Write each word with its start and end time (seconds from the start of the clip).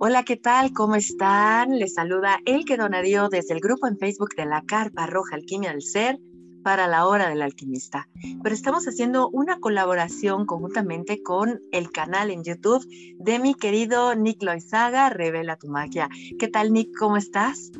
Hola, 0.00 0.22
¿qué 0.22 0.36
tal? 0.36 0.72
¿Cómo 0.72 0.94
están? 0.94 1.76
Les 1.76 1.94
saluda 1.94 2.38
Elke 2.46 2.76
Donadio 2.76 3.28
desde 3.28 3.52
el 3.54 3.58
grupo 3.58 3.88
en 3.88 3.98
Facebook 3.98 4.28
de 4.36 4.46
la 4.46 4.62
Carpa 4.62 5.08
Roja 5.08 5.34
Alquimia 5.34 5.72
del 5.72 5.82
Ser 5.82 6.20
para 6.62 6.86
la 6.86 7.04
Hora 7.04 7.28
del 7.28 7.42
Alquimista. 7.42 8.08
Pero 8.40 8.54
estamos 8.54 8.86
haciendo 8.86 9.28
una 9.28 9.58
colaboración 9.58 10.46
conjuntamente 10.46 11.20
con 11.20 11.60
el 11.72 11.90
canal 11.90 12.30
en 12.30 12.44
YouTube 12.44 12.86
de 13.18 13.40
mi 13.40 13.56
querido 13.56 14.14
Nick 14.14 14.40
Loizaga, 14.40 15.10
Revela 15.10 15.56
tu 15.56 15.66
Magia. 15.66 16.08
¿Qué 16.38 16.46
tal, 16.46 16.72
Nick? 16.72 16.96
¿Cómo 16.96 17.16
estás? 17.16 17.72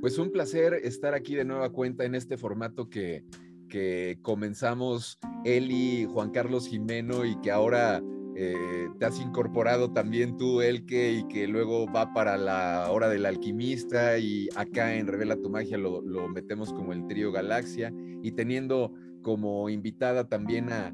Pues 0.00 0.16
un 0.16 0.32
placer 0.32 0.72
estar 0.72 1.12
aquí 1.12 1.34
de 1.34 1.44
nueva 1.44 1.68
cuenta 1.68 2.06
en 2.06 2.14
este 2.14 2.38
formato 2.38 2.88
que, 2.88 3.22
que 3.68 4.18
comenzamos 4.22 5.18
Eli, 5.44 6.06
Juan 6.06 6.30
Carlos 6.30 6.68
Jimeno 6.68 7.26
y 7.26 7.38
que 7.42 7.50
ahora 7.50 8.02
eh, 8.38 8.90
te 8.98 9.06
has 9.06 9.18
incorporado 9.18 9.92
también 9.92 10.36
tú, 10.36 10.60
Elke, 10.60 11.10
y 11.10 11.24
que 11.26 11.46
luego 11.46 11.90
va 11.90 12.12
para 12.12 12.36
la 12.36 12.90
hora 12.90 13.08
del 13.08 13.24
alquimista 13.24 14.18
y 14.18 14.50
acá 14.54 14.94
en 14.94 15.06
Revela 15.06 15.36
tu 15.36 15.48
Magia 15.48 15.78
lo, 15.78 16.02
metemos 16.28 16.74
como 16.74 16.92
el 16.92 17.06
trío 17.06 17.32
Galaxia 17.32 17.94
y 18.22 18.32
teniendo 18.32 18.92
como 19.22 19.70
invitada 19.70 20.28
también 20.28 20.68
a, 20.70 20.92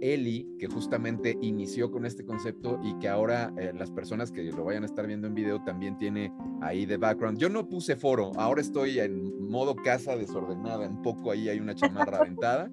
Eli, 0.00 0.48
que 0.58 0.66
justamente 0.66 1.38
inició 1.40 1.92
con 1.92 2.04
este 2.04 2.24
concepto 2.24 2.80
y 2.82 2.98
que 2.98 3.08
ahora 3.08 3.52
eh, 3.56 3.72
las 3.72 3.92
personas 3.92 4.32
que 4.32 4.42
lo 4.42 4.64
vayan 4.64 4.82
a 4.82 4.86
estar 4.86 5.06
viendo 5.06 5.28
en 5.28 5.34
video 5.34 5.62
también 5.62 5.96
tiene 5.96 6.32
ahí 6.60 6.86
de 6.86 6.96
background. 6.96 7.38
Yo 7.38 7.48
no 7.48 7.68
puse 7.68 7.94
foro, 7.94 8.32
ahora 8.34 8.60
estoy 8.60 8.98
en 8.98 9.48
modo 9.48 9.76
casa 9.76 10.16
desordenada, 10.16 10.88
un 10.88 11.02
poco 11.02 11.30
ahí 11.30 11.48
hay 11.48 11.60
una 11.60 11.76
chamarra 11.76 12.18
aventada, 12.18 12.68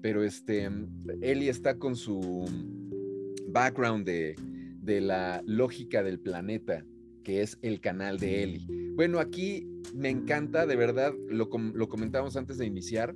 pero 0.00 0.22
este, 0.22 0.70
Eli 1.22 1.48
está 1.48 1.76
con 1.76 1.96
su 1.96 2.46
background 3.52 4.06
de, 4.06 4.34
la 5.00 5.42
lógica 5.46 6.02
del 6.02 6.18
planeta, 6.18 6.84
que 7.22 7.42
es 7.42 7.58
el 7.62 7.80
canal 7.80 8.18
de 8.18 8.42
Eli. 8.42 8.66
Bueno, 8.94 9.20
aquí 9.20 9.66
me 9.94 10.10
encanta, 10.10 10.66
de 10.66 10.76
verdad, 10.76 11.12
lo, 11.28 11.48
lo 11.74 11.88
comentábamos 11.88 12.36
antes 12.36 12.58
de 12.58 12.66
iniciar, 12.66 13.14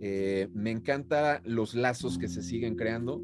eh, 0.00 0.48
me 0.54 0.70
encanta 0.70 1.42
los 1.44 1.74
lazos 1.74 2.18
que 2.18 2.28
se 2.28 2.42
siguen 2.42 2.76
creando. 2.76 3.22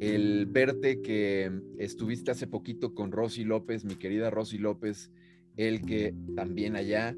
El 0.00 0.46
verte 0.46 1.02
que 1.02 1.50
estuviste 1.78 2.30
hace 2.30 2.46
poquito 2.46 2.94
con 2.94 3.12
Rosy 3.12 3.44
López, 3.44 3.84
mi 3.84 3.96
querida 3.96 4.30
Rosy 4.30 4.58
López, 4.58 5.10
el 5.56 5.82
que 5.82 6.14
también 6.34 6.74
allá, 6.74 7.14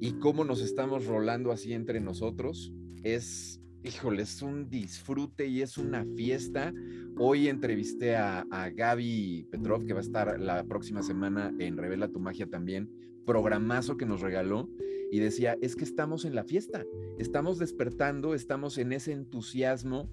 y 0.00 0.12
cómo 0.14 0.44
nos 0.44 0.60
estamos 0.60 1.06
rolando 1.06 1.52
así 1.52 1.72
entre 1.72 2.00
nosotros, 2.00 2.72
es 3.04 3.60
híjole, 3.84 4.22
es 4.22 4.40
un 4.42 4.68
disfrute 4.70 5.46
y 5.46 5.60
es 5.62 5.76
una 5.76 6.04
fiesta. 6.16 6.72
Hoy 7.18 7.48
entrevisté 7.48 8.16
a, 8.16 8.44
Gaby 8.74 9.46
Petrov, 9.50 9.84
que 9.84 9.92
va 9.92 10.00
a 10.00 10.02
estar 10.02 10.40
la 10.40 10.64
próxima 10.64 11.02
semana 11.02 11.52
en 11.58 11.76
Revela 11.76 12.08
tu 12.08 12.18
Magia 12.18 12.46
también, 12.46 12.90
programazo 13.26 13.96
que 13.96 14.06
nos 14.06 14.22
regaló, 14.22 14.68
y 15.12 15.20
decía, 15.20 15.56
es 15.60 15.76
que 15.76 15.84
estamos 15.84 16.24
en 16.24 16.34
la 16.34 16.44
fiesta, 16.44 16.84
estamos 17.18 17.58
despertando, 17.58 18.34
estamos 18.34 18.78
en 18.78 18.92
ese 18.92 19.12
entusiasmo 19.12 20.08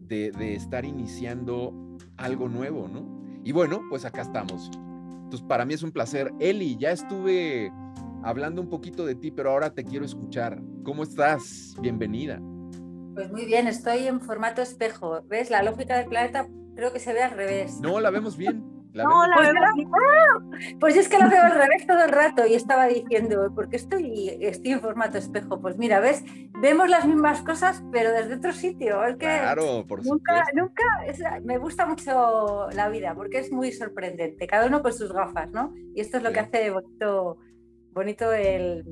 de, 0.00 0.30
estar 0.54 0.84
iniciando 0.84 1.74
algo 2.16 2.48
nuevo, 2.48 2.88
¿no? 2.88 3.20
Y 3.44 3.52
bueno, 3.52 3.82
pues 3.90 4.04
acá 4.04 4.22
estamos. 4.22 4.70
Entonces, 5.24 5.46
para 5.46 5.66
mí 5.66 5.74
es 5.74 5.82
un 5.82 5.92
placer. 5.92 6.32
Eli, 6.40 6.76
ya 6.78 6.92
estuve 6.92 7.70
hablando 8.22 8.62
un 8.62 8.70
poquito 8.70 9.04
de 9.04 9.16
ti, 9.16 9.30
pero 9.30 9.50
ahora 9.50 9.74
te 9.74 9.84
quiero 9.84 10.04
escuchar. 10.04 10.62
¿Cómo 10.82 11.02
estás? 11.02 11.74
Bienvenida. 11.82 12.40
Pues 13.18 13.32
muy 13.32 13.46
bien, 13.46 13.66
estoy 13.66 14.06
en 14.06 14.20
formato 14.20 14.62
espejo. 14.62 15.22
¿Ves? 15.24 15.50
La 15.50 15.64
lógica 15.64 15.96
del 15.96 16.06
planeta 16.06 16.46
creo 16.76 16.92
que 16.92 17.00
se 17.00 17.12
ve 17.12 17.20
al 17.20 17.32
revés. 17.32 17.80
No, 17.80 17.98
la 17.98 18.10
vemos 18.10 18.36
bien. 18.36 18.62
no, 18.94 19.26
la 19.26 19.34
pues, 19.34 19.48
vemos 19.52 19.74
bien. 19.74 19.90
¡Ah! 19.92 20.76
Pues 20.78 20.96
es 20.96 21.08
que 21.08 21.18
la 21.18 21.26
veo 21.26 21.42
al 21.42 21.50
revés 21.50 21.84
todo 21.84 22.04
el 22.04 22.12
rato 22.12 22.46
y 22.46 22.54
estaba 22.54 22.86
diciendo, 22.86 23.52
¿por 23.56 23.70
qué 23.70 23.74
estoy, 23.74 24.38
estoy 24.40 24.70
en 24.70 24.80
formato 24.80 25.18
espejo? 25.18 25.60
Pues 25.60 25.76
mira, 25.78 25.98
¿ves? 25.98 26.22
Vemos 26.62 26.88
las 26.88 27.06
mismas 27.06 27.42
cosas, 27.42 27.82
pero 27.90 28.12
desde 28.12 28.36
otro 28.36 28.52
sitio. 28.52 29.04
Es 29.04 29.16
que 29.16 29.26
claro, 29.26 29.84
por 29.88 30.06
nunca, 30.06 30.44
nunca 30.54 30.84
me 31.42 31.58
gusta 31.58 31.86
mucho 31.86 32.68
la 32.70 32.88
vida 32.88 33.16
porque 33.16 33.38
es 33.38 33.50
muy 33.50 33.72
sorprendente, 33.72 34.46
cada 34.46 34.68
uno 34.68 34.80
con 34.80 34.92
sus 34.92 35.12
gafas, 35.12 35.50
¿no? 35.50 35.74
Y 35.92 36.02
esto 36.02 36.18
es 36.18 36.22
lo 36.22 36.30
que 36.30 36.38
hace 36.38 36.70
bonito, 36.70 37.38
bonito 37.90 38.32
el, 38.32 38.84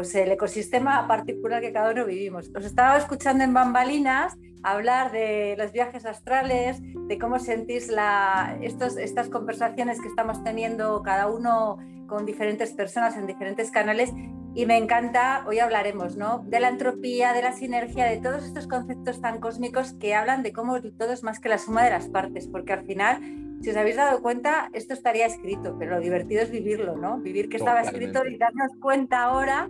pues 0.00 0.14
el 0.14 0.32
ecosistema 0.32 1.06
particular 1.06 1.60
que 1.60 1.74
cada 1.74 1.90
uno 1.90 2.06
vivimos. 2.06 2.50
Os 2.56 2.64
estaba 2.64 2.96
escuchando 2.96 3.44
en 3.44 3.52
bambalinas 3.52 4.34
hablar 4.62 5.12
de 5.12 5.56
los 5.58 5.72
viajes 5.72 6.06
astrales, 6.06 6.78
de 6.80 7.18
cómo 7.18 7.38
sentís 7.38 7.88
la, 7.88 8.56
estos, 8.62 8.96
estas 8.96 9.28
conversaciones 9.28 10.00
que 10.00 10.08
estamos 10.08 10.42
teniendo 10.42 11.02
cada 11.02 11.26
uno 11.26 11.76
con 12.06 12.24
diferentes 12.24 12.72
personas 12.72 13.14
en 13.18 13.26
diferentes 13.26 13.70
canales 13.70 14.10
y 14.54 14.66
me 14.66 14.78
encanta, 14.78 15.44
hoy 15.46 15.60
hablaremos, 15.60 16.16
¿no? 16.16 16.44
De 16.46 16.58
la 16.58 16.68
entropía, 16.68 17.32
de 17.32 17.42
la 17.42 17.52
sinergia, 17.52 18.06
de 18.06 18.16
todos 18.16 18.44
estos 18.44 18.66
conceptos 18.66 19.20
tan 19.20 19.38
cósmicos 19.38 19.92
que 19.92 20.14
hablan 20.14 20.42
de 20.42 20.52
cómo 20.52 20.80
todo 20.80 21.12
es 21.12 21.22
más 21.22 21.38
que 21.38 21.48
la 21.48 21.58
suma 21.58 21.84
de 21.84 21.90
las 21.90 22.08
partes, 22.08 22.48
porque 22.48 22.72
al 22.72 22.84
final, 22.84 23.20
si 23.62 23.70
os 23.70 23.76
habéis 23.76 23.96
dado 23.96 24.20
cuenta, 24.22 24.68
esto 24.72 24.92
estaría 24.92 25.26
escrito, 25.26 25.76
pero 25.78 25.92
lo 25.92 26.00
divertido 26.00 26.42
es 26.42 26.50
vivirlo, 26.50 26.96
¿no? 26.96 27.18
Vivir 27.18 27.48
que 27.48 27.58
estaba 27.58 27.82
escrito 27.82 28.26
y 28.26 28.38
darnos 28.38 28.72
cuenta 28.80 29.22
ahora 29.22 29.68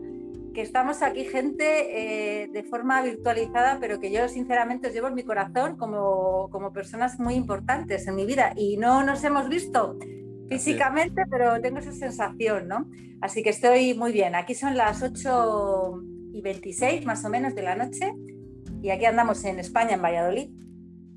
que 0.52 0.62
estamos 0.62 1.02
aquí 1.02 1.24
gente 1.24 2.42
eh, 2.42 2.48
de 2.48 2.62
forma 2.64 3.02
virtualizada, 3.02 3.78
pero 3.80 4.00
que 4.00 4.10
yo 4.10 4.28
sinceramente 4.28 4.88
os 4.88 4.94
llevo 4.94 5.08
en 5.08 5.14
mi 5.14 5.22
corazón 5.22 5.76
como, 5.76 6.48
como 6.50 6.72
personas 6.72 7.18
muy 7.18 7.34
importantes 7.34 8.06
en 8.06 8.14
mi 8.16 8.26
vida 8.26 8.52
y 8.56 8.76
no 8.76 9.04
nos 9.04 9.22
hemos 9.24 9.48
visto 9.48 9.98
físicamente, 10.48 11.22
pero 11.30 11.60
tengo 11.60 11.78
esa 11.78 11.92
sensación, 11.92 12.68
¿no? 12.68 12.88
Así 13.20 13.42
que 13.42 13.50
estoy 13.50 13.94
muy 13.94 14.12
bien. 14.12 14.34
Aquí 14.34 14.54
son 14.54 14.76
las 14.76 15.02
8 15.02 16.02
y 16.32 16.40
26 16.40 17.04
más 17.04 17.24
o 17.24 17.30
menos 17.30 17.54
de 17.54 17.62
la 17.62 17.76
noche 17.76 18.12
y 18.82 18.90
aquí 18.90 19.04
andamos 19.04 19.44
en 19.44 19.58
España, 19.58 19.94
en 19.94 20.02
Valladolid. 20.02 20.50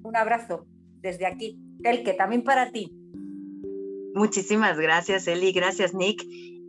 Un 0.03 0.15
abrazo 0.15 0.67
desde 1.01 1.25
aquí, 1.25 1.59
el 1.83 2.03
que 2.03 2.13
también 2.13 2.43
para 2.43 2.71
ti. 2.71 2.95
Muchísimas 4.13 4.77
gracias, 4.77 5.27
Eli. 5.27 5.51
Gracias, 5.51 5.93
Nick. 5.93 6.21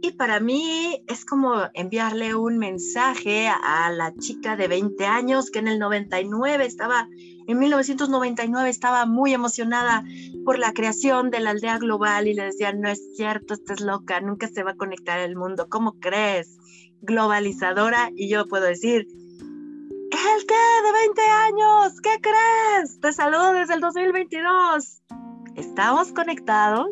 Y 0.04 0.12
para 0.12 0.38
mí 0.38 1.02
es 1.06 1.24
como 1.24 1.54
enviarle 1.72 2.34
un 2.34 2.58
mensaje 2.58 3.48
a 3.48 3.90
la 3.90 4.14
chica 4.14 4.54
de 4.54 4.68
20 4.68 5.06
años 5.06 5.50
que 5.50 5.60
en 5.60 5.66
el 5.66 5.78
99 5.78 6.66
estaba, 6.66 7.08
en 7.46 7.58
1999 7.58 8.68
estaba 8.68 9.06
muy 9.06 9.32
emocionada 9.32 10.04
por 10.44 10.58
la 10.58 10.74
creación 10.74 11.30
de 11.30 11.40
la 11.40 11.52
aldea 11.52 11.78
global 11.78 12.28
y 12.28 12.34
le 12.34 12.44
decía, 12.44 12.74
no 12.74 12.90
es 12.90 13.16
cierto, 13.16 13.54
estás 13.54 13.80
loca, 13.80 14.20
nunca 14.20 14.46
se 14.46 14.62
va 14.62 14.72
a 14.72 14.76
conectar 14.76 15.20
el 15.20 15.36
mundo, 15.36 15.68
¿cómo 15.70 15.94
crees? 15.98 16.58
Globalizadora 17.00 18.10
y 18.14 18.28
yo 18.28 18.46
puedo 18.46 18.66
decir, 18.66 19.08
¿el 19.08 20.46
qué? 20.46 20.54
De 20.84 20.92
20 20.92 21.22
años, 21.22 22.00
¿qué 22.02 22.20
crees? 22.20 23.00
Te 23.00 23.10
saludo 23.14 23.54
desde 23.54 23.72
el 23.72 23.80
2022. 23.80 25.02
Estamos 25.56 26.12
conectados, 26.12 26.90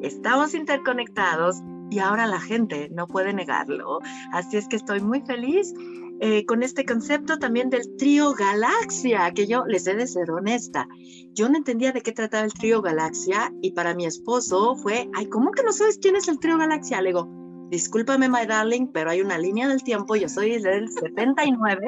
estamos 0.00 0.54
interconectados 0.54 1.60
y 1.90 1.98
ahora 1.98 2.26
la 2.26 2.40
gente 2.40 2.88
no 2.92 3.06
puede 3.06 3.32
negarlo. 3.32 4.00
Así 4.32 4.56
es 4.56 4.68
que 4.68 4.76
estoy 4.76 5.00
muy 5.00 5.20
feliz 5.22 5.74
eh, 6.22 6.44
con 6.44 6.62
este 6.62 6.84
concepto 6.84 7.38
también 7.38 7.70
del 7.70 7.96
trío 7.96 8.34
Galaxia, 8.34 9.30
que 9.32 9.46
yo 9.46 9.64
les 9.66 9.86
he 9.86 9.94
de 9.94 10.06
ser 10.06 10.30
honesta. 10.30 10.86
Yo 11.32 11.48
no 11.48 11.56
entendía 11.56 11.92
de 11.92 12.02
qué 12.02 12.12
trataba 12.12 12.44
el 12.44 12.52
trío 12.52 12.82
Galaxia 12.82 13.52
y 13.62 13.72
para 13.72 13.94
mi 13.94 14.04
esposo 14.04 14.76
fue, 14.76 15.08
ay, 15.14 15.26
¿cómo 15.26 15.50
que 15.50 15.62
no 15.62 15.72
sabes 15.72 15.98
quién 15.98 16.16
es 16.16 16.28
el 16.28 16.38
trío 16.38 16.58
Galaxia? 16.58 17.00
Le 17.00 17.08
digo, 17.08 17.26
discúlpame, 17.70 18.28
my 18.28 18.46
darling, 18.46 18.88
pero 18.92 19.10
hay 19.10 19.22
una 19.22 19.38
línea 19.38 19.68
del 19.68 19.82
tiempo, 19.82 20.14
yo 20.14 20.28
soy 20.28 20.60
del 20.60 20.90
79. 20.90 21.86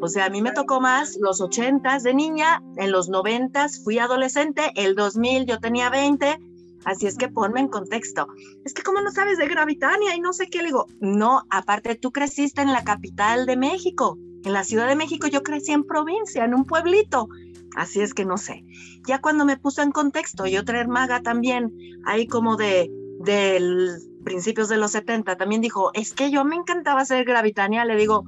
O 0.00 0.08
sea, 0.08 0.24
a 0.24 0.30
mí 0.30 0.40
me 0.40 0.52
tocó 0.52 0.80
más 0.80 1.16
los 1.20 1.40
80 1.40 1.98
de 1.98 2.14
niña, 2.14 2.62
en 2.76 2.90
los 2.90 3.08
90 3.08 3.68
fui 3.84 3.98
adolescente, 3.98 4.62
el 4.76 4.94
2000 4.94 5.46
yo 5.46 5.60
tenía 5.60 5.90
20, 5.90 6.38
Así 6.84 7.06
es 7.06 7.16
que 7.16 7.28
ponme 7.28 7.60
en 7.60 7.68
contexto. 7.68 8.26
Es 8.64 8.74
que, 8.74 8.82
¿cómo 8.82 9.00
no 9.00 9.10
sabes 9.10 9.38
de 9.38 9.48
Gravitania? 9.48 10.14
Y 10.16 10.20
no 10.20 10.32
sé 10.32 10.48
qué. 10.48 10.58
Le 10.58 10.66
digo, 10.66 10.86
no, 11.00 11.42
aparte 11.50 11.94
tú 11.94 12.12
creciste 12.12 12.62
en 12.62 12.72
la 12.72 12.84
capital 12.84 13.46
de 13.46 13.56
México. 13.56 14.18
En 14.44 14.52
la 14.52 14.64
Ciudad 14.64 14.88
de 14.88 14.96
México 14.96 15.28
yo 15.28 15.42
crecí 15.42 15.72
en 15.72 15.84
provincia, 15.84 16.44
en 16.44 16.54
un 16.54 16.64
pueblito. 16.64 17.28
Así 17.76 18.00
es 18.00 18.14
que 18.14 18.24
no 18.24 18.36
sé. 18.36 18.64
Ya 19.06 19.20
cuando 19.20 19.44
me 19.44 19.56
puso 19.56 19.82
en 19.82 19.92
contexto, 19.92 20.46
y 20.46 20.56
otra 20.56 20.80
hermaga 20.80 21.22
también, 21.22 21.72
ahí 22.04 22.26
como 22.26 22.56
de, 22.56 22.90
de 23.20 23.98
principios 24.24 24.68
de 24.68 24.76
los 24.76 24.92
70, 24.92 25.36
también 25.36 25.60
dijo, 25.60 25.90
es 25.94 26.12
que 26.12 26.30
yo 26.30 26.44
me 26.44 26.56
encantaba 26.56 27.04
ser 27.04 27.24
Gravitania. 27.24 27.84
Le 27.84 27.96
digo, 27.96 28.24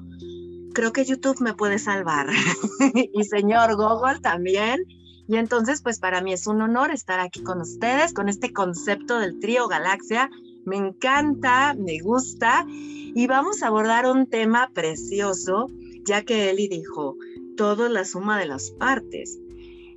creo 0.73 0.93
que 0.93 1.05
YouTube 1.05 1.41
me 1.41 1.55
puede 1.55 1.79
salvar. 1.79 2.29
y 3.13 3.25
señor 3.25 3.77
Google 3.77 4.21
también 4.21 4.85
y 5.27 5.37
entonces, 5.37 5.81
pues 5.81 5.99
para 5.99 6.21
mí 6.21 6.33
es 6.33 6.47
un 6.47 6.61
honor 6.61 6.91
estar 6.91 7.19
aquí 7.21 7.43
con 7.43 7.61
ustedes, 7.61 8.13
con 8.13 8.29
este 8.29 8.53
concepto 8.53 9.19
del 9.19 9.41
trío 9.41 9.69
Galaxia. 9.69 10.31
Me 10.67 10.77
encanta, 10.77 11.75
me 11.75 11.99
gusta 12.01 12.67
y 12.69 13.27
vamos 13.27 13.63
a 13.63 13.69
abordar 13.69 14.07
un 14.07 14.27
tema 14.27 14.71
precioso, 14.75 15.69
ya 16.05 16.23
que 16.23 16.51
Eli 16.51 16.69
dijo, 16.69 17.17
todo 17.57 17.89
la 17.89 18.05
suma 18.05 18.39
de 18.39 18.47
las 18.47 18.71
partes. 18.73 19.39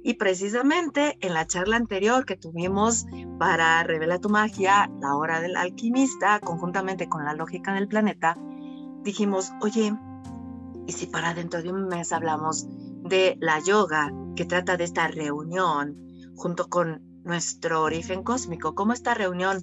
Y 0.03 0.13
precisamente 0.13 1.17
en 1.19 1.33
la 1.33 1.45
charla 1.45 1.75
anterior 1.75 2.25
que 2.25 2.37
tuvimos 2.37 3.05
para 3.37 3.83
Revela 3.83 4.19
tu 4.19 4.29
magia, 4.29 4.89
la 5.01 5.15
hora 5.15 5.41
del 5.41 5.57
alquimista, 5.57 6.39
conjuntamente 6.39 7.09
con 7.09 7.25
la 7.25 7.33
lógica 7.33 7.73
del 7.73 7.89
planeta, 7.89 8.37
dijimos, 9.03 9.51
oye, 9.61 9.93
¿y 10.85 10.91
si 10.93 11.07
para 11.07 11.33
dentro 11.33 11.61
de 11.61 11.73
un 11.73 11.87
mes 11.89 12.13
hablamos 12.13 12.65
de 13.03 13.37
la 13.41 13.59
yoga, 13.59 14.13
que 14.37 14.45
trata 14.45 14.77
de 14.77 14.85
esta 14.85 15.09
reunión 15.09 15.97
junto 16.37 16.69
con 16.69 17.01
nuestro 17.25 17.81
origen 17.81 18.23
cósmico? 18.23 18.75
¿Cómo 18.75 18.93
esta 18.93 19.13
reunión 19.13 19.61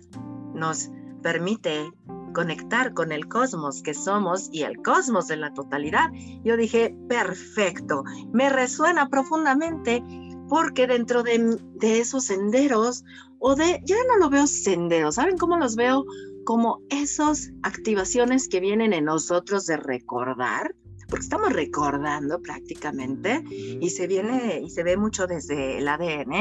nos 0.52 0.90
permite 1.22 1.90
conectar 2.34 2.92
con 2.92 3.12
el 3.12 3.28
cosmos 3.28 3.82
que 3.82 3.94
somos 3.94 4.50
y 4.52 4.62
el 4.62 4.82
cosmos 4.82 5.30
en 5.30 5.40
la 5.40 5.54
totalidad, 5.54 6.10
yo 6.42 6.58
dije, 6.58 6.94
perfecto, 7.08 8.04
me 8.32 8.50
resuena 8.50 9.08
profundamente 9.08 10.02
porque 10.48 10.86
dentro 10.86 11.22
de, 11.22 11.56
esos 11.80 12.24
senderos, 12.24 13.04
o 13.38 13.54
de, 13.54 13.80
ya 13.84 13.96
no 14.08 14.18
lo 14.18 14.28
veo 14.28 14.46
senderos, 14.46 15.14
¿saben 15.14 15.38
cómo 15.38 15.56
los 15.56 15.76
veo? 15.76 16.04
Como 16.44 16.82
esas 16.90 17.50
activaciones 17.62 18.48
que 18.48 18.60
vienen 18.60 18.92
en 18.92 19.06
nosotros 19.06 19.64
de 19.64 19.78
recordar, 19.78 20.74
porque 21.14 21.26
estamos 21.26 21.52
recordando 21.52 22.42
prácticamente 22.42 23.44
y 23.48 23.88
se 23.90 24.08
viene 24.08 24.62
y 24.64 24.68
se 24.68 24.82
ve 24.82 24.96
mucho 24.96 25.28
desde 25.28 25.78
el 25.78 25.86
ADN 25.86 26.32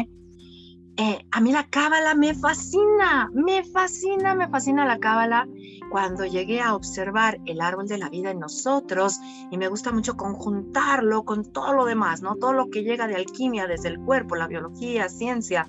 eh, 0.98 1.28
a 1.30 1.42
mí 1.42 1.52
la 1.52 1.68
cábala 1.70 2.16
me 2.16 2.34
fascina, 2.34 3.30
me 3.36 3.64
fascina, 3.64 4.34
me 4.34 4.48
fascina 4.48 4.86
la 4.86 5.00
cábala. 5.00 5.48
Cuando 5.92 6.26
llegué 6.26 6.62
a 6.62 6.76
observar 6.76 7.40
el 7.46 7.62
árbol 7.62 7.88
de 7.88 7.98
la 8.00 8.10
vida 8.10 8.32
en 8.32 8.40
nosotros, 8.40 9.20
y 9.52 9.58
me 9.58 9.70
gusta 9.70 9.92
mucho 9.92 10.16
conjuntarlo 10.16 11.24
con 11.24 11.52
todo 11.52 11.74
lo 11.74 11.86
demás, 11.86 12.22
¿no? 12.22 12.36
Todo 12.36 12.54
lo 12.54 12.70
que 12.70 12.84
llega 12.84 13.08
de 13.08 13.16
alquimia, 13.16 13.66
desde 13.66 13.90
el 13.90 14.00
cuerpo, 14.00 14.36
la 14.36 14.48
biología, 14.48 15.10
ciencia, 15.10 15.68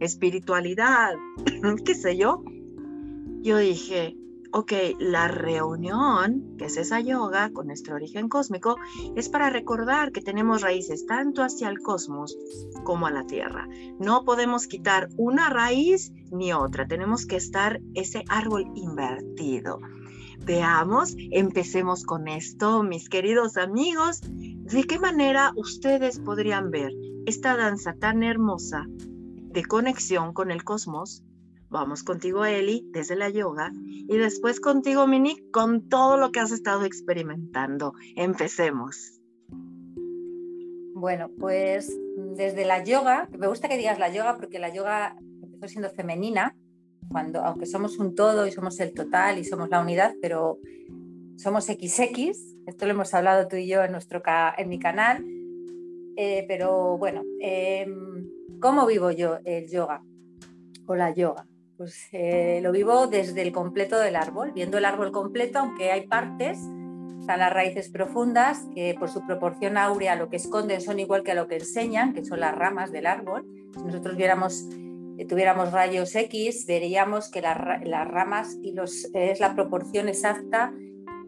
espiritualidad, 0.00 1.14
qué 1.84 1.94
sé 1.94 2.18
yo. 2.18 2.42
Yo 3.42 3.56
dije, 3.56 4.14
ok, 4.56 4.72
la 4.98 5.28
reunión, 5.28 6.56
que 6.56 6.64
es 6.64 6.78
esa 6.78 6.98
yoga 7.00 7.50
con 7.52 7.66
nuestro 7.66 7.94
origen 7.94 8.30
cósmico, 8.30 8.78
es 9.14 9.28
para 9.28 9.50
recordar 9.50 10.12
que 10.12 10.22
tenemos 10.22 10.62
raíces 10.62 11.04
tanto 11.04 11.42
hacia 11.42 11.68
el 11.68 11.80
cosmos 11.80 12.38
como 12.82 13.06
a 13.06 13.10
la 13.10 13.26
tierra. 13.26 13.68
No 14.00 14.24
podemos 14.24 14.66
quitar 14.66 15.10
una 15.18 15.50
raíz 15.50 16.10
ni 16.32 16.54
otra, 16.54 16.86
tenemos 16.86 17.26
que 17.26 17.36
estar 17.36 17.82
ese 17.92 18.24
árbol 18.30 18.64
invertido. 18.74 19.78
Veamos, 20.38 21.14
empecemos 21.32 22.02
con 22.04 22.26
esto, 22.26 22.82
mis 22.82 23.10
queridos 23.10 23.58
amigos. 23.58 24.22
¿De 24.22 24.84
qué 24.84 24.98
manera 24.98 25.52
ustedes 25.54 26.18
podrían 26.18 26.70
ver 26.70 26.92
esta 27.26 27.58
danza 27.58 27.92
tan 27.92 28.22
hermosa 28.22 28.86
de 28.88 29.64
conexión 29.66 30.32
con 30.32 30.50
el 30.50 30.64
cosmos 30.64 31.25
Vamos 31.68 32.04
contigo, 32.04 32.44
Eli, 32.44 32.88
desde 32.92 33.16
la 33.16 33.28
yoga, 33.28 33.72
y 33.74 34.16
después 34.16 34.60
contigo, 34.60 35.06
Mini, 35.06 35.36
con 35.50 35.88
todo 35.88 36.16
lo 36.16 36.30
que 36.30 36.40
has 36.40 36.52
estado 36.52 36.84
experimentando. 36.84 37.92
Empecemos. 38.14 39.20
Bueno, 40.94 41.30
pues 41.38 41.92
desde 42.36 42.64
la 42.64 42.84
yoga, 42.84 43.28
me 43.36 43.48
gusta 43.48 43.68
que 43.68 43.76
digas 43.76 43.98
la 43.98 44.12
yoga 44.12 44.36
porque 44.36 44.58
la 44.58 44.72
yoga 44.72 45.16
empezó 45.42 45.68
siendo 45.68 45.90
femenina, 45.90 46.56
cuando, 47.08 47.40
aunque 47.40 47.66
somos 47.66 47.98
un 47.98 48.14
todo 48.14 48.46
y 48.46 48.52
somos 48.52 48.78
el 48.80 48.94
total 48.94 49.38
y 49.38 49.44
somos 49.44 49.68
la 49.68 49.80
unidad, 49.80 50.14
pero 50.22 50.58
somos 51.36 51.64
XX, 51.64 52.56
esto 52.66 52.86
lo 52.86 52.92
hemos 52.92 53.12
hablado 53.12 53.48
tú 53.48 53.56
y 53.56 53.66
yo 53.66 53.82
en, 53.82 53.92
nuestro, 53.92 54.22
en 54.56 54.68
mi 54.68 54.78
canal, 54.78 55.24
eh, 56.16 56.44
pero 56.48 56.96
bueno, 56.96 57.22
em, 57.40 58.26
¿cómo 58.60 58.86
vivo 58.86 59.10
yo 59.10 59.38
el 59.44 59.68
yoga 59.68 60.02
o 60.86 60.94
la 60.94 61.12
yoga? 61.12 61.46
Pues 61.76 62.08
eh, 62.12 62.60
lo 62.62 62.72
vivo 62.72 63.06
desde 63.06 63.42
el 63.42 63.52
completo 63.52 63.98
del 63.98 64.16
árbol, 64.16 64.52
viendo 64.54 64.78
el 64.78 64.86
árbol 64.86 65.12
completo, 65.12 65.58
aunque 65.58 65.92
hay 65.92 66.06
partes, 66.06 66.58
están 67.20 67.40
las 67.40 67.52
raíces 67.52 67.90
profundas, 67.90 68.66
que 68.74 68.94
por 68.98 69.10
su 69.10 69.26
proporción 69.26 69.76
áurea 69.76 70.16
lo 70.16 70.30
que 70.30 70.36
esconden 70.36 70.80
son 70.80 71.00
igual 71.00 71.22
que 71.22 71.32
a 71.32 71.34
lo 71.34 71.48
que 71.48 71.56
enseñan, 71.56 72.14
que 72.14 72.24
son 72.24 72.40
las 72.40 72.54
ramas 72.54 72.92
del 72.92 73.06
árbol. 73.06 73.44
Si 73.74 73.82
nosotros 73.82 74.16
viéramos, 74.16 74.68
eh, 75.18 75.26
tuviéramos 75.26 75.70
rayos 75.72 76.14
X, 76.14 76.64
veríamos 76.66 77.30
que 77.30 77.42
las 77.42 78.08
ramas 78.08 78.56
y 78.62 78.74
es 79.12 79.40
la 79.40 79.54
proporción 79.54 80.08
exacta 80.08 80.72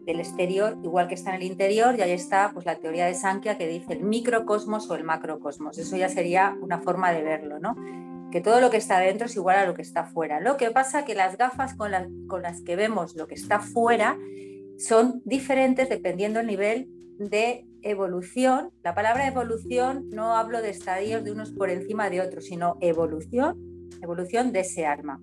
del 0.05 0.19
exterior, 0.19 0.77
igual 0.83 1.07
que 1.07 1.13
está 1.13 1.29
en 1.31 1.41
el 1.41 1.43
interior, 1.43 1.95
y 1.95 2.01
ahí 2.01 2.11
está 2.11 2.49
pues, 2.53 2.65
la 2.65 2.79
teoría 2.79 3.05
de 3.05 3.13
Sankhya 3.13 3.57
que 3.57 3.67
dice 3.67 3.93
el 3.93 4.03
microcosmos 4.03 4.89
o 4.89 4.95
el 4.95 5.03
macrocosmos. 5.03 5.77
Eso 5.77 5.95
ya 5.95 6.09
sería 6.09 6.57
una 6.59 6.79
forma 6.79 7.11
de 7.11 7.21
verlo, 7.21 7.59
¿no? 7.59 7.75
Que 8.31 8.41
todo 8.41 8.61
lo 8.61 8.69
que 8.69 8.77
está 8.77 8.99
dentro 8.99 9.25
es 9.27 9.35
igual 9.35 9.57
a 9.57 9.65
lo 9.65 9.73
que 9.73 9.81
está 9.81 10.05
fuera. 10.05 10.39
Lo 10.39 10.57
que 10.57 10.71
pasa 10.71 11.05
que 11.05 11.15
las 11.15 11.37
gafas 11.37 11.75
con, 11.75 11.91
las 11.91 12.61
que 12.61 12.75
vemos 12.75 13.15
lo 13.15 13.27
que 13.27 13.35
está 13.35 13.59
fuera 13.59 14.17
son 14.77 15.21
diferentes 15.25 15.89
dependiendo 15.89 16.39
del 16.39 16.47
nivel 16.47 16.89
de 17.17 17.65
evolución. 17.81 18.71
La 18.83 18.93
palabra 18.93 19.27
evolución 19.27 20.09
no 20.09 20.35
hablo 20.35 20.61
de 20.61 20.69
estadios 20.69 21.23
de 21.23 21.31
unos 21.31 21.51
por 21.51 21.69
encima 21.69 22.09
de 22.09 22.21
otros, 22.21 22.45
sino 22.45 22.77
evolución, 22.81 23.89
evolución 24.01 24.51
de 24.51 24.61
ese 24.61 24.85
alma. 24.85 25.19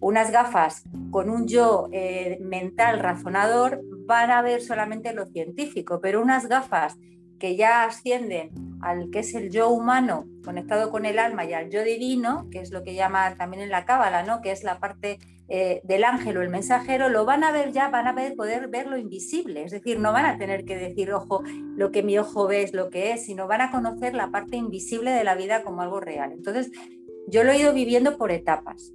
Unas 0.00 0.30
gafas 0.30 0.84
con 1.10 1.30
un 1.30 1.46
yo 1.46 1.88
eh, 1.92 2.38
mental 2.40 3.00
razonador 3.00 3.80
van 4.06 4.30
a 4.30 4.42
ver 4.42 4.60
solamente 4.60 5.14
lo 5.14 5.26
científico, 5.26 6.00
pero 6.02 6.20
unas 6.20 6.46
gafas 6.46 6.98
que 7.44 7.56
ya 7.56 7.84
ascienden 7.84 8.52
al 8.80 9.10
que 9.10 9.18
es 9.18 9.34
el 9.34 9.50
yo 9.50 9.68
humano 9.68 10.26
conectado 10.42 10.90
con 10.90 11.04
el 11.04 11.18
alma 11.18 11.44
y 11.44 11.52
al 11.52 11.68
yo 11.68 11.84
divino, 11.84 12.48
que 12.50 12.60
es 12.60 12.70
lo 12.70 12.82
que 12.82 12.94
llama 12.94 13.36
también 13.36 13.62
en 13.62 13.68
la 13.68 13.84
cábala, 13.84 14.22
¿no? 14.22 14.40
que 14.40 14.50
es 14.50 14.64
la 14.64 14.80
parte 14.80 15.18
eh, 15.48 15.82
del 15.84 16.04
ángel 16.04 16.38
o 16.38 16.40
el 16.40 16.48
mensajero, 16.48 17.10
lo 17.10 17.26
van 17.26 17.44
a 17.44 17.52
ver 17.52 17.70
ya, 17.70 17.90
van 17.90 18.06
a 18.06 18.14
poder 18.34 18.68
ver 18.68 18.86
lo 18.86 18.96
invisible, 18.96 19.62
es 19.62 19.72
decir, 19.72 20.00
no 20.00 20.10
van 20.10 20.24
a 20.24 20.38
tener 20.38 20.64
que 20.64 20.74
decir, 20.74 21.12
ojo, 21.12 21.42
lo 21.76 21.90
que 21.90 22.02
mi 22.02 22.16
ojo 22.16 22.46
ve 22.46 22.62
es 22.62 22.72
lo 22.72 22.88
que 22.88 23.12
es, 23.12 23.26
sino 23.26 23.46
van 23.46 23.60
a 23.60 23.70
conocer 23.70 24.14
la 24.14 24.30
parte 24.30 24.56
invisible 24.56 25.10
de 25.10 25.22
la 25.22 25.34
vida 25.34 25.64
como 25.64 25.82
algo 25.82 26.00
real. 26.00 26.32
Entonces, 26.32 26.72
yo 27.28 27.44
lo 27.44 27.52
he 27.52 27.58
ido 27.58 27.74
viviendo 27.74 28.16
por 28.16 28.32
etapas. 28.32 28.94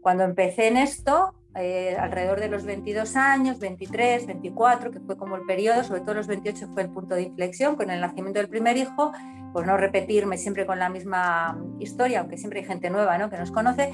Cuando 0.00 0.24
empecé 0.24 0.68
en 0.68 0.78
esto, 0.78 1.34
eh, 1.56 1.96
alrededor 1.98 2.40
de 2.40 2.48
los 2.48 2.64
22 2.64 3.16
años, 3.16 3.58
23, 3.58 4.26
24, 4.26 4.90
que 4.90 5.00
fue 5.00 5.16
como 5.16 5.36
el 5.36 5.42
periodo, 5.42 5.82
sobre 5.82 6.00
todo 6.02 6.14
los 6.14 6.26
28 6.26 6.68
fue 6.72 6.82
el 6.82 6.90
punto 6.90 7.14
de 7.14 7.22
inflexión 7.22 7.76
con 7.76 7.90
el 7.90 8.00
nacimiento 8.00 8.38
del 8.38 8.48
primer 8.48 8.76
hijo, 8.76 9.12
por 9.52 9.66
no 9.66 9.76
repetirme 9.76 10.38
siempre 10.38 10.64
con 10.64 10.78
la 10.78 10.88
misma 10.88 11.60
historia, 11.80 12.20
aunque 12.20 12.38
siempre 12.38 12.60
hay 12.60 12.66
gente 12.66 12.88
nueva 12.88 13.18
¿no? 13.18 13.30
que 13.30 13.36
nos 13.36 13.50
conoce, 13.50 13.90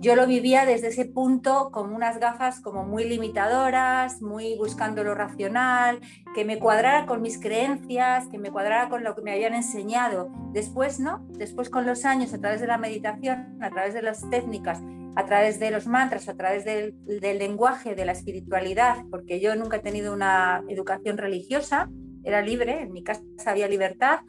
yo 0.00 0.14
lo 0.14 0.26
vivía 0.26 0.66
desde 0.66 0.88
ese 0.88 1.06
punto 1.06 1.70
como 1.72 1.96
unas 1.96 2.18
gafas 2.18 2.60
como 2.60 2.84
muy 2.84 3.04
limitadoras, 3.04 4.20
muy 4.20 4.56
buscando 4.56 5.02
lo 5.02 5.14
racional, 5.14 6.00
que 6.34 6.44
me 6.44 6.58
cuadrara 6.58 7.06
con 7.06 7.22
mis 7.22 7.40
creencias, 7.40 8.26
que 8.28 8.38
me 8.38 8.50
cuadrara 8.50 8.88
con 8.88 9.04
lo 9.04 9.14
que 9.14 9.22
me 9.22 9.32
habían 9.32 9.54
enseñado. 9.54 10.28
Después, 10.52 11.00
¿no? 11.00 11.24
Después 11.30 11.70
con 11.70 11.86
los 11.86 12.04
años, 12.04 12.34
a 12.34 12.38
través 12.38 12.60
de 12.60 12.66
la 12.66 12.78
meditación, 12.78 13.58
a 13.62 13.70
través 13.70 13.94
de 13.94 14.02
las 14.02 14.28
técnicas, 14.28 14.82
a 15.16 15.24
través 15.24 15.58
de 15.58 15.70
los 15.70 15.86
mantras, 15.86 16.28
a 16.28 16.36
través 16.36 16.64
del, 16.66 16.94
lenguaje, 17.38 17.94
de 17.94 18.04
la 18.04 18.12
espiritualidad, 18.12 18.98
porque 19.10 19.40
yo 19.40 19.56
nunca 19.56 19.78
he 19.78 19.80
tenido 19.80 20.12
una 20.12 20.62
educación 20.68 21.16
religiosa, 21.16 21.88
era 22.22 22.42
libre, 22.42 22.82
en 22.82 22.92
mi 22.92 23.02
casa 23.02 23.22
había 23.46 23.66
libertad, 23.66 24.20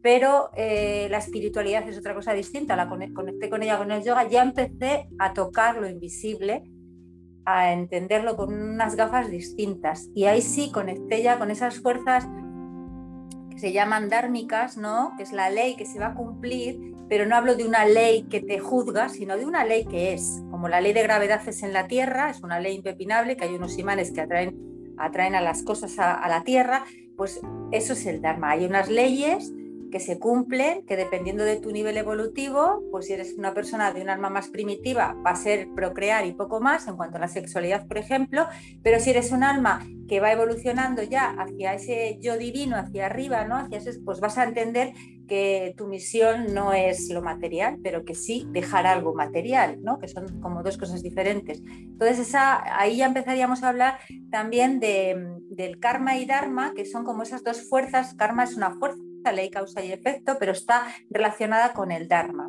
pero 0.00 0.48
eh, 0.56 1.06
la 1.10 1.18
espiritualidad 1.18 1.86
es 1.86 1.98
otra 1.98 2.14
cosa 2.14 2.32
distinta, 2.32 2.76
la 2.76 2.88
conecté 2.88 3.50
con 3.50 3.62
ella 3.62 3.76
con 3.76 3.92
el 3.92 4.02
yoga, 4.02 4.26
ya 4.26 4.42
empecé 4.42 5.06
a 5.18 5.34
tocar 5.34 5.76
lo 5.76 5.88
invisible, 5.88 6.62
a 7.44 7.72
entenderlo 7.72 8.34
con 8.34 8.54
unas 8.54 8.96
gafas 8.96 9.30
distintas. 9.30 10.08
Y 10.14 10.24
ahí 10.24 10.40
sí 10.40 10.72
conecté 10.72 11.22
ya 11.22 11.38
con 11.38 11.50
esas 11.50 11.78
fuerzas 11.80 12.26
que 13.50 13.58
se 13.58 13.72
llaman 13.72 14.08
dármicas, 14.08 14.76
¿no? 14.78 15.12
que 15.16 15.24
es 15.24 15.32
la 15.32 15.50
ley 15.50 15.76
que 15.76 15.86
se 15.86 15.98
va 15.98 16.08
a 16.08 16.14
cumplir 16.14 16.91
pero 17.08 17.26
no 17.26 17.36
hablo 17.36 17.54
de 17.54 17.64
una 17.64 17.84
ley 17.84 18.24
que 18.24 18.40
te 18.40 18.58
juzga, 18.58 19.08
sino 19.08 19.36
de 19.36 19.44
una 19.44 19.64
ley 19.64 19.84
que 19.84 20.12
es. 20.12 20.42
Como 20.50 20.68
la 20.68 20.80
ley 20.80 20.92
de 20.92 21.02
gravedad 21.02 21.40
es 21.46 21.62
en 21.62 21.72
la 21.72 21.86
Tierra, 21.86 22.30
es 22.30 22.42
una 22.42 22.60
ley 22.60 22.74
impepinable, 22.74 23.36
que 23.36 23.44
hay 23.44 23.54
unos 23.54 23.78
imanes 23.78 24.12
que 24.12 24.20
atraen, 24.20 24.94
atraen 24.98 25.34
a 25.34 25.40
las 25.40 25.62
cosas 25.62 25.98
a, 25.98 26.14
a 26.14 26.28
la 26.28 26.44
Tierra, 26.44 26.84
pues 27.16 27.40
eso 27.70 27.92
es 27.92 28.06
el 28.06 28.22
Dharma. 28.22 28.50
Hay 28.50 28.64
unas 28.64 28.88
leyes 28.88 29.52
que 29.92 30.00
se 30.00 30.18
cumplen, 30.18 30.84
que 30.86 30.96
dependiendo 30.96 31.44
de 31.44 31.56
tu 31.56 31.70
nivel 31.70 31.96
evolutivo, 31.98 32.82
pues 32.90 33.06
si 33.06 33.12
eres 33.12 33.34
una 33.38 33.54
persona 33.54 33.92
de 33.92 34.02
un 34.02 34.08
alma 34.08 34.30
más 34.30 34.48
primitiva, 34.48 35.14
va 35.24 35.30
a 35.30 35.36
ser 35.36 35.68
procrear 35.76 36.26
y 36.26 36.32
poco 36.32 36.60
más 36.60 36.88
en 36.88 36.96
cuanto 36.96 37.18
a 37.18 37.20
la 37.20 37.28
sexualidad, 37.28 37.86
por 37.86 37.98
ejemplo, 37.98 38.46
pero 38.82 38.98
si 38.98 39.10
eres 39.10 39.30
un 39.30 39.44
alma 39.44 39.86
que 40.08 40.18
va 40.18 40.32
evolucionando 40.32 41.02
ya 41.02 41.30
hacia 41.38 41.74
ese 41.74 42.18
yo 42.20 42.36
divino, 42.38 42.76
hacia 42.76 43.06
arriba, 43.06 43.44
¿no? 43.44 43.56
Hacia 43.56 43.78
ese, 43.78 44.00
pues 44.00 44.18
vas 44.18 44.38
a 44.38 44.44
entender 44.44 44.94
que 45.28 45.74
tu 45.76 45.86
misión 45.86 46.52
no 46.52 46.72
es 46.72 47.08
lo 47.10 47.22
material, 47.22 47.78
pero 47.82 48.04
que 48.04 48.14
sí 48.14 48.46
dejar 48.50 48.86
algo 48.86 49.14
material, 49.14 49.78
¿no? 49.82 49.98
Que 49.98 50.08
son 50.08 50.40
como 50.40 50.62
dos 50.62 50.78
cosas 50.78 51.02
diferentes. 51.02 51.62
Entonces, 51.66 52.18
esa, 52.18 52.78
ahí 52.78 52.96
ya 52.96 53.06
empezaríamos 53.06 53.62
a 53.62 53.68
hablar 53.68 53.98
también 54.30 54.80
de, 54.80 55.38
del 55.50 55.78
karma 55.78 56.16
y 56.16 56.26
dharma, 56.26 56.72
que 56.74 56.84
son 56.84 57.04
como 57.04 57.22
esas 57.22 57.44
dos 57.44 57.68
fuerzas. 57.68 58.14
Karma 58.14 58.44
es 58.44 58.56
una 58.56 58.72
fuerza 58.72 58.98
ley 59.30 59.50
causa 59.50 59.84
y 59.84 59.92
efecto, 59.92 60.36
pero 60.40 60.50
está 60.50 60.86
relacionada 61.10 61.72
con 61.74 61.92
el 61.92 62.08
Dharma. 62.08 62.48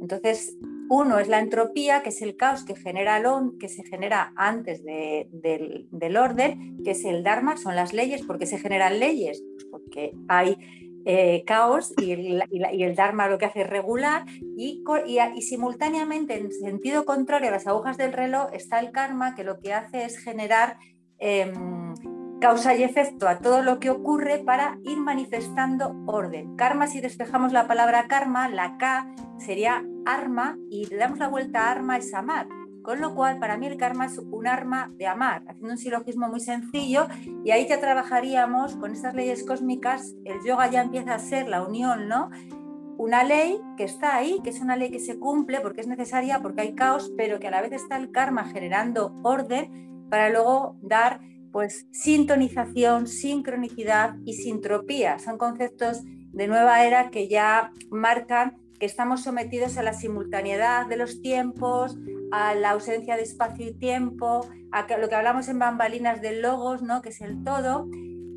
Entonces, 0.00 0.58
uno 0.90 1.18
es 1.20 1.28
la 1.28 1.38
entropía, 1.38 2.02
que 2.02 2.08
es 2.08 2.20
el 2.20 2.36
caos 2.36 2.64
que, 2.64 2.74
genera 2.74 3.16
el 3.18 3.58
que 3.58 3.68
se 3.68 3.84
genera 3.84 4.32
antes 4.34 4.84
del, 4.84 5.86
del, 5.90 6.16
orden, 6.16 6.82
que 6.82 6.90
es 6.90 7.04
el 7.04 7.22
Dharma, 7.22 7.56
son 7.56 7.76
las 7.76 7.92
leyes. 7.92 8.22
¿Por 8.22 8.38
qué 8.38 8.46
se 8.46 8.58
generan 8.58 8.98
leyes? 8.98 9.40
Pues 9.54 9.66
porque 9.70 10.12
hay 10.26 10.56
eh, 11.04 11.44
caos 11.46 11.94
y 11.96 12.12
el, 12.12 12.42
y, 12.50 12.82
el, 12.82 12.94
Dharma 12.94 13.28
lo 13.28 13.38
que 13.38 13.46
hace 13.46 13.62
es 13.62 13.70
regular 13.70 14.26
y, 14.56 14.82
y, 15.06 15.42
simultáneamente 15.42 16.36
en 16.36 16.52
sentido 16.52 17.06
contrario 17.06 17.48
a 17.48 17.52
las 17.52 17.66
agujas 17.66 17.96
del 17.96 18.12
reloj 18.12 18.52
está 18.52 18.80
el 18.80 18.90
karma 18.90 19.34
que 19.34 19.42
lo 19.42 19.60
que 19.60 19.72
hace 19.72 20.04
es 20.04 20.18
generar 20.18 20.76
em, 21.18 21.94
causa 22.40 22.74
y 22.74 22.82
efecto 22.82 23.28
a 23.28 23.38
todo 23.38 23.62
lo 23.62 23.78
que 23.78 23.90
ocurre 23.90 24.38
para 24.38 24.78
ir 24.82 24.98
manifestando 24.98 25.94
orden. 26.06 26.56
Karma, 26.56 26.86
si 26.86 27.00
despejamos 27.00 27.52
la 27.52 27.68
palabra 27.68 28.08
karma, 28.08 28.48
la 28.48 28.78
K 28.78 29.14
sería 29.38 29.84
arma 30.06 30.56
y 30.70 30.86
le 30.86 30.96
damos 30.96 31.18
la 31.18 31.28
vuelta 31.28 31.68
a 31.68 31.70
arma 31.70 31.98
es 31.98 32.14
amar. 32.14 32.48
Con 32.82 33.02
lo 33.02 33.14
cual, 33.14 33.38
para 33.38 33.58
mí 33.58 33.66
el 33.66 33.76
karma 33.76 34.06
es 34.06 34.18
un 34.18 34.46
arma 34.46 34.90
de 34.96 35.06
amar, 35.06 35.42
haciendo 35.46 35.72
un 35.72 35.78
silogismo 35.78 36.28
muy 36.28 36.40
sencillo 36.40 37.08
y 37.44 37.50
ahí 37.50 37.66
ya 37.68 37.78
trabajaríamos 37.78 38.76
con 38.76 38.92
estas 38.92 39.14
leyes 39.14 39.44
cósmicas, 39.44 40.14
el 40.24 40.42
yoga 40.46 40.70
ya 40.70 40.80
empieza 40.80 41.14
a 41.14 41.18
ser 41.18 41.46
la 41.46 41.62
unión, 41.62 42.08
¿no? 42.08 42.30
Una 42.96 43.22
ley 43.22 43.60
que 43.76 43.84
está 43.84 44.16
ahí, 44.16 44.40
que 44.42 44.48
es 44.48 44.60
una 44.62 44.76
ley 44.76 44.90
que 44.90 44.98
se 44.98 45.18
cumple 45.18 45.60
porque 45.60 45.82
es 45.82 45.88
necesaria, 45.88 46.40
porque 46.40 46.62
hay 46.62 46.74
caos, 46.74 47.12
pero 47.18 47.38
que 47.38 47.48
a 47.48 47.50
la 47.50 47.60
vez 47.60 47.72
está 47.72 47.98
el 47.98 48.10
karma 48.10 48.44
generando 48.44 49.14
orden 49.22 50.06
para 50.08 50.30
luego 50.30 50.76
dar 50.80 51.20
pues 51.52 51.86
sintonización, 51.92 53.06
sincronicidad 53.06 54.16
y 54.24 54.34
sintropía. 54.34 55.18
Son 55.18 55.38
conceptos 55.38 56.02
de 56.04 56.48
nueva 56.48 56.84
era 56.84 57.10
que 57.10 57.28
ya 57.28 57.72
marcan 57.90 58.56
que 58.78 58.86
estamos 58.86 59.22
sometidos 59.22 59.76
a 59.76 59.82
la 59.82 59.92
simultaneidad 59.92 60.86
de 60.86 60.96
los 60.96 61.20
tiempos, 61.20 61.98
a 62.32 62.54
la 62.54 62.70
ausencia 62.70 63.16
de 63.16 63.22
espacio 63.22 63.68
y 63.68 63.74
tiempo, 63.74 64.48
a 64.72 64.86
lo 64.96 65.08
que 65.08 65.14
hablamos 65.14 65.48
en 65.48 65.58
bambalinas 65.58 66.22
del 66.22 66.40
logos, 66.40 66.82
¿no? 66.82 67.02
que 67.02 67.10
es 67.10 67.20
el 67.20 67.44
todo, 67.44 67.88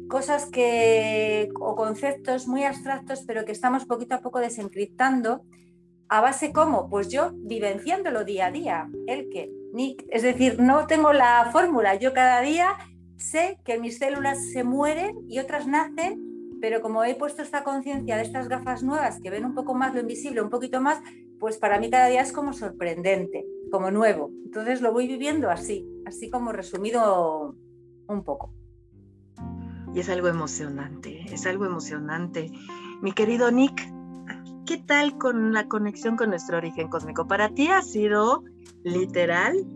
cosas 0.10 0.46
que, 0.48 1.50
o 1.60 1.76
conceptos 1.76 2.48
muy 2.48 2.64
abstractos, 2.64 3.24
pero 3.26 3.46
que 3.46 3.52
estamos 3.52 3.86
poquito 3.86 4.16
a 4.16 4.22
poco 4.22 4.40
desencriptando. 4.40 5.44
¿A 6.10 6.20
base 6.22 6.52
cómo? 6.52 6.90
Pues 6.90 7.08
yo 7.10 7.32
vivenciándolo 7.34 8.26
día 8.26 8.48
a 8.48 8.52
día. 8.52 8.90
El 9.08 9.30
que, 9.30 9.50
Nick, 9.74 10.06
es 10.10 10.24
decir, 10.24 10.60
no 10.60 10.88
tengo 10.88 11.14
la 11.14 11.50
fórmula. 11.52 11.96
Yo 11.96 12.14
cada 12.14 12.42
día 12.42 12.76
sé 13.24 13.58
que 13.64 13.80
mis 13.80 13.98
células 13.98 14.52
se 14.52 14.64
mueren 14.64 15.16
y 15.28 15.40
otras 15.40 15.68
nacen 15.68 16.34
pero 16.64 16.82
como 16.82 17.04
he 17.04 17.14
puesto 17.16 17.42
esta 17.42 17.66
conciencia 17.66 18.16
de 18.16 18.22
estas 18.22 18.48
gafas 18.48 18.84
nuevas 18.84 19.20
que 19.20 19.30
ven 19.30 19.44
un 19.44 19.54
poco 19.54 19.76
más 19.76 19.94
lo 19.94 20.00
invisible, 20.00 20.42
un 20.42 20.50
poquito 20.50 20.80
más, 20.80 20.98
pues 21.38 21.58
para 21.58 21.78
mí 21.78 21.90
cada 21.90 22.08
día 22.08 22.22
es 22.22 22.32
como 22.32 22.54
sorprendente, 22.54 23.46
como 23.70 23.92
nuevo. 23.92 24.32
Entonces 24.46 24.80
lo 24.80 24.94
voy 24.94 25.06
viviendo 25.06 25.50
así, 25.50 25.86
así 26.06 26.30
como 26.30 26.54
resumido 26.54 27.54
un 28.08 28.24
poco. 28.24 28.54
Y 29.94 30.00
es 30.00 30.08
algo 30.08 30.30
emocionante, 30.30 31.26
es 31.34 31.46
algo 31.46 31.66
emocionante. 31.66 32.50
Mi 33.02 33.12
querido 33.12 33.52
Nick, 33.52 33.86
¿qué 34.66 34.78
tal 34.78 35.18
con 35.18 35.52
la 35.52 35.68
conexión 35.68 36.16
con 36.16 36.30
nuestro 36.30 36.56
origen 36.56 36.88
cósmico? 36.88 37.28
Para 37.28 37.50
ti 37.50 37.68
ha 37.68 37.82
sido 37.82 38.42
literal, 38.86 39.68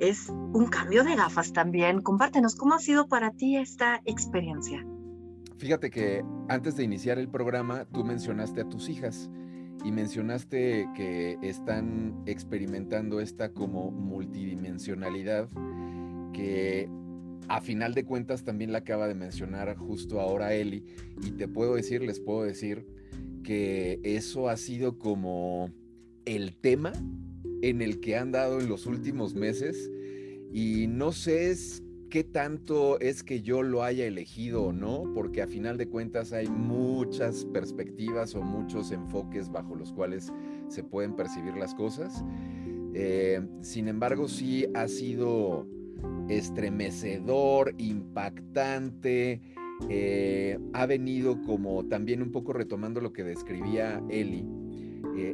es 0.00 0.30
un 0.30 0.66
cambio 0.66 1.04
de 1.04 1.14
gafas 1.14 1.52
también. 1.52 2.00
Compártenos, 2.00 2.56
¿cómo 2.56 2.74
ha 2.74 2.78
sido 2.78 3.06
para 3.06 3.32
ti 3.32 3.56
esta 3.56 4.00
experiencia? 4.06 4.84
Fíjate 5.58 5.90
que 5.90 6.24
antes 6.48 6.74
de 6.76 6.84
iniciar 6.84 7.18
el 7.18 7.28
programa, 7.28 7.84
tú 7.84 8.02
mencionaste 8.02 8.62
a 8.62 8.68
tus 8.68 8.88
hijas 8.88 9.30
y 9.84 9.92
mencionaste 9.92 10.88
que 10.96 11.38
están 11.42 12.22
experimentando 12.24 13.20
esta 13.20 13.52
como 13.52 13.90
multidimensionalidad 13.90 15.48
que 16.32 16.88
a 17.48 17.60
final 17.60 17.92
de 17.92 18.04
cuentas 18.04 18.42
también 18.42 18.72
la 18.72 18.78
acaba 18.78 19.06
de 19.06 19.14
mencionar 19.14 19.76
justo 19.76 20.20
ahora 20.20 20.54
Eli 20.54 20.84
y 21.22 21.32
te 21.32 21.46
puedo 21.46 21.74
decir, 21.74 22.02
les 22.02 22.20
puedo 22.20 22.42
decir 22.42 22.86
que 23.42 24.00
eso 24.02 24.48
ha 24.48 24.56
sido 24.56 24.98
como 24.98 25.70
el 26.24 26.56
tema 26.56 26.92
en 27.62 27.82
el 27.82 28.00
que 28.00 28.16
han 28.16 28.32
dado 28.32 28.60
en 28.60 28.68
los 28.68 28.86
últimos 28.86 29.34
meses 29.34 29.90
y 30.52 30.86
no 30.88 31.12
sé 31.12 31.54
qué 32.10 32.24
tanto 32.24 32.98
es 33.00 33.22
que 33.22 33.40
yo 33.40 33.62
lo 33.62 33.84
haya 33.84 34.04
elegido 34.04 34.64
o 34.64 34.72
no, 34.72 35.04
porque 35.14 35.42
a 35.42 35.46
final 35.46 35.78
de 35.78 35.88
cuentas 35.88 36.32
hay 36.32 36.48
muchas 36.48 37.44
perspectivas 37.46 38.34
o 38.34 38.42
muchos 38.42 38.90
enfoques 38.90 39.50
bajo 39.50 39.76
los 39.76 39.92
cuales 39.92 40.32
se 40.68 40.82
pueden 40.82 41.14
percibir 41.14 41.54
las 41.56 41.74
cosas. 41.74 42.24
Eh, 42.94 43.40
sin 43.60 43.86
embargo, 43.86 44.28
sí 44.28 44.66
ha 44.74 44.88
sido 44.88 45.66
estremecedor, 46.28 47.74
impactante, 47.78 49.40
eh, 49.88 50.58
ha 50.72 50.86
venido 50.86 51.40
como 51.42 51.86
también 51.86 52.22
un 52.22 52.32
poco 52.32 52.52
retomando 52.52 53.00
lo 53.00 53.12
que 53.12 53.24
describía 53.24 54.02
Eli. 54.10 54.44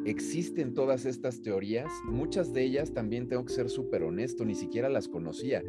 Existen 0.04 0.74
todas 0.74 1.06
estas 1.06 1.42
teorías, 1.42 1.90
muchas 2.04 2.52
de 2.52 2.62
ellas 2.62 2.92
también 2.92 3.28
tengo 3.28 3.44
que 3.44 3.52
ser 3.52 3.68
súper 3.68 4.02
honesto, 4.02 4.44
ni 4.44 4.54
siquiera 4.54 4.88
las 4.88 5.08
conocía 5.08 5.62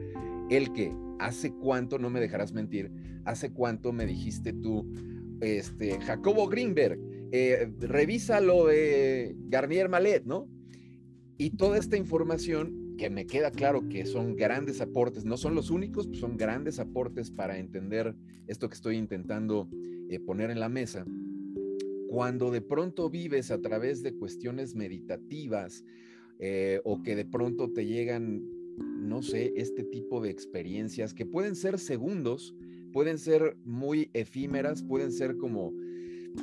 el 0.49 0.71
que 0.73 0.93
hace 1.19 1.51
cuánto, 1.51 1.99
no 1.99 2.09
me 2.09 2.19
dejarás 2.19 2.53
mentir, 2.53 2.91
hace 3.25 3.51
cuánto 3.51 3.91
me 3.91 4.05
dijiste 4.05 4.53
tú, 4.53 4.85
este, 5.41 5.99
Jacobo 5.99 6.47
Greenberg, 6.47 6.99
eh, 7.31 7.71
revisa 7.79 8.39
lo 8.39 8.67
de 8.67 9.35
Garnier 9.49 9.89
Malet, 9.89 10.25
¿no? 10.25 10.47
Y 11.37 11.51
toda 11.51 11.77
esta 11.77 11.97
información 11.97 12.95
que 12.97 13.09
me 13.09 13.27
queda 13.27 13.51
claro 13.51 13.87
que 13.89 14.05
son 14.05 14.35
grandes 14.35 14.81
aportes, 14.81 15.25
no 15.25 15.37
son 15.37 15.53
los 15.53 15.69
únicos, 15.69 16.09
son 16.13 16.37
grandes 16.37 16.79
aportes 16.79 17.29
para 17.29 17.57
entender 17.59 18.15
esto 18.47 18.69
que 18.69 18.75
estoy 18.75 18.97
intentando 18.97 19.69
eh, 20.09 20.19
poner 20.19 20.49
en 20.49 20.59
la 20.59 20.69
mesa. 20.69 21.05
Cuando 22.07 22.51
de 22.51 22.61
pronto 22.61 23.09
vives 23.09 23.51
a 23.51 23.61
través 23.61 24.01
de 24.03 24.15
cuestiones 24.15 24.75
meditativas 24.75 25.83
eh, 26.39 26.81
o 26.83 27.01
que 27.03 27.15
de 27.15 27.25
pronto 27.25 27.71
te 27.71 27.85
llegan 27.85 28.41
no 28.77 29.23
sé, 29.23 29.53
este 29.55 29.83
tipo 29.83 30.21
de 30.21 30.29
experiencias 30.29 31.13
que 31.13 31.25
pueden 31.25 31.55
ser 31.55 31.79
segundos, 31.79 32.55
pueden 32.93 33.17
ser 33.17 33.57
muy 33.63 34.09
efímeras, 34.13 34.83
pueden 34.83 35.11
ser 35.11 35.37
como, 35.37 35.73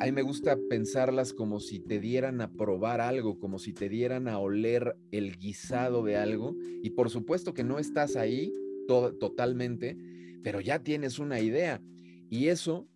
a 0.01 0.07
mí 0.07 0.13
me 0.13 0.23
gusta 0.23 0.59
pensarlas 0.69 1.33
como 1.33 1.61
si 1.61 1.79
te 1.79 2.01
dieran 2.01 2.41
a 2.41 2.53
probar 2.53 3.01
algo, 3.01 3.39
como 3.39 3.59
si 3.59 3.73
te 3.73 3.89
dieran 3.89 4.29
a 4.29 4.39
oler 4.39 4.97
el 5.13 5.37
guisado 5.37 6.03
de 6.03 6.17
algo. 6.17 6.57
Y 6.83 6.91
por 6.91 7.11
supuesto 7.11 7.55
que 7.55 7.65
no 7.65 7.79
estás 7.79 8.17
ahí 8.17 8.53
totalmente, 8.89 9.97
pero 10.43 10.61
ya 10.61 10.81
tienes 10.81 11.19
una 11.19 11.41
idea. 11.41 11.81
Y 12.29 12.49
eso 12.49 12.89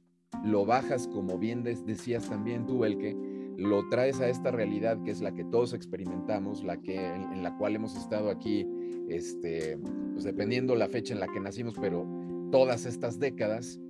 lo 0.45 0.65
bajas, 0.65 1.09
como 1.09 1.39
bien 1.39 1.63
decías 1.63 2.29
también 2.29 2.67
tú, 2.67 2.85
el 2.85 2.99
que 2.99 3.17
lo 3.57 3.89
traes 3.89 4.21
a 4.21 4.29
esta 4.29 4.51
realidad 4.51 5.03
que 5.03 5.11
es 5.11 5.21
la 5.21 5.35
que 5.35 5.45
todos 5.45 5.73
experimentamos, 5.75 6.63
la 6.63 6.81
que 6.81 6.97
en 6.97 7.43
la 7.43 7.57
cual 7.57 7.75
hemos 7.75 7.97
estado 7.97 8.31
aquí 8.31 8.67
este, 9.09 9.79
pues 10.13 10.25
dependiendo 10.25 10.75
la 10.75 10.89
fecha 10.89 11.15
en 11.15 11.21
la 11.21 11.29
que 11.29 11.41
nacimos, 11.41 11.75
pero 11.81 12.07
todas 12.51 12.87
estas 12.87 13.19
décadas, 13.19 13.81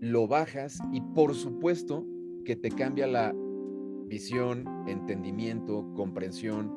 lo 0.00 0.26
bajas 0.26 0.78
y 0.92 1.00
por 1.00 1.34
supuesto 1.34 2.04
que 2.44 2.56
te 2.56 2.70
cambia 2.70 3.06
la 3.06 3.34
visión, 4.06 4.64
entendimiento, 4.86 5.92
comprensión 5.94 6.72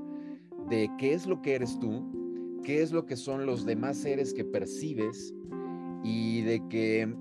de 0.69 0.89
qué 0.97 1.13
es 1.13 1.25
lo 1.25 1.41
que 1.41 1.55
eres 1.55 1.79
tú, 1.79 2.61
qué 2.63 2.81
es 2.81 2.91
lo 2.91 3.05
que 3.05 3.15
son 3.15 3.45
los 3.45 3.65
demás 3.65 3.97
seres 3.97 4.33
que 4.33 4.45
percibes 4.45 5.33
y 6.03 6.41
de 6.41 6.61
que, 6.69 7.15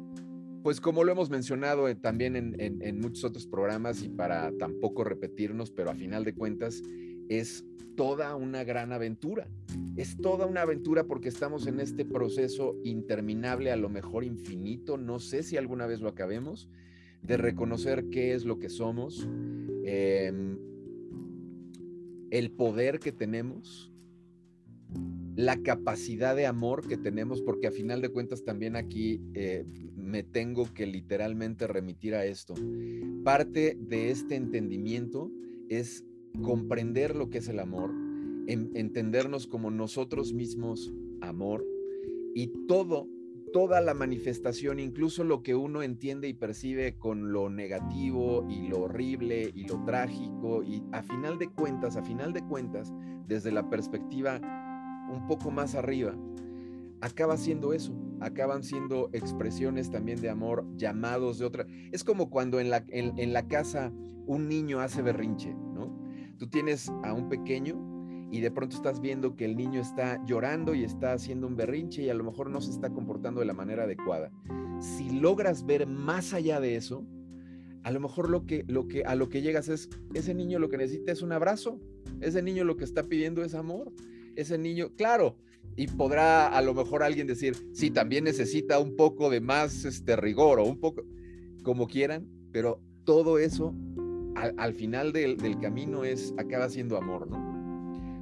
pues 0.65 0.81
como 0.81 1.05
lo 1.05 1.13
hemos 1.13 1.29
mencionado 1.29 1.89
eh, 1.89 1.95
también 1.95 2.57
en, 2.59 2.99
muchos 2.99 3.23
otros 3.25 3.47
programas 3.47 4.03
y 4.03 4.09
para 4.09 4.51
tampoco 4.59 5.05
repetirnos, 5.05 5.71
pero 5.71 5.91
a 5.91 5.95
final 5.95 6.25
de 6.25 6.33
cuentas 6.35 6.83
es 7.29 7.67
toda 7.99 8.35
una 8.35 8.65
gran 8.65 8.91
aventura. 8.91 9.47
Es 9.95 10.17
toda 10.17 10.47
una 10.47 10.63
aventura 10.63 11.05
porque 11.05 11.29
estamos 11.29 11.67
en 11.67 11.81
este 11.81 12.07
proceso 12.07 12.77
interminable, 12.83 13.73
a 13.73 13.77
lo 13.77 13.91
mejor 13.91 14.25
infinito, 14.25 14.97
no 14.97 15.19
sé 15.19 15.43
si 15.43 15.59
alguna 15.59 15.85
vez 15.87 16.01
lo 16.01 16.09
acabemos, 16.09 16.71
de 17.21 17.37
reconocer 17.37 18.09
qué 18.09 18.33
es 18.33 18.47
lo 18.47 18.59
que 18.59 18.71
somos, 18.71 19.29
em, 19.85 20.57
el 22.31 22.51
poder 22.53 23.01
que 23.01 23.13
tenemos, 23.13 23.93
la 25.37 25.61
capacidad 25.63 26.37
de 26.37 26.47
amor 26.47 26.87
que 26.87 26.97
tenemos, 26.97 27.43
porque 27.43 27.67
a 27.67 27.73
final 27.73 28.01
de 28.01 28.11
cuentas 28.11 28.45
también 28.45 28.77
aquí 28.77 29.21
eh, 29.35 29.65
me 29.97 30.23
tengo 30.23 30.73
que 30.73 30.87
literalmente 30.87 31.67
remitir 31.67 32.15
a 32.15 32.25
esto. 32.25 32.55
Parte 33.25 33.77
de 33.81 34.11
este 34.11 34.37
entendimiento 34.37 35.31
es 35.69 36.05
comprender 36.43 37.17
lo 37.17 37.31
que 37.31 37.39
es 37.39 37.49
el 37.49 37.59
amor, 37.59 37.91
entendernos 38.47 39.47
como 39.47 39.71
nosotros 39.71 40.33
mismos 40.33 40.93
amor 41.21 41.65
y 42.35 42.49
todo, 42.67 43.09
toda 43.53 43.81
la 43.81 43.95
manifestación, 43.95 44.79
incluso 44.79 45.25
lo 45.25 45.43
que 45.43 45.55
uno 45.55 45.83
entiende 45.83 46.29
y 46.29 46.35
percibe 46.35 46.97
con 46.99 47.33
lo 47.33 47.49
negativo 47.49 48.47
y 48.51 48.69
lo 48.69 48.83
horrible 48.83 49.51
y 49.55 49.67
lo 49.67 49.85
trágico, 49.85 50.63
y 50.63 50.83
a 50.93 51.03
final 51.03 51.39
de 51.39 51.49
cuentas, 51.49 51.97
a 51.97 52.03
final 52.03 52.33
de 52.33 52.43
cuentas, 52.43 52.93
desde 53.27 53.53
la 53.53 53.71
perspectiva 53.71 54.41
un 55.11 55.27
poco 55.27 55.51
más 55.51 55.75
arriba, 55.75 56.15
acaba 57.01 57.37
siendo 57.37 57.73
eso, 57.73 57.95
acaban 58.21 58.63
siendo 58.63 59.11
expresiones 59.13 59.91
también 59.91 60.21
de 60.21 60.31
amor, 60.31 60.67
llamados 60.77 61.39
de 61.39 61.45
otra. 61.45 61.67
Es 61.93 62.05
como 62.05 62.31
cuando 62.31 62.61
en 62.61 62.71
la, 62.71 62.85
en 62.89 63.33
la 63.33 63.47
casa 63.47 63.93
un 64.27 64.49
niño 64.49 64.81
hace 64.81 65.03
berrinche, 65.03 65.55
¿no? 65.55 65.95
Tú 66.39 66.49
tienes 66.49 66.91
a 67.03 67.13
un 67.13 67.29
pequeño 67.29 67.95
y 68.31 68.41
de 68.41 68.51
pronto 68.51 68.75
estás 68.75 69.01
viendo 69.01 69.37
que 69.37 69.45
el 69.45 69.57
niño 69.57 69.81
está 69.81 70.25
llorando 70.25 70.75
y 70.75 70.83
está 70.83 71.13
haciendo 71.13 71.47
un 71.47 71.57
berrinche 71.57 72.03
y 72.03 72.11
a 72.11 72.15
lo 72.15 72.25
mejor 72.25 72.51
no 72.51 72.61
se 72.61 72.71
está 72.71 72.91
comportando 72.91 73.41
de 73.41 73.47
la 73.47 73.53
manera 73.53 73.85
adecuada. 73.85 74.33
Si 74.81 75.11
logras 75.11 75.65
ver 75.65 75.87
más 75.87 76.35
allá 76.35 76.59
de 76.59 76.77
eso, 76.77 77.07
a 77.85 77.91
lo 77.91 78.01
mejor 78.01 78.31
lo 78.31 78.47
que, 78.47 78.65
lo 78.67 78.89
que, 78.89 79.05
a 79.05 79.15
lo 79.15 79.29
que 79.29 79.43
llegas 79.43 79.69
es, 79.69 79.89
ese 80.15 80.35
niño 80.35 80.59
lo 80.59 80.69
que 80.69 80.79
necesita 80.79 81.13
es 81.13 81.23
un 81.23 81.33
abrazo, 81.33 81.79
ese 82.21 82.43
niño 82.43 82.65
lo 82.65 82.77
que 82.77 82.85
está 82.85 83.05
pidiendo 83.05 83.45
es 83.45 83.55
amor, 83.55 83.93
ese 84.37 84.59
niño, 84.59 84.91
claro, 84.97 85.37
y 85.77 85.87
podrá 85.89 86.49
a 86.49 86.63
lo 86.63 86.75
mejor 86.75 87.03
alguien 87.03 87.27
decir, 87.27 87.57
sí, 87.73 87.91
también 87.91 88.25
necesita 88.25 88.79
un 88.79 88.97
poco 88.97 89.31
de 89.31 89.41
más 89.41 89.85
este, 89.85 90.17
rigor 90.17 90.61
o 90.61 90.65
un 90.65 90.79
poco, 90.79 91.03
como 91.63 91.87
quieran, 91.87 92.29
pero 92.53 92.81
todo 93.05 93.39
eso 93.39 93.75
al, 94.35 94.75
final 94.75 95.13
del, 95.13 95.37
del, 95.37 95.59
camino 95.59 96.05
es, 96.05 96.35
acaba 96.37 96.69
siendo 96.69 96.97
amor, 96.97 97.29
¿no? 97.29 97.55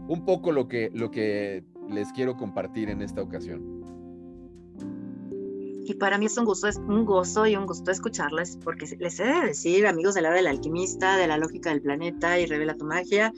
un 0.08 0.24
poco 0.24 0.52
lo 0.52 0.68
que, 0.68 0.90
lo 0.94 1.10
que 1.10 1.64
les 1.88 2.12
quiero 2.12 2.36
compartir 2.36 2.90
en 2.90 3.02
esta 3.02 3.22
ocasión. 3.22 3.82
Y 5.84 5.94
para 5.94 6.16
mí 6.16 6.26
es 6.26 6.36
un 6.38 6.44
gusto, 6.44 6.68
es 6.68 6.76
un 6.76 7.04
gozo 7.04 7.46
y 7.46 7.56
un 7.56 7.66
gusto 7.66 7.90
escucharles, 7.90 8.56
porque 8.62 8.86
les 8.98 9.18
he 9.18 9.24
de 9.24 9.46
decir, 9.46 9.86
amigos 9.86 10.14
del 10.14 10.24
lado 10.24 10.36
del 10.36 10.46
alquimista, 10.46 11.16
de 11.16 11.26
la 11.26 11.38
lógica 11.38 11.70
del 11.70 11.82
planeta 11.82 12.38
y 12.38 12.46
revela 12.46 12.76
tu 12.76 12.84
magia, 12.84 13.32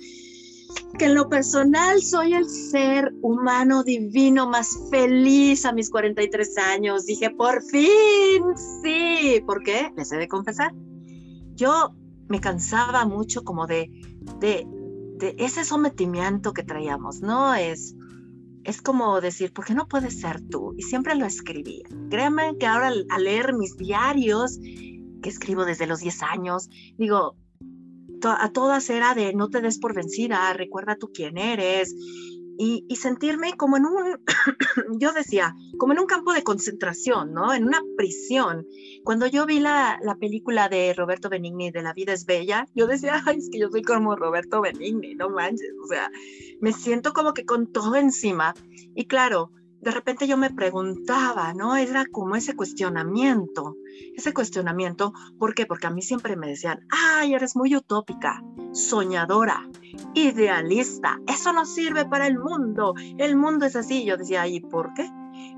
que 0.99 1.07
en 1.07 1.15
lo 1.15 1.29
personal 1.29 2.01
soy 2.03 2.35
el 2.35 2.49
ser 2.49 3.13
humano 3.23 3.83
divino 3.83 4.49
más 4.49 4.79
feliz 4.91 5.65
a 5.65 5.73
mis 5.73 5.91
43 5.91 6.59
años. 6.59 7.07
Dije, 7.07 7.31
por 7.31 7.63
fin, 7.63 8.43
sí. 8.83 9.43
¿Por 9.47 9.63
qué? 9.63 9.93
Les 9.97 10.13
he 10.13 10.17
de 10.17 10.29
confesar. 10.29 10.73
Yo 11.55 11.95
me 12.29 12.41
cansaba 12.41 13.05
mucho 13.05 13.43
como 13.43 13.67
de, 13.67 13.91
de 14.41 14.67
de 15.19 15.35
ese 15.39 15.65
sometimiento 15.65 16.53
que 16.53 16.63
traíamos, 16.63 17.21
¿no? 17.21 17.55
Es, 17.55 17.95
es 18.65 18.83
como 18.83 19.21
decir, 19.21 19.53
¿por 19.53 19.65
qué 19.65 19.75
no 19.75 19.87
puedes 19.87 20.21
ser 20.21 20.41
tú? 20.49 20.75
Y 20.77 20.83
siempre 20.83 21.15
lo 21.15 21.25
escribía. 21.25 21.85
Créanme 22.11 22.57
que 22.59 22.67
ahora 22.67 22.89
al, 22.89 23.25
leer 23.25 23.55
mis 23.55 23.77
diarios, 23.77 24.59
que 24.59 25.29
escribo 25.29 25.65
desde 25.65 25.87
los 25.87 26.01
10 26.01 26.23
años, 26.23 26.69
digo, 26.99 27.37
a 28.31 28.53
todas 28.53 28.89
era 28.91 29.15
de 29.15 29.35
no 29.35 29.49
te 29.49 29.61
des 29.61 29.79
por 29.79 29.95
vencida, 29.95 30.53
recuerda 30.53 30.97
tú 30.97 31.11
quién 31.13 31.39
eres, 31.39 31.95
y, 32.57 32.97
sentirme 32.97 33.55
como 33.57 33.77
en 33.77 33.87
un, 33.87 34.21
yo 34.99 35.13
decía, 35.13 35.55
como 35.79 35.93
en 35.93 35.99
un 35.99 36.07
campo 36.07 36.33
de 36.33 36.43
concentración, 36.43 37.33
¿no? 37.33 37.53
En 37.53 37.65
una 37.65 37.83
prisión. 37.97 38.67
Cuando 39.03 39.27
yo 39.27 39.47
vi 39.47 39.61
la, 39.61 39.99
la, 40.03 40.17
película 40.17 40.69
de 40.69 40.95
Roberto 40.95 41.29
Benigni 41.29 41.71
de 41.71 41.83
La 41.83 41.93
vida 41.93 42.13
es 42.13 42.27
bella, 42.27 42.67
yo 42.75 42.87
decía, 42.87 43.23
ay, 43.27 43.39
es 43.39 43.51
que 43.51 43.59
yo 43.59 43.69
soy 43.71 43.83
como 43.83 44.17
Roberto 44.17 44.61
Benigni, 44.61 45.15
no 45.15 45.31
manches, 45.31 45.73
o 45.83 45.87
sea, 45.87 46.11
me 46.61 46.73
siento 46.73 47.13
como 47.13 47.35
que 47.35 47.45
con 47.45 47.73
todo 47.73 47.97
encima. 47.97 48.55
Y 48.95 49.07
claro, 49.07 49.51
de 49.85 49.91
repente 49.91 50.27
yo 50.27 50.39
me 50.39 50.51
preguntaba, 50.51 51.53
¿no? 51.53 51.77
Era 51.77 52.07
como 52.07 52.37
ese 52.37 52.57
cuestionamiento, 52.57 53.77
ese 54.17 54.33
cuestionamiento, 54.33 55.13
¿por 55.39 55.55
qué? 55.55 55.67
Porque 55.67 55.87
a 55.87 55.91
mí 55.91 56.01
siempre 56.01 56.37
me 56.37 56.49
decían, 56.49 56.87
ay, 56.91 57.35
eres 57.35 57.55
muy 57.55 57.77
utópica, 57.77 58.43
soñadora, 58.73 59.69
idealista, 60.15 61.21
eso 61.27 61.53
no 61.53 61.67
sirve 61.67 62.07
para 62.07 62.27
el 62.27 62.39
mundo, 62.39 62.95
el 63.19 63.37
mundo 63.37 63.67
es 63.67 63.77
así. 63.77 64.05
Yo 64.07 64.17
decía, 64.17 64.47
¿y 64.49 64.61
por 64.61 64.95
qué? 64.95 65.11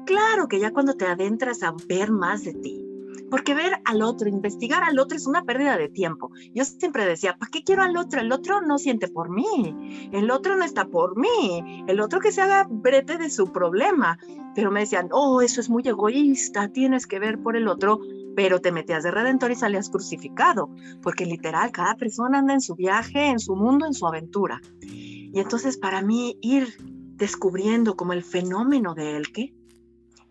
Claro 0.05 0.49
que 0.49 0.59
ya 0.59 0.73
cuando 0.73 0.95
te 0.95 1.07
adentras 1.07 1.63
a 1.63 1.73
ver 1.89 2.11
más 2.11 2.43
de 2.43 2.55
ti, 2.55 2.86
porque 3.31 3.55
ver 3.55 3.81
al 3.85 4.03
otro, 4.03 4.29
investigar 4.29 4.83
al 4.83 4.99
otro 4.99 5.17
es 5.17 5.27
una 5.27 5.43
pérdida 5.43 5.77
de 5.77 5.89
tiempo. 5.89 6.31
Yo 6.55 6.65
siempre 6.65 7.05
decía, 7.05 7.37
¿para 7.39 7.51
qué 7.51 7.63
quiero 7.63 7.83
al 7.83 7.97
otro? 7.97 8.21
El 8.21 8.33
otro 8.33 8.61
no 8.61 8.79
siente 8.79 9.09
por 9.09 9.31
mí, 9.31 10.11
el 10.13 10.31
otro 10.31 10.57
no 10.57 10.65
está 10.65 10.87
por 10.87 11.19
mí, 11.19 11.85
el 11.87 12.01
otro 12.01 12.21
que 12.21 12.33
se 12.33 12.43
haga 12.43 12.67
brete 12.69 13.19
de 13.19 13.31
su 13.31 13.53
problema. 13.53 14.19
Pero 14.55 14.71
me 14.71 14.81
decían, 14.81 15.09
oh, 15.13 15.41
eso 15.43 15.61
es 15.61 15.69
muy 15.69 15.83
egoísta, 15.87 16.69
tienes 16.69 17.07
que 17.07 17.19
ver 17.19 17.39
por 17.43 17.57
el 17.57 17.69
otro, 17.69 18.01
pero 18.35 18.61
te 18.61 18.73
metías 18.73 19.03
de 19.03 19.11
redentor 19.11 19.51
y 19.51 19.55
salías 19.55 19.91
crucificado, 19.91 20.71
porque 21.03 21.27
literal, 21.27 21.73
cada 21.73 21.95
persona 21.97 22.39
anda 22.39 22.55
en 22.55 22.61
su 22.61 22.75
viaje, 22.75 23.27
en 23.27 23.39
su 23.39 23.55
mundo, 23.57 23.87
en 23.87 23.95
su 23.95 24.07
aventura. 24.07 24.61
Y 24.81 25.39
entonces 25.39 25.77
para 25.77 26.01
mí 26.01 26.39
ir 26.41 26.69
descubriendo 27.17 27.97
como 27.97 28.13
el 28.13 28.23
fenómeno 28.23 28.95
de 28.95 29.23
¿qué? 29.33 29.55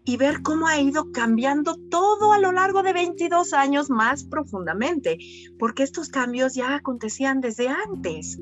Y 0.05 0.17
ver 0.17 0.43
cómo 0.43 0.67
ha 0.67 0.79
ido 0.79 1.11
cambiando 1.11 1.75
todo 1.89 2.31
a 2.31 2.39
lo 2.39 2.51
largo 2.51 2.83
de 2.83 2.93
22 2.93 3.53
años 3.53 3.89
más 3.89 4.23
profundamente, 4.23 5.17
porque 5.57 5.83
estos 5.83 6.09
cambios 6.09 6.53
ya 6.53 6.75
acontecían 6.75 7.41
desde 7.41 7.67
antes. 7.67 8.37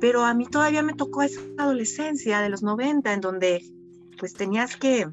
Pero 0.00 0.24
a 0.24 0.34
mí 0.34 0.46
todavía 0.46 0.82
me 0.82 0.94
tocó 0.94 1.22
esa 1.22 1.40
adolescencia 1.58 2.40
de 2.40 2.48
los 2.48 2.62
90 2.62 3.12
en 3.12 3.20
donde 3.20 3.64
pues 4.16 4.34
tenías 4.34 4.76
que, 4.76 5.08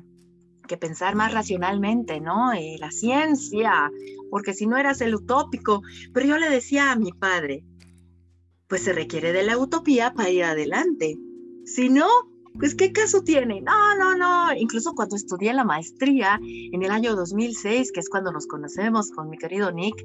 que 0.68 0.78
pensar 0.78 1.16
más 1.16 1.34
racionalmente, 1.34 2.22
¿no? 2.22 2.54
Eh, 2.54 2.78
la 2.80 2.92
ciencia, 2.92 3.92
porque 4.30 4.54
si 4.54 4.68
no 4.68 4.78
eras 4.78 5.02
el 5.02 5.16
utópico. 5.16 5.82
Pero 6.14 6.28
yo 6.28 6.38
le 6.38 6.50
decía 6.50 6.92
a 6.92 6.96
mi 6.96 7.12
padre, 7.12 7.64
pues 8.68 8.84
se 8.84 8.94
requiere 8.94 9.32
de 9.32 9.44
la 9.44 9.58
utopía 9.58 10.14
para 10.14 10.30
ir 10.30 10.44
adelante. 10.44 11.18
Si 11.66 11.90
no, 11.90 12.08
pues 12.60 12.76
¿qué 12.76 12.92
caso 12.92 13.22
tiene? 13.22 13.62
No, 13.62 13.96
no, 13.98 14.16
no. 14.16 14.54
Incluso 14.56 14.94
cuando 14.94 15.16
estudié 15.16 15.54
la 15.54 15.64
maestría 15.64 16.40
en 16.42 16.82
el 16.84 16.92
año 16.92 17.16
2006, 17.16 17.92
que 17.92 18.00
es 18.00 18.10
cuando 18.10 18.32
nos 18.32 18.48
conocemos 18.48 19.12
con 19.12 19.30
mi 19.30 19.38
querido 19.38 19.72
Nick, 19.72 19.96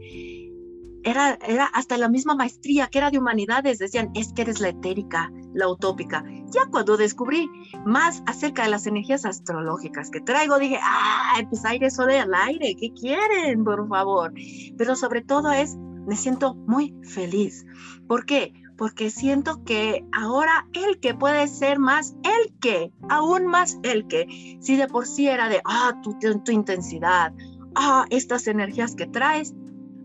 era, 1.02 1.38
era 1.46 1.64
hasta 1.66 1.96
la 1.96 2.08
misma 2.08 2.34
maestría 2.34 2.88
que 2.88 2.98
era 2.98 3.10
de 3.10 3.18
humanidades, 3.18 3.78
decían, 3.78 4.10
es 4.14 4.32
que 4.32 4.42
eres 4.42 4.60
la 4.60 4.68
etérica, 4.68 5.32
la 5.54 5.68
utópica. 5.68 6.24
Ya 6.50 6.66
cuando 6.70 6.96
descubrí 6.96 7.48
más 7.86 8.22
acerca 8.26 8.64
de 8.64 8.70
las 8.70 8.86
energías 8.86 9.24
astrológicas 9.24 10.10
que 10.10 10.20
traigo, 10.20 10.58
dije, 10.58 10.78
ah, 10.82 11.40
pues 11.48 11.64
aire, 11.64 11.90
sol 11.90 12.10
al 12.10 12.34
aire, 12.34 12.76
¿qué 12.78 12.92
quieren, 12.92 13.64
por 13.64 13.88
favor? 13.88 14.32
Pero 14.76 14.96
sobre 14.96 15.22
todo 15.22 15.52
es, 15.52 15.76
me 15.76 16.16
siento 16.16 16.54
muy 16.54 16.94
feliz. 17.02 17.64
¿Por 18.06 18.26
qué? 18.26 18.52
Porque 18.80 19.10
siento 19.10 19.62
que 19.62 20.06
ahora 20.10 20.66
el 20.72 21.00
que 21.00 21.12
puede 21.12 21.48
ser 21.48 21.78
más 21.78 22.16
el 22.24 22.58
que, 22.60 22.90
aún 23.10 23.44
más 23.44 23.78
el 23.82 24.08
que, 24.08 24.56
si 24.62 24.76
de 24.76 24.88
por 24.88 25.06
sí 25.06 25.28
era 25.28 25.50
de, 25.50 25.60
ah, 25.66 26.00
tu, 26.02 26.18
tu, 26.18 26.50
intensidad, 26.50 27.34
ah, 27.74 28.06
estas 28.08 28.46
energías 28.46 28.94
que 28.94 29.06
traes, 29.06 29.52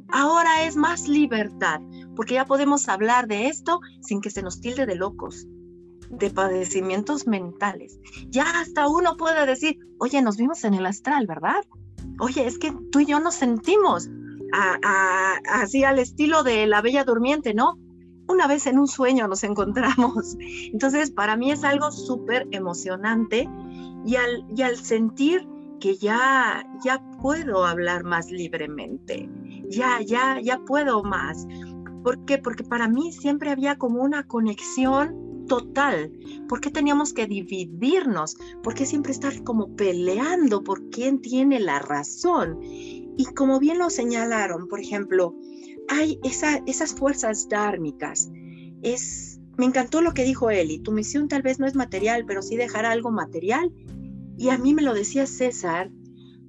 ahora 0.10 0.66
es 0.66 0.76
más 0.76 1.08
libertad, 1.08 1.80
porque 2.18 2.34
ya 2.34 2.44
podemos 2.44 2.90
hablar 2.90 3.28
de 3.28 3.48
esto 3.48 3.80
sin 4.02 4.20
que 4.20 4.30
se 4.30 4.42
nos 4.42 4.60
tilde 4.60 4.86
de 4.86 4.96
locos, 4.96 5.48
de 6.10 6.30
padecimientos 6.30 7.28
mentales. 7.28 7.98
Ya 8.28 8.44
hasta 8.60 8.90
uno 8.90 9.16
puede 9.16 9.46
decir, 9.46 9.80
oye, 10.00 10.22
nos 10.22 10.36
vimos 10.36 10.66
en 10.66 10.74
el 10.74 10.86
astral, 10.86 11.28
¿verdad? 11.28 11.64
Oye, 12.20 12.46
es 12.46 12.60
que 12.60 12.76
tú 12.92 13.00
y 13.00 13.06
yo 13.06 13.22
nos 13.22 13.36
sentimos 13.36 14.10
así 14.52 15.86
al 15.86 15.98
estilo 15.98 16.44
de 16.44 16.68
la 16.68 16.82
Bella 16.82 17.06
Durmiente, 17.06 17.54
¿no? 17.54 17.80
Una 18.28 18.48
vez 18.48 18.66
en 18.68 18.80
un 18.80 18.88
sueño 18.88 19.28
nos 19.28 19.44
encontramos. 19.44 20.38
Entonces, 20.74 21.12
para 21.12 21.36
mí 21.36 21.52
es 21.52 21.64
algo 21.64 21.92
súper 21.92 22.48
emocionante 22.52 23.50
y 24.06 24.16
al, 24.16 24.46
y 24.56 24.62
al 24.62 24.78
sentir 24.78 25.48
que 25.80 25.98
ya, 25.98 26.66
ya 26.84 27.02
puedo 27.22 27.66
hablar 27.66 28.04
más 28.04 28.32
libremente, 28.32 29.30
ya, 29.70 30.02
ya, 30.02 30.40
ya 30.42 30.60
puedo 30.60 31.04
más. 31.04 31.48
¿Por 32.04 32.24
qué? 32.26 32.38
Porque 32.38 32.64
para 32.64 32.88
mí 32.88 33.12
siempre 33.12 33.50
había 33.50 33.78
como 33.78 34.02
una 34.02 34.28
conexión 34.28 35.46
total. 35.48 36.12
¿Por 36.48 36.62
qué 36.62 36.72
teníamos 36.72 37.14
que 37.14 37.28
dividirnos? 37.28 38.38
¿Por 38.64 38.74
qué 38.74 38.86
siempre 38.86 39.12
estar 39.12 39.44
como 39.44 39.76
peleando 39.76 40.64
por 40.64 40.90
quién 40.90 41.22
tiene 41.22 41.60
la 41.60 41.80
razón? 41.80 42.60
Y 42.62 43.26
como 43.36 43.60
bien 43.60 43.80
lo 43.80 43.90
señalaron, 43.90 44.68
por 44.68 44.80
ejemplo, 44.80 45.36
hay 45.88 46.20
esas 46.24 46.94
fuerzas 46.94 47.48
dármicas. 47.50 48.30
Es, 48.82 49.40
me 49.58 49.66
encantó 49.66 50.02
lo 50.02 50.14
que 50.14 50.24
dijo 50.24 50.50
Eli, 50.50 50.80
tu 50.80 50.92
misión 50.92 51.28
tal 51.28 51.42
vez 51.42 51.60
no 51.60 51.68
es 51.68 51.76
material, 51.76 52.26
pero 52.26 52.42
sí 52.42 52.56
dejar 52.56 52.86
algo 52.86 53.12
material. 53.12 53.72
Y 54.38 54.50
a 54.50 54.58
mí 54.58 54.74
me 54.74 54.82
lo 54.82 54.94
decía 54.94 55.28
César 55.28 55.92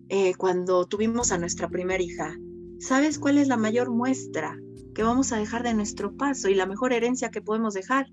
eh, 0.09 0.35
cuando 0.35 0.87
tuvimos 0.87 1.33
a 1.33 1.39
nuestra 1.39 1.69
primera 1.69 2.03
hija. 2.03 2.37
¿Sabes 2.79 3.19
cuál 3.19 3.39
es 3.39 3.49
la 3.49 3.57
mayor 3.57 3.91
muestra 3.91 4.59
que 4.95 5.03
vamos 5.03 5.33
a 5.33 5.37
dejar 5.37 5.63
de 5.63 5.75
nuestro 5.75 6.17
paso 6.17 6.49
y 6.49 6.55
la 6.55 6.67
mejor 6.67 6.93
herencia 6.93 7.31
que 7.31 7.43
podemos 7.43 7.75
dejar? 7.75 8.07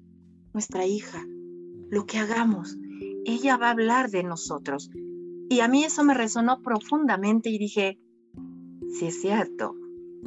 Nuestra 0.54 0.86
hija. 0.86 1.26
Lo 1.90 2.06
que 2.06 2.20
hagamos. 2.20 2.78
Ella 3.26 3.58
va 3.58 3.68
a 3.68 3.72
hablar 3.72 4.10
de 4.10 4.24
nosotros. 4.24 4.90
Y 5.50 5.60
a 5.60 5.68
mí 5.68 5.84
eso 5.84 6.04
me 6.04 6.14
resonó 6.14 6.62
profundamente 6.62 7.50
y 7.50 7.58
dije, 7.58 8.00
sí 8.98 9.06
es 9.06 9.22
cierto, 9.22 9.76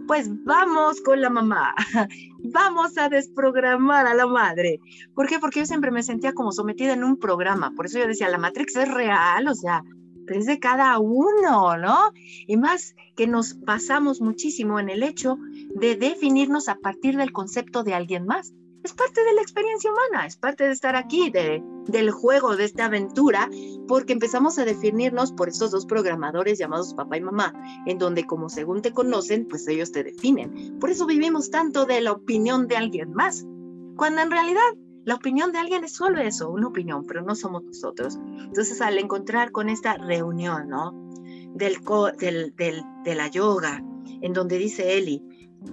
pues 0.06 0.28
vamos 0.44 1.00
con 1.00 1.20
la 1.20 1.30
mamá, 1.30 1.74
vamos 2.38 2.96
a 2.98 3.08
desprogramar 3.08 4.06
a 4.06 4.14
la 4.14 4.26
madre. 4.26 4.80
¿Por 5.14 5.28
qué? 5.28 5.38
Porque 5.38 5.60
yo 5.60 5.66
siempre 5.66 5.90
me 5.90 6.02
sentía 6.02 6.32
como 6.32 6.52
sometida 6.52 6.92
en 6.92 7.04
un 7.04 7.18
programa, 7.18 7.72
por 7.74 7.86
eso 7.86 7.98
yo 7.98 8.06
decía, 8.06 8.28
la 8.28 8.38
Matrix 8.38 8.76
es 8.76 8.92
real, 8.92 9.48
o 9.48 9.54
sea, 9.54 9.82
pero 10.26 10.40
es 10.40 10.46
de 10.46 10.58
cada 10.58 10.98
uno, 10.98 11.76
¿no? 11.76 12.12
Y 12.46 12.56
más 12.56 12.94
que 13.16 13.26
nos 13.26 13.60
basamos 13.60 14.20
muchísimo 14.20 14.78
en 14.80 14.90
el 14.90 15.02
hecho 15.02 15.38
de 15.74 15.96
definirnos 15.96 16.68
a 16.68 16.76
partir 16.76 17.16
del 17.16 17.32
concepto 17.32 17.84
de 17.84 17.94
alguien 17.94 18.26
más 18.26 18.52
es 18.86 18.92
parte 18.92 19.24
de 19.24 19.34
la 19.34 19.42
experiencia 19.42 19.90
humana, 19.90 20.26
es 20.26 20.36
parte 20.36 20.64
de 20.64 20.72
estar 20.72 20.94
aquí, 20.94 21.28
de, 21.30 21.60
del 21.86 22.12
juego, 22.12 22.56
de 22.56 22.64
esta 22.64 22.84
aventura, 22.86 23.50
porque 23.88 24.12
empezamos 24.12 24.58
a 24.58 24.64
definirnos 24.64 25.32
por 25.32 25.48
estos 25.48 25.72
dos 25.72 25.86
programadores 25.86 26.58
llamados 26.58 26.94
papá 26.94 27.16
y 27.16 27.20
mamá, 27.20 27.52
en 27.86 27.98
donde 27.98 28.24
como 28.24 28.48
según 28.48 28.82
te 28.82 28.92
conocen, 28.92 29.48
pues 29.48 29.66
ellos 29.66 29.90
te 29.90 30.04
definen. 30.04 30.78
Por 30.78 30.90
eso 30.90 31.04
vivimos 31.04 31.50
tanto 31.50 31.84
de 31.84 32.00
la 32.00 32.12
opinión 32.12 32.68
de 32.68 32.76
alguien 32.76 33.12
más, 33.12 33.44
cuando 33.96 34.22
en 34.22 34.30
realidad 34.30 34.62
la 35.04 35.16
opinión 35.16 35.50
de 35.50 35.58
alguien 35.58 35.82
es 35.82 35.92
solo 35.92 36.20
eso, 36.20 36.48
una 36.48 36.68
opinión, 36.68 37.04
pero 37.06 37.22
no 37.22 37.34
somos 37.34 37.64
nosotros. 37.64 38.18
Entonces 38.38 38.80
al 38.80 38.98
encontrar 38.98 39.50
con 39.50 39.68
esta 39.68 39.94
reunión, 39.94 40.68
¿no? 40.68 40.92
Del, 41.54 41.78
del, 42.20 42.54
del, 42.54 42.82
de 43.04 43.14
la 43.16 43.26
yoga, 43.28 43.82
en 44.20 44.32
donde 44.32 44.58
dice 44.58 44.96
Eli, 44.96 45.22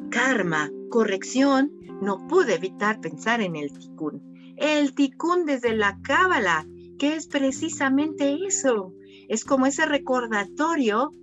karma, 0.10 0.72
corrección, 0.90 1.72
no 2.04 2.28
pude 2.28 2.56
evitar 2.56 3.00
pensar 3.02 3.42
en 3.42 3.56
el 3.56 3.72
tikkun. 3.72 4.56
El 4.58 4.94
tikkun 4.94 5.46
desde 5.46 5.76
la 5.76 6.00
cábala, 6.02 6.68
que 7.00 7.16
es 7.16 7.28
precisamente 7.28 8.38
eso. 8.46 8.94
Es 9.28 9.44
como 9.46 9.66
ese 9.66 9.86
recordatorio 9.86 11.14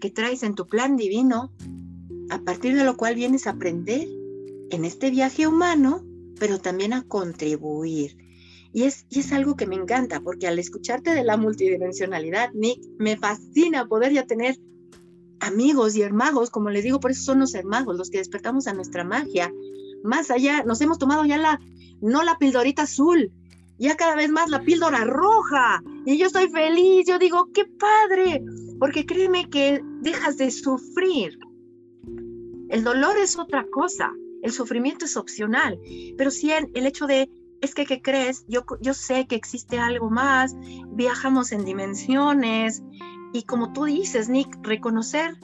que 0.00 0.10
traes 0.10 0.42
en 0.42 0.54
tu 0.54 0.66
plan 0.66 0.96
divino, 0.96 1.52
a 2.30 2.38
partir 2.38 2.76
de 2.76 2.84
lo 2.84 2.96
cual 2.96 3.14
vienes 3.14 3.46
a 3.46 3.50
aprender 3.50 4.06
en 4.70 4.84
este 4.84 5.10
viaje 5.10 5.46
humano, 5.46 6.04
pero 6.38 6.58
también 6.58 6.92
a 6.92 7.02
contribuir. 7.02 8.16
Y 8.72 8.82
es, 8.82 9.06
y 9.08 9.20
es 9.20 9.32
algo 9.32 9.56
que 9.56 9.66
me 9.66 9.76
encanta, 9.76 10.20
porque 10.20 10.46
al 10.46 10.58
escucharte 10.58 11.14
de 11.14 11.24
la 11.24 11.36
multidimensionalidad, 11.36 12.52
Nick, 12.52 12.82
me 12.98 13.16
fascina 13.16 13.86
poder 13.86 14.12
ya 14.12 14.26
tener 14.26 14.58
amigos 15.40 15.96
y 15.96 16.02
hermanos, 16.02 16.50
como 16.50 16.70
les 16.70 16.84
digo, 16.84 17.00
por 17.00 17.10
eso 17.10 17.22
son 17.22 17.40
los 17.40 17.54
hermanos, 17.54 17.96
los 17.96 18.10
que 18.10 18.18
despertamos 18.18 18.66
a 18.66 18.74
nuestra 18.74 19.04
magia, 19.04 19.52
más 20.06 20.30
allá, 20.30 20.62
nos 20.64 20.80
hemos 20.80 20.98
tomado 20.98 21.24
ya 21.24 21.38
la, 21.38 21.60
no 22.00 22.22
la 22.22 22.38
pildorita 22.38 22.82
azul, 22.82 23.32
ya 23.78 23.96
cada 23.96 24.16
vez 24.16 24.30
más 24.30 24.48
la 24.48 24.62
píldora 24.62 25.04
roja. 25.04 25.82
Y 26.04 26.16
yo 26.18 26.26
estoy 26.26 26.48
feliz, 26.48 27.06
yo 27.06 27.18
digo, 27.18 27.50
qué 27.52 27.66
padre, 27.66 28.42
porque 28.78 29.04
créeme 29.04 29.50
que 29.50 29.82
dejas 30.00 30.36
de 30.36 30.50
sufrir. 30.50 31.38
El 32.68 32.84
dolor 32.84 33.16
es 33.18 33.38
otra 33.38 33.66
cosa, 33.70 34.12
el 34.42 34.52
sufrimiento 34.52 35.04
es 35.04 35.16
opcional, 35.16 35.78
pero 36.16 36.30
si 36.30 36.50
el, 36.50 36.70
hecho 36.74 37.06
de, 37.06 37.30
es 37.60 37.74
que, 37.74 37.86
¿qué 37.86 38.02
crees? 38.02 38.44
Yo, 38.48 38.64
yo 38.80 38.94
sé 38.94 39.26
que 39.26 39.36
existe 39.36 39.78
algo 39.78 40.10
más, 40.10 40.56
viajamos 40.88 41.52
en 41.52 41.64
dimensiones, 41.64 42.82
y 43.32 43.42
como 43.42 43.72
tú 43.72 43.84
dices, 43.84 44.28
Nick, 44.28 44.48
reconocer 44.62 45.36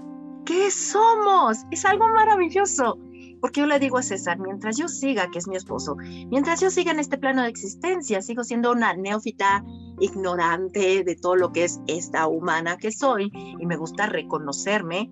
qué 0.44 0.70
somos 0.70 1.59
es 1.70 1.85
algo 1.85 2.09
maravilloso. 2.09 2.98
Porque 3.43 3.61
yo 3.61 3.67
le 3.67 3.81
digo 3.81 3.99
a 3.99 4.03
César, 4.03 4.39
mientras 4.39 4.77
yo 4.77 4.87
siga, 4.87 5.29
que 5.33 5.41
es 5.41 5.49
mi 5.49 5.57
esposo, 5.57 5.97
mientras 5.97 6.61
yo 6.61 6.71
siga 6.71 6.93
en 6.93 7.01
este 7.01 7.19
plano 7.19 7.43
de 7.43 7.49
existencia, 7.49 8.23
sigo 8.23 8.45
siendo 8.45 8.71
una 8.71 8.95
neófita 8.95 9.65
ignorante 9.99 11.03
de 11.03 11.17
todo 11.17 11.35
lo 11.35 11.51
que 11.51 11.65
es 11.65 11.81
esta 11.89 12.29
humana 12.29 12.77
que 12.77 12.93
soy 12.93 13.33
y 13.35 13.67
me 13.67 13.77
gusta 13.77 14.07
reconocerme, 14.07 15.11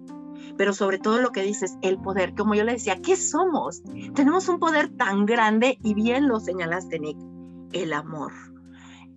pero 0.57 0.73
sobre 0.73 0.99
todo 0.99 1.21
lo 1.21 1.33
que 1.33 1.43
dices, 1.43 1.77
el 1.83 2.01
poder, 2.01 2.37
como 2.37 2.55
yo 2.55 2.62
le 2.62 2.75
decía, 2.75 3.03
¿qué 3.03 3.16
somos? 3.16 3.83
Tenemos 4.14 4.49
un 4.49 4.61
poder 4.61 4.90
tan 4.90 5.27
grande 5.27 5.79
y 5.83 5.95
bien 5.95 6.29
lo 6.29 6.38
señalaste, 6.38 7.01
Nick, 7.01 7.19
el 7.73 7.93
amor. 7.93 8.33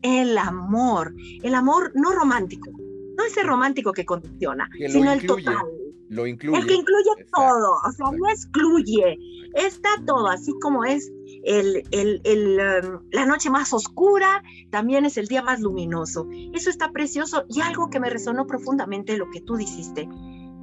El 0.02 0.39
amor, 0.39 1.13
el 1.43 1.54
amor 1.54 1.91
no 1.93 2.13
romántico, 2.13 2.71
no 3.15 3.23
ese 3.23 3.43
romántico 3.43 3.93
que 3.93 4.06
condiciona, 4.06 4.67
sino 4.89 5.13
el 5.13 5.26
total 5.26 5.67
lo 6.13 6.28
incluye. 6.28 6.58
El 6.58 6.67
que 6.67 6.76
incluye 6.76 7.26
todo, 7.34 7.73
o 7.86 7.91
sea, 7.91 8.12
no 8.12 8.30
excluye, 8.30 9.17
está 9.54 9.89
todo, 10.06 10.28
así 10.28 10.52
como 10.62 10.86
es 10.86 11.12
el, 11.43 11.84
el, 11.91 12.21
el, 12.23 12.60
um, 12.60 12.99
la 13.12 13.26
noche 13.26 13.49
más 13.49 13.73
oscura, 13.73 14.43
también 14.69 15.06
es 15.06 15.17
el 15.17 15.28
día 15.28 15.41
más 15.41 15.60
luminoso. 15.60 16.28
Eso 16.54 16.69
está 16.69 16.91
precioso 16.91 17.45
y 17.49 17.62
algo 17.62 17.89
que 17.89 17.99
me 17.99 18.10
resonó 18.10 18.47
profundamente 18.47 19.17
lo 19.17 19.30
que 19.30 19.41
tú 19.41 19.56
dijiste 19.56 20.08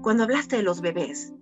cuando 0.02 0.24
hablaste 0.24 0.56
de 0.56 0.62
los 0.62 0.80
bebés. 0.80 1.34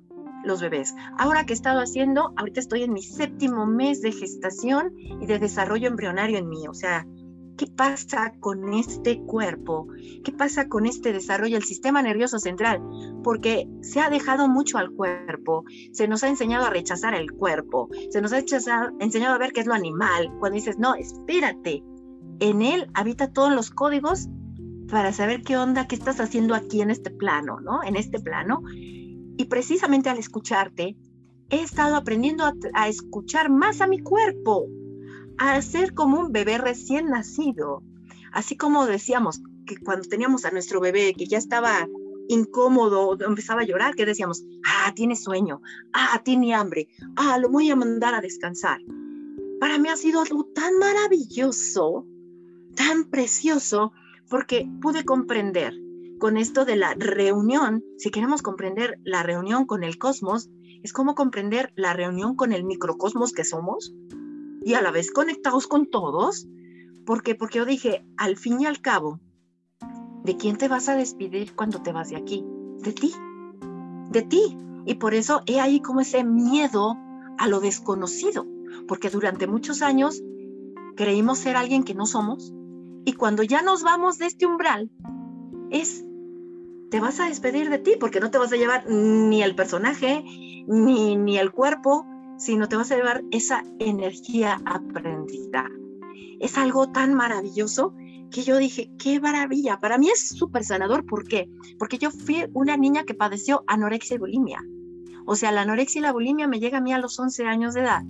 Los 0.45 0.61
bebés. 0.61 0.95
Ahora 1.19 1.45
que 1.45 1.53
he 1.53 1.57
estado 1.57 1.81
haciendo, 1.81 2.33
ahorita 2.37 2.61
estoy 2.61 2.85
en 2.85 2.93
mi 2.93 3.03
séptimo 3.03 3.67
mes 3.67 4.03
de 4.03 4.13
gestación 4.13 4.95
y 5.21 5.27
de 5.27 5.39
desarrollo 5.39 5.89
embrionario 5.89 6.39
en 6.39 6.49
mí, 6.49 6.67
o 6.69 6.75
sea, 6.75 7.07
¿Qué 7.59 7.67
pasa 7.67 8.33
con 8.39 8.73
este 8.73 9.21
cuerpo? 9.21 9.89
¿Qué 10.23 10.31
pasa 10.31 10.69
con 10.69 10.87
este 10.87 11.13
desarrollo 11.13 11.57
del 11.57 11.65
sistema 11.65 12.01
nervioso 12.01 12.39
central? 12.39 12.81
Porque 13.25 13.69
se 13.83 13.99
ha 13.99 14.09
dejado 14.11 14.49
mucho 14.49 14.79
al 14.79 14.93
cuerpo, 14.93 15.65
se 15.91 16.07
nos 16.07 16.23
ha 16.23 16.29
enseñado 16.29 16.67
a 16.67 16.71
rechazar 16.71 17.15
el 17.15 17.33
cuerpo, 17.33 17.89
se 18.11 18.23
nos 18.23 18.33
ha 18.33 18.39
enseñado 19.01 19.35
a 19.35 19.39
ver 19.39 19.53
qué 19.53 19.59
es 19.59 19.67
lo 19.67 19.75
animal. 19.75 20.31
Cuando 20.39 20.55
dices, 20.55 20.79
no, 20.79 20.95
espérate, 20.95 21.83
en 22.39 22.63
él 22.63 22.89
habita 22.95 23.33
todos 23.33 23.53
los 23.53 23.71
códigos 23.71 24.29
para 24.89 25.13
saber 25.13 25.43
qué 25.43 25.57
onda, 25.57 25.89
qué 25.89 25.97
estás 25.97 26.21
haciendo 26.21 26.55
aquí 26.55 26.81
en 26.81 26.93
este 26.93 27.11
plano, 27.11 27.59
¿no? 27.59 27.83
En 27.83 27.97
este 27.97 28.21
plano. 28.21 28.63
Y 28.71 29.47
precisamente 29.47 30.09
al 30.09 30.19
escucharte, 30.19 30.97
he 31.51 31.61
estado 31.61 31.97
aprendiendo 31.97 32.45
a, 32.45 32.55
a 32.75 32.87
escuchar 32.87 33.51
más 33.51 33.81
a 33.81 33.89
mi 33.89 33.99
cuerpo 33.99 34.69
a 35.39 35.61
ser 35.63 35.95
como 35.95 36.21
un 36.21 36.33
bebé 36.33 36.59
recién 36.59 37.11
nacido. 37.11 37.83
Así 38.33 38.57
como 38.57 38.87
decíamos 38.87 39.41
que 39.67 39.77
cuando 39.77 40.09
teníamos 40.09 40.45
a 40.45 40.51
nuestro 40.51 40.81
bebé 40.81 41.15
que 41.15 41.27
ya 41.27 41.39
estaba 41.39 41.87
incómodo, 42.29 43.17
empezaba 43.21 43.63
a 43.63 43.65
llorar, 43.65 43.95
que 43.95 44.05
decíamos, 44.05 44.45
ah, 44.65 44.93
tiene 44.95 45.17
sueño, 45.17 45.63
ah, 45.93 46.21
tiene 46.25 46.55
hambre, 46.55 46.89
ah, 47.17 47.39
lo 47.39 47.49
voy 47.49 47.71
a 47.71 47.77
mandar 47.77 48.15
a 48.15 48.21
descansar. 48.21 48.81
Para 49.61 49.79
mí 49.79 49.89
ha 49.89 49.97
sido 49.97 50.21
algo 50.21 50.45
tan 50.55 50.79
maravilloso, 50.79 52.07
tan 52.75 53.05
precioso, 53.05 53.93
porque 54.29 54.69
pude 54.81 55.05
comprender 55.05 55.75
con 56.19 56.37
esto 56.37 56.65
de 56.65 56.77
la 56.77 56.95
reunión, 56.95 57.83
si 57.97 58.11
queremos 58.11 58.43
comprender 58.43 58.99
la 59.05 59.23
reunión 59.23 59.67
con 59.67 59.85
el 59.85 59.99
cosmos, 59.99 60.51
es 60.83 60.93
como 60.93 61.15
comprender 61.15 61.73
la 61.77 61.93
reunión 61.93 62.37
con 62.37 62.53
el 62.53 62.65
microcosmos 62.65 63.33
que 63.33 63.45
somos, 63.45 63.95
y 64.69 64.75
a 64.75 64.83
la 64.83 64.91
vez 64.91 65.11
conectados 65.11 65.67
con 65.67 65.87
todos, 65.87 66.47
porque 67.07 67.35
porque 67.35 67.57
yo 67.57 67.65
dije, 67.65 68.05
al 68.19 68.37
fin 68.37 68.61
y 68.61 68.67
al 68.67 68.83
cabo, 68.83 69.19
¿de 70.25 70.37
quién 70.37 70.59
te 70.59 70.69
vas 70.69 70.91
a 70.91 70.95
despedir 70.95 71.55
cuando 71.55 71.81
te 71.81 71.91
vas 71.91 72.11
de 72.11 72.17
aquí? 72.17 72.45
De 72.83 72.93
ti, 72.93 73.15
de 74.11 74.21
ti. 74.21 74.59
Y 74.85 74.97
por 74.97 75.15
eso 75.15 75.41
he 75.47 75.59
ahí 75.59 75.81
como 75.81 76.03
ese 76.03 76.23
miedo 76.23 76.99
a 77.39 77.49
lo 77.49 77.61
desconocido, 77.61 78.47
porque 78.87 79.09
durante 79.09 79.47
muchos 79.47 79.81
años 79.81 80.23
creímos 80.97 81.39
ser 81.39 81.57
alguien 81.57 81.83
que 81.83 81.95
no 81.95 82.05
somos, 82.05 82.53
y 83.07 83.15
cuando 83.15 83.43
ya 83.45 83.63
nos 83.63 83.83
vamos 83.83 84.19
de 84.19 84.27
este 84.27 84.45
umbral, 84.45 84.91
es, 85.71 86.05
te 86.91 87.01
vas 87.01 87.21
a 87.21 87.29
despedir 87.29 87.71
de 87.71 87.79
ti, 87.79 87.93
porque 87.99 88.21
no 88.21 88.31
te 88.31 88.37
vas 88.37 88.53
a 88.53 88.57
llevar 88.57 88.85
ni 88.87 89.43
el 89.43 89.55
personaje, 89.55 90.23
ni, 90.67 91.17
ni 91.17 91.39
el 91.39 91.53
cuerpo, 91.53 92.05
sino 92.39 92.69
te 92.69 92.77
vas 92.77 92.91
a 92.91 92.97
llevar 92.97 93.25
esa 93.31 93.65
energía 93.79 94.63
aprendida. 94.65 95.69
Es 96.41 96.57
algo 96.57 96.91
tan 96.91 97.13
maravilloso 97.15 97.95
que 98.31 98.43
yo 98.43 98.57
dije, 98.59 98.91
qué 98.99 99.21
maravilla. 99.21 99.81
Para 99.81 99.99
mí 99.99 100.09
es 100.09 100.29
súper 100.29 100.65
sanador. 100.65 101.05
¿Por 101.05 101.27
qué? 101.27 101.51
Porque 101.79 101.99
yo 101.99 102.11
fui 102.11 102.47
una 102.53 102.77
niña 102.77 103.05
que 103.05 103.15
padeció 103.15 103.65
anorexia 103.67 104.17
y 104.17 104.19
bulimia. 104.19 104.65
O 105.27 105.37
sea, 105.37 105.53
la 105.53 105.63
anorexia 105.63 105.99
y 105.99 106.03
la 106.03 106.13
bulimia 106.13 106.47
me 106.47 106.61
llega 106.61 106.79
a 106.79 106.81
mí 106.81 106.93
a 106.93 106.99
los 106.99 107.19
11 107.19 107.45
años 107.45 107.75
de 107.75 107.81
edad. 107.81 108.05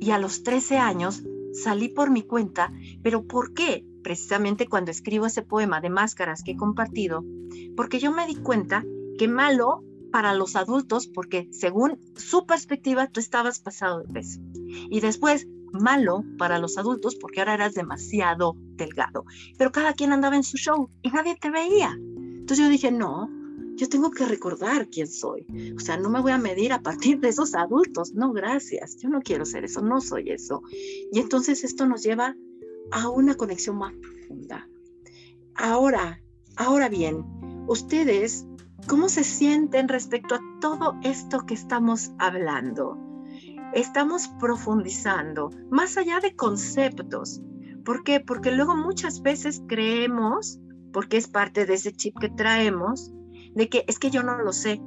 Y 0.00 0.10
a 0.10 0.18
los 0.18 0.42
13 0.42 0.78
años 0.78 1.22
salí 1.52 1.88
por 1.88 2.10
mi 2.10 2.22
cuenta. 2.22 2.72
¿Pero 3.02 3.26
por 3.26 3.54
qué? 3.54 3.84
Precisamente 4.02 4.66
cuando 4.66 4.90
escribo 4.90 5.26
ese 5.26 5.42
poema 5.42 5.80
de 5.80 5.90
máscaras 5.90 6.42
que 6.42 6.52
he 6.52 6.56
compartido. 6.56 7.24
Porque 7.76 7.98
yo 7.98 8.10
me 8.12 8.26
di 8.26 8.36
cuenta 8.36 8.84
que 9.18 9.28
malo 9.28 9.84
para 10.10 10.34
los 10.34 10.56
adultos 10.56 11.06
porque 11.06 11.48
según 11.52 11.98
su 12.16 12.46
perspectiva 12.46 13.08
tú 13.08 13.20
estabas 13.20 13.60
pasado 13.60 14.00
de 14.00 14.12
peso. 14.12 14.40
Y 14.90 15.00
después 15.00 15.46
malo 15.72 16.24
para 16.38 16.58
los 16.58 16.78
adultos 16.78 17.16
porque 17.16 17.40
ahora 17.40 17.54
eras 17.54 17.74
demasiado 17.74 18.56
delgado. 18.76 19.24
Pero 19.56 19.72
cada 19.72 19.92
quien 19.94 20.12
andaba 20.12 20.36
en 20.36 20.42
su 20.42 20.56
show 20.56 20.90
y 21.02 21.10
nadie 21.10 21.36
te 21.36 21.50
veía. 21.50 21.92
Entonces 21.92 22.58
yo 22.58 22.68
dije, 22.68 22.90
no, 22.90 23.30
yo 23.76 23.88
tengo 23.88 24.10
que 24.10 24.26
recordar 24.26 24.88
quién 24.88 25.06
soy. 25.06 25.46
O 25.76 25.80
sea, 25.80 25.96
no 25.96 26.10
me 26.10 26.20
voy 26.20 26.32
a 26.32 26.38
medir 26.38 26.72
a 26.72 26.82
partir 26.82 27.20
de 27.20 27.28
esos 27.28 27.54
adultos. 27.54 28.12
No, 28.14 28.32
gracias. 28.32 28.96
Yo 28.96 29.08
no 29.08 29.20
quiero 29.20 29.44
ser 29.44 29.64
eso, 29.64 29.80
no 29.80 30.00
soy 30.00 30.30
eso. 30.30 30.62
Y 31.12 31.20
entonces 31.20 31.64
esto 31.64 31.86
nos 31.86 32.02
lleva 32.02 32.34
a 32.90 33.08
una 33.08 33.36
conexión 33.36 33.78
más 33.78 33.94
profunda. 33.94 34.68
Ahora, 35.54 36.20
Ahora 36.60 36.90
bien, 36.90 37.24
ustedes, 37.68 38.46
¿cómo 38.86 39.08
se 39.08 39.24
sienten 39.24 39.88
respecto 39.88 40.34
a 40.34 40.40
todo 40.60 40.96
esto 41.02 41.46
que 41.46 41.54
estamos 41.54 42.12
hablando? 42.18 42.98
Estamos 43.72 44.28
profundizando 44.40 45.50
más 45.70 45.96
allá 45.96 46.20
de 46.20 46.34
conceptos. 46.34 47.40
¿Por 47.84 48.02
qué? 48.02 48.20
Porque 48.20 48.52
luego 48.52 48.76
muchas 48.76 49.22
veces 49.22 49.62
creemos, 49.68 50.60
porque 50.92 51.16
es 51.16 51.28
parte 51.28 51.66
de 51.66 51.74
ese 51.74 51.92
chip 51.92 52.18
que 52.18 52.28
traemos, 52.28 53.12
de 53.54 53.68
que 53.68 53.84
es 53.86 53.98
que 53.98 54.10
yo 54.10 54.22
no 54.22 54.36
lo 54.38 54.52
sé, 54.52 54.80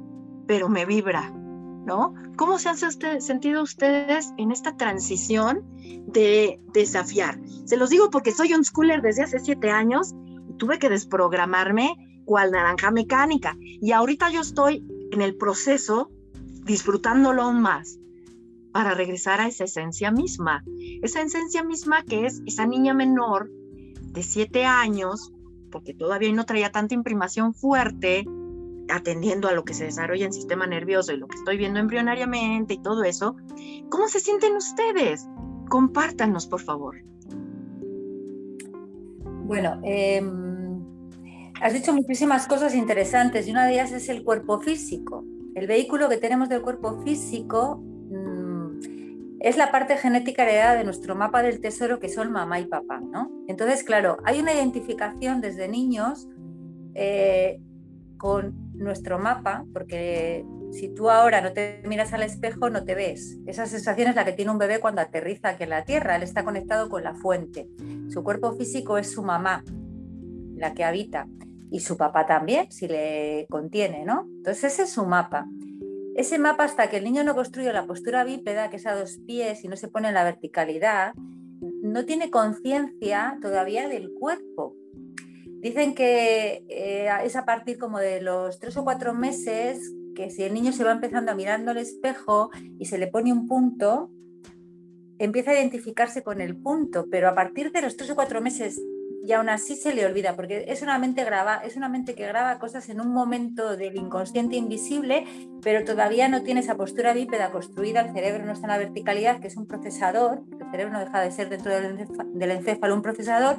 pero 0.46 0.68
me 0.68 0.84
vibra, 0.84 1.30
¿no? 1.30 2.14
¿Cómo 2.36 2.58
se 2.58 2.68
han 2.68 2.76
sentido 2.76 3.62
ustedes 3.62 4.32
en 4.36 4.52
esta 4.52 4.76
transición 4.76 5.64
de 6.06 6.60
desafiar? 6.72 7.38
Se 7.64 7.76
los 7.76 7.90
digo 7.90 8.10
porque 8.10 8.32
soy 8.32 8.52
un 8.54 8.64
schooler 8.64 9.02
desde 9.02 9.22
hace 9.22 9.38
siete 9.38 9.70
años 9.70 10.14
y 10.48 10.54
tuve 10.54 10.78
que 10.78 10.88
desprogramarme 10.88 11.96
cual 12.24 12.50
naranja 12.50 12.90
mecánica. 12.90 13.56
Y 13.60 13.92
ahorita 13.92 14.30
yo 14.30 14.40
estoy 14.40 14.84
en 15.12 15.20
el 15.20 15.36
proceso 15.36 16.10
disfrutándolo 16.64 17.52
más 17.52 17.98
para 18.72 18.94
regresar 18.94 19.40
a 19.40 19.46
esa 19.46 19.64
esencia 19.64 20.10
misma. 20.10 20.64
Esa 21.02 21.22
esencia 21.22 21.62
misma 21.62 22.04
que 22.04 22.26
es 22.26 22.42
esa 22.46 22.66
niña 22.66 22.94
menor 22.94 23.50
de 24.00 24.22
siete 24.22 24.64
años, 24.64 25.32
porque 25.70 25.94
todavía 25.94 26.32
no 26.32 26.44
traía 26.44 26.72
tanta 26.72 26.94
imprimación 26.94 27.54
fuerte, 27.54 28.24
atendiendo 28.88 29.48
a 29.48 29.52
lo 29.52 29.64
que 29.64 29.74
se 29.74 29.84
desarrolla 29.84 30.26
en 30.26 30.32
sistema 30.32 30.66
nervioso 30.66 31.12
y 31.12 31.16
lo 31.16 31.28
que 31.28 31.36
estoy 31.36 31.56
viendo 31.56 31.80
embrionariamente 31.80 32.74
y 32.74 32.82
todo 32.82 33.04
eso, 33.04 33.36
¿cómo 33.90 34.08
se 34.08 34.20
sienten 34.20 34.56
ustedes? 34.56 35.26
Compártanos, 35.68 36.46
por 36.46 36.60
favor. 36.60 36.96
Bueno, 39.46 39.80
em, 39.84 40.43
has 41.64 41.72
dicho 41.72 41.94
muchísimas 41.94 42.46
cosas 42.46 42.74
interesantes 42.74 43.48
y 43.48 43.50
una 43.50 43.64
de 43.66 43.72
ellas 43.72 43.90
es 43.92 44.10
el 44.10 44.22
cuerpo 44.22 44.60
físico. 44.60 45.24
El 45.54 45.66
vehículo 45.66 46.10
que 46.10 46.18
tenemos 46.18 46.50
del 46.50 46.60
cuerpo 46.60 47.02
físico 47.02 47.78
mm, 47.78 49.38
es 49.40 49.56
la 49.56 49.72
parte 49.72 49.96
genética 49.96 50.42
heredada 50.42 50.74
de 50.74 50.84
nuestro 50.84 51.16
mapa 51.16 51.42
del 51.42 51.60
tesoro 51.60 52.00
que 52.00 52.10
son 52.10 52.30
mamá 52.30 52.60
y 52.60 52.66
papá, 52.66 53.00
¿no? 53.00 53.30
Entonces, 53.48 53.82
claro, 53.82 54.18
hay 54.24 54.40
una 54.40 54.52
identificación 54.52 55.40
desde 55.40 55.66
niños 55.66 56.28
eh, 56.92 57.62
con 58.18 58.74
nuestro 58.74 59.18
mapa, 59.18 59.64
porque 59.72 60.44
si 60.70 60.90
tú 60.90 61.08
ahora 61.08 61.40
no 61.40 61.54
te 61.54 61.80
miras 61.86 62.12
al 62.12 62.24
espejo, 62.24 62.68
no 62.68 62.84
te 62.84 62.94
ves. 62.94 63.38
Esa 63.46 63.64
sensación 63.64 64.08
es 64.08 64.16
la 64.16 64.26
que 64.26 64.34
tiene 64.34 64.50
un 64.50 64.58
bebé 64.58 64.80
cuando 64.80 65.00
aterriza 65.00 65.48
aquí 65.48 65.62
en 65.62 65.70
la 65.70 65.86
Tierra. 65.86 66.16
Él 66.16 66.24
está 66.24 66.44
conectado 66.44 66.90
con 66.90 67.02
la 67.02 67.14
fuente. 67.14 67.66
Su 68.10 68.22
cuerpo 68.22 68.52
físico 68.52 68.98
es 68.98 69.10
su 69.10 69.22
mamá, 69.22 69.64
la 70.56 70.74
que 70.74 70.84
habita, 70.84 71.26
y 71.70 71.80
su 71.80 71.96
papá 71.96 72.26
también, 72.26 72.70
si 72.70 72.88
le 72.88 73.46
contiene, 73.50 74.04
¿no? 74.04 74.26
Entonces 74.36 74.64
ese 74.72 74.82
es 74.84 74.90
su 74.90 75.04
mapa. 75.06 75.46
Ese 76.14 76.38
mapa, 76.38 76.64
hasta 76.64 76.88
que 76.88 76.98
el 76.98 77.04
niño 77.04 77.24
no 77.24 77.34
construye 77.34 77.72
la 77.72 77.86
postura 77.86 78.22
bípeda, 78.22 78.70
que 78.70 78.76
es 78.76 78.86
a 78.86 78.94
dos 78.94 79.18
pies 79.26 79.64
y 79.64 79.68
no 79.68 79.76
se 79.76 79.88
pone 79.88 80.08
en 80.08 80.14
la 80.14 80.22
verticalidad, 80.22 81.14
no 81.82 82.04
tiene 82.04 82.30
conciencia 82.30 83.38
todavía 83.42 83.88
del 83.88 84.12
cuerpo. 84.12 84.76
Dicen 85.60 85.94
que 85.94 86.64
eh, 86.68 87.08
es 87.24 87.36
a 87.36 87.44
partir 87.44 87.78
como 87.78 87.98
de 87.98 88.20
los 88.20 88.58
tres 88.60 88.76
o 88.76 88.84
cuatro 88.84 89.14
meses 89.14 89.92
que 90.14 90.30
si 90.30 90.44
el 90.44 90.54
niño 90.54 90.72
se 90.72 90.84
va 90.84 90.92
empezando 90.92 91.32
a 91.32 91.34
mirando 91.34 91.72
al 91.72 91.78
espejo 91.78 92.50
y 92.78 92.84
se 92.84 92.98
le 92.98 93.08
pone 93.08 93.32
un 93.32 93.48
punto, 93.48 94.10
empieza 95.18 95.50
a 95.50 95.54
identificarse 95.54 96.22
con 96.22 96.40
el 96.40 96.56
punto, 96.56 97.06
pero 97.10 97.28
a 97.28 97.34
partir 97.34 97.72
de 97.72 97.82
los 97.82 97.96
tres 97.96 98.10
o 98.10 98.14
cuatro 98.14 98.40
meses 98.40 98.80
y 99.24 99.32
aún 99.32 99.48
así 99.48 99.74
se 99.74 99.94
le 99.94 100.04
olvida, 100.04 100.36
porque 100.36 100.66
es 100.68 100.82
una 100.82 100.98
mente 100.98 101.24
graba, 101.24 101.56
es 101.56 101.76
una 101.76 101.88
mente 101.88 102.14
que 102.14 102.26
graba 102.26 102.58
cosas 102.58 102.90
en 102.90 103.00
un 103.00 103.08
momento 103.12 103.74
del 103.74 103.96
inconsciente 103.96 104.56
invisible, 104.56 105.24
pero 105.62 105.82
todavía 105.82 106.28
no 106.28 106.42
tiene 106.42 106.60
esa 106.60 106.76
postura 106.76 107.14
bípeda 107.14 107.50
construida, 107.50 108.02
el 108.02 108.12
cerebro 108.12 108.44
no 108.44 108.52
está 108.52 108.66
en 108.66 108.72
la 108.72 108.78
verticalidad, 108.78 109.40
que 109.40 109.46
es 109.46 109.56
un 109.56 109.66
procesador, 109.66 110.42
el 110.60 110.70
cerebro 110.70 110.92
no 110.92 111.00
deja 111.00 111.22
de 111.22 111.30
ser 111.30 111.48
dentro 111.48 111.72
del 111.72 112.50
encéfalo 112.50 112.94
un 112.94 113.02
procesador. 113.02 113.56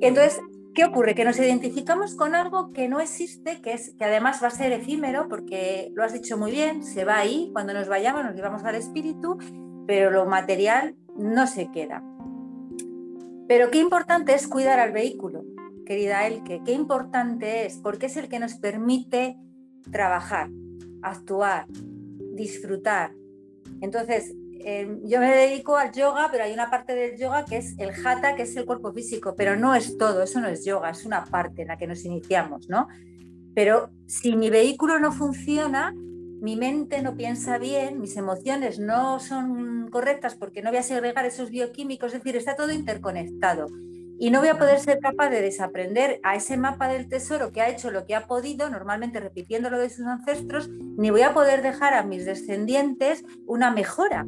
Entonces, 0.00 0.40
¿Qué 0.74 0.84
ocurre? 0.84 1.14
Que 1.14 1.24
nos 1.24 1.38
identificamos 1.38 2.16
con 2.16 2.34
algo 2.34 2.72
que 2.72 2.88
no 2.88 2.98
existe, 2.98 3.60
que, 3.62 3.74
es, 3.74 3.94
que 3.96 4.04
además 4.04 4.42
va 4.42 4.48
a 4.48 4.50
ser 4.50 4.72
efímero, 4.72 5.28
porque 5.28 5.92
lo 5.94 6.02
has 6.02 6.12
dicho 6.12 6.36
muy 6.36 6.50
bien, 6.50 6.82
se 6.82 7.04
va 7.04 7.18
ahí, 7.18 7.50
cuando 7.52 7.72
nos 7.72 7.86
vayamos 7.86 8.24
nos 8.24 8.34
llevamos 8.34 8.64
al 8.64 8.74
espíritu, 8.74 9.38
pero 9.86 10.10
lo 10.10 10.26
material 10.26 10.96
no 11.16 11.46
se 11.46 11.70
queda. 11.70 12.02
Pero 13.48 13.70
qué 13.70 13.78
importante 13.78 14.34
es 14.34 14.48
cuidar 14.48 14.80
al 14.80 14.92
vehículo, 14.92 15.44
querida 15.86 16.26
Elke, 16.26 16.62
qué 16.64 16.72
importante 16.72 17.66
es, 17.66 17.78
porque 17.78 18.06
es 18.06 18.16
el 18.16 18.28
que 18.28 18.38
nos 18.38 18.54
permite 18.54 19.36
trabajar, 19.90 20.48
actuar, 21.02 21.66
disfrutar. 21.68 23.12
Entonces, 23.80 24.34
Em, 24.66 25.06
yo 25.06 25.20
me 25.20 25.30
dedico 25.30 25.76
al 25.76 25.92
yoga, 25.92 26.30
pero 26.32 26.44
hay 26.44 26.54
una 26.54 26.70
parte 26.70 26.94
del 26.94 27.18
yoga 27.18 27.44
que 27.44 27.58
es 27.58 27.78
el 27.78 27.90
hatha, 27.90 28.34
que 28.34 28.44
es 28.44 28.56
el 28.56 28.64
cuerpo 28.64 28.94
físico, 28.94 29.34
pero 29.36 29.56
no 29.56 29.74
es 29.74 29.98
todo, 29.98 30.22
eso 30.22 30.40
no 30.40 30.48
es 30.48 30.64
yoga, 30.64 30.88
es 30.88 31.04
una 31.04 31.22
parte 31.26 31.62
en 31.62 31.68
la 31.68 31.76
que 31.76 31.86
nos 31.86 32.02
iniciamos, 32.06 32.66
¿no? 32.70 32.88
Pero 33.54 33.90
si 34.06 34.34
mi 34.34 34.48
vehículo 34.48 34.98
no 34.98 35.12
funciona, 35.12 35.94
mi 36.40 36.56
mente 36.56 37.02
no 37.02 37.16
piensa 37.16 37.58
bien, 37.58 38.00
mis 38.00 38.16
emociones 38.16 38.78
no 38.78 39.20
son 39.20 39.88
correctas 39.90 40.34
porque 40.34 40.62
no 40.62 40.70
voy 40.70 40.78
a 40.78 40.82
segregar 40.82 41.24
esos 41.24 41.50
bioquímicos, 41.50 42.12
es 42.12 42.22
decir, 42.22 42.36
está 42.36 42.56
todo 42.56 42.72
interconectado. 42.72 43.68
Y 44.18 44.30
no 44.30 44.38
voy 44.38 44.48
a 44.48 44.58
poder 44.58 44.78
ser 44.78 45.00
capaz 45.00 45.30
de 45.30 45.42
desaprender 45.42 46.20
a 46.22 46.36
ese 46.36 46.56
mapa 46.56 46.88
del 46.88 47.08
tesoro 47.08 47.50
que 47.50 47.60
ha 47.60 47.68
hecho 47.68 47.90
lo 47.90 48.06
que 48.06 48.14
ha 48.14 48.26
podido, 48.26 48.70
normalmente 48.70 49.18
repitiendo 49.18 49.70
lo 49.70 49.78
de 49.78 49.90
sus 49.90 50.06
ancestros, 50.06 50.68
ni 50.70 51.10
voy 51.10 51.22
a 51.22 51.34
poder 51.34 51.62
dejar 51.62 51.94
a 51.94 52.04
mis 52.04 52.24
descendientes 52.24 53.24
una 53.46 53.72
mejora. 53.72 54.24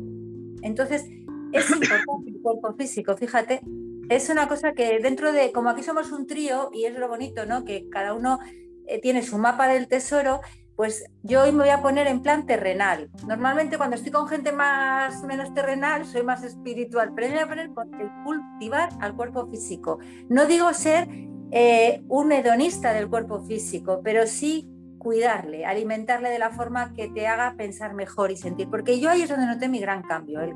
Entonces, 0.63 1.05
es 1.53 1.71
importante 1.71 2.31
el 2.31 2.41
cuerpo 2.43 2.75
físico, 2.75 3.17
fíjate. 3.17 3.61
Es 4.09 4.29
una 4.29 4.49
cosa 4.49 4.73
que 4.73 4.99
dentro 5.01 5.33
de, 5.33 5.53
como 5.53 5.71
aquí 5.71 5.83
somos 5.83 6.11
un 6.11 6.27
trío, 6.27 6.71
y 6.73 6.85
es 6.85 6.99
lo 6.99 7.09
bonito, 7.09 7.47
¿no? 7.47 7.65
Que 7.65 7.89
cada 7.89 8.15
uno 8.15 8.39
eh, 8.87 9.01
tiene 9.01 9.23
su 9.23 9.39
mapa 9.39 9.69
del 9.69 9.89
tesoro, 9.89 10.41
pues 10.77 11.07
yo 11.23 11.43
hoy 11.43 11.53
me 11.53 11.61
voy 11.61 11.71
a 11.71 11.81
poner 11.81 12.07
en 12.07 12.21
plan 12.21 12.47
terrenal. 12.47 13.11
Normalmente 13.27 13.79
cuando 13.79 13.97
estoy 13.97 14.13
con 14.13 14.29
gente 14.29 14.53
más 14.53 15.25
menos 15.25 15.53
terrenal, 15.55 16.05
soy 16.05 16.23
más 16.23 16.45
espiritual, 16.45 17.13
pero 17.15 17.29
yo 17.29 17.35
voy 17.35 17.43
a 17.43 17.49
poner 17.49 17.71
el 17.99 18.11
cultivar 18.25 18.91
al 19.01 19.17
cuerpo 19.17 19.47
físico. 19.47 19.99
No 20.29 20.47
digo 20.47 20.73
ser 20.75 21.09
eh, 21.51 22.05
un 22.09 22.31
hedonista 22.31 22.93
del 22.93 23.09
cuerpo 23.09 23.41
físico, 23.41 24.03
pero 24.05 24.27
sí 24.27 24.69
cuidarle, 24.99 25.65
alimentarle 25.65 26.29
de 26.29 26.39
la 26.39 26.51
forma 26.51 26.93
que 26.93 27.09
te 27.09 27.27
haga 27.27 27.55
pensar 27.57 27.95
mejor 27.95 28.31
y 28.31 28.37
sentir. 28.37 28.69
Porque 28.69 29.01
yo 29.01 29.09
ahí 29.09 29.23
es 29.23 29.31
donde 29.31 29.47
noté 29.47 29.69
mi 29.69 29.81
gran 29.81 30.03
cambio, 30.03 30.41
el 30.41 30.55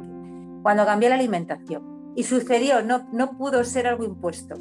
cuando 0.62 0.84
cambié 0.84 1.08
la 1.08 1.14
alimentación. 1.14 2.12
Y 2.14 2.24
sucedió, 2.24 2.82
no, 2.82 3.08
no 3.12 3.38
pudo 3.38 3.64
ser 3.64 3.86
algo 3.86 4.04
impuesto. 4.04 4.56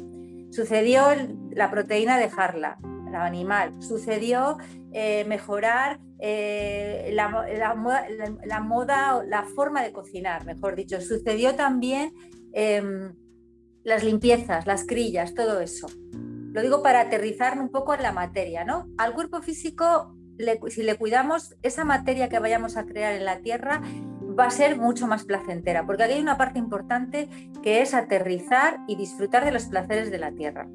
Sucedió 0.50 1.02
la 1.50 1.70
proteína 1.70 2.16
dejarla, 2.16 2.78
la 3.10 3.24
animal. 3.24 3.74
Sucedió 3.82 4.56
eh, 4.92 5.24
mejorar 5.26 6.00
eh, 6.18 7.10
la, 7.12 7.46
la, 8.44 8.60
moda, 8.60 9.22
la 9.24 9.44
forma 9.44 9.82
de 9.82 9.92
cocinar, 9.92 10.44
mejor 10.44 10.76
dicho. 10.76 11.00
Sucedió 11.00 11.54
también 11.54 12.12
em, 12.52 13.14
las 13.84 14.04
limpiezas, 14.04 14.66
las 14.66 14.84
crillas, 14.86 15.34
todo 15.34 15.60
eso. 15.60 15.86
Lo 16.52 16.62
digo 16.62 16.82
para 16.82 17.02
aterrizar 17.02 17.58
un 17.60 17.70
poco 17.70 17.94
en 17.94 18.02
la 18.02 18.12
materia, 18.12 18.64
¿no? 18.64 18.88
Al 18.98 19.14
cuerpo 19.14 19.40
físico, 19.40 20.16
si 20.68 20.82
le 20.82 20.96
cuidamos, 20.96 21.54
esa 21.62 21.84
materia 21.84 22.28
que 22.28 22.38
vayamos 22.38 22.76
a 22.76 22.84
crear 22.84 23.14
en 23.14 23.24
la 23.24 23.40
Tierra 23.40 23.80
va 24.38 24.46
a 24.46 24.50
ser 24.50 24.76
mucho 24.76 25.06
más 25.06 25.24
placentera, 25.24 25.86
porque 25.86 26.04
aquí 26.04 26.14
hay 26.14 26.20
una 26.20 26.38
parte 26.38 26.58
importante 26.58 27.28
que 27.62 27.82
es 27.82 27.94
aterrizar 27.94 28.78
y 28.88 28.96
disfrutar 28.96 29.44
de 29.44 29.52
los 29.52 29.66
placeres 29.66 30.10
de 30.10 30.18
la 30.18 30.32
Tierra. 30.32 30.68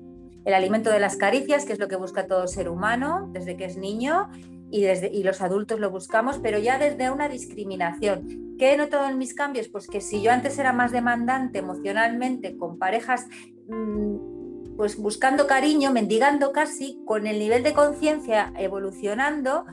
El 0.46 0.54
alimento 0.54 0.92
de 0.92 1.00
las 1.00 1.18
caricias, 1.18 1.66
que 1.66 1.74
es 1.74 1.80
lo 1.80 1.88
que 1.88 1.96
busca 1.96 2.28
todo 2.28 2.48
ser 2.48 2.70
humano 2.70 3.30
desde 3.34 3.58
que 3.58 3.66
es 3.66 3.78
niño, 3.78 4.30
y, 4.72 4.82
desde, 4.82 5.10
y 5.12 5.24
los 5.24 5.42
adultos 5.42 5.80
lo 5.80 5.92
buscamos, 5.92 6.40
pero 6.40 6.58
ya 6.58 6.78
desde 6.78 7.10
una 7.10 7.30
discriminación. 7.30 8.56
¿Qué 8.58 8.74
he 8.74 8.78
notado 8.78 9.08
en 9.10 9.18
mis 9.18 9.34
cambios? 9.34 9.68
Pues 9.68 9.88
que 9.88 10.02
si 10.02 10.22
yo 10.22 10.32
antes 10.32 10.58
era 10.58 10.74
más 10.74 10.92
demandante 10.92 11.60
emocionalmente 11.60 12.58
con 12.58 12.78
parejas 12.78 13.28
mmm, 13.68 14.76
pues 14.76 14.98
buscando 14.98 15.48
cariño, 15.48 15.92
mendigando 15.92 16.52
casi, 16.52 17.00
con 17.06 17.28
el 17.28 17.40
nivel 17.40 17.64
de 17.64 17.74
conciencia 17.74 18.52
evolucionando 18.58 19.66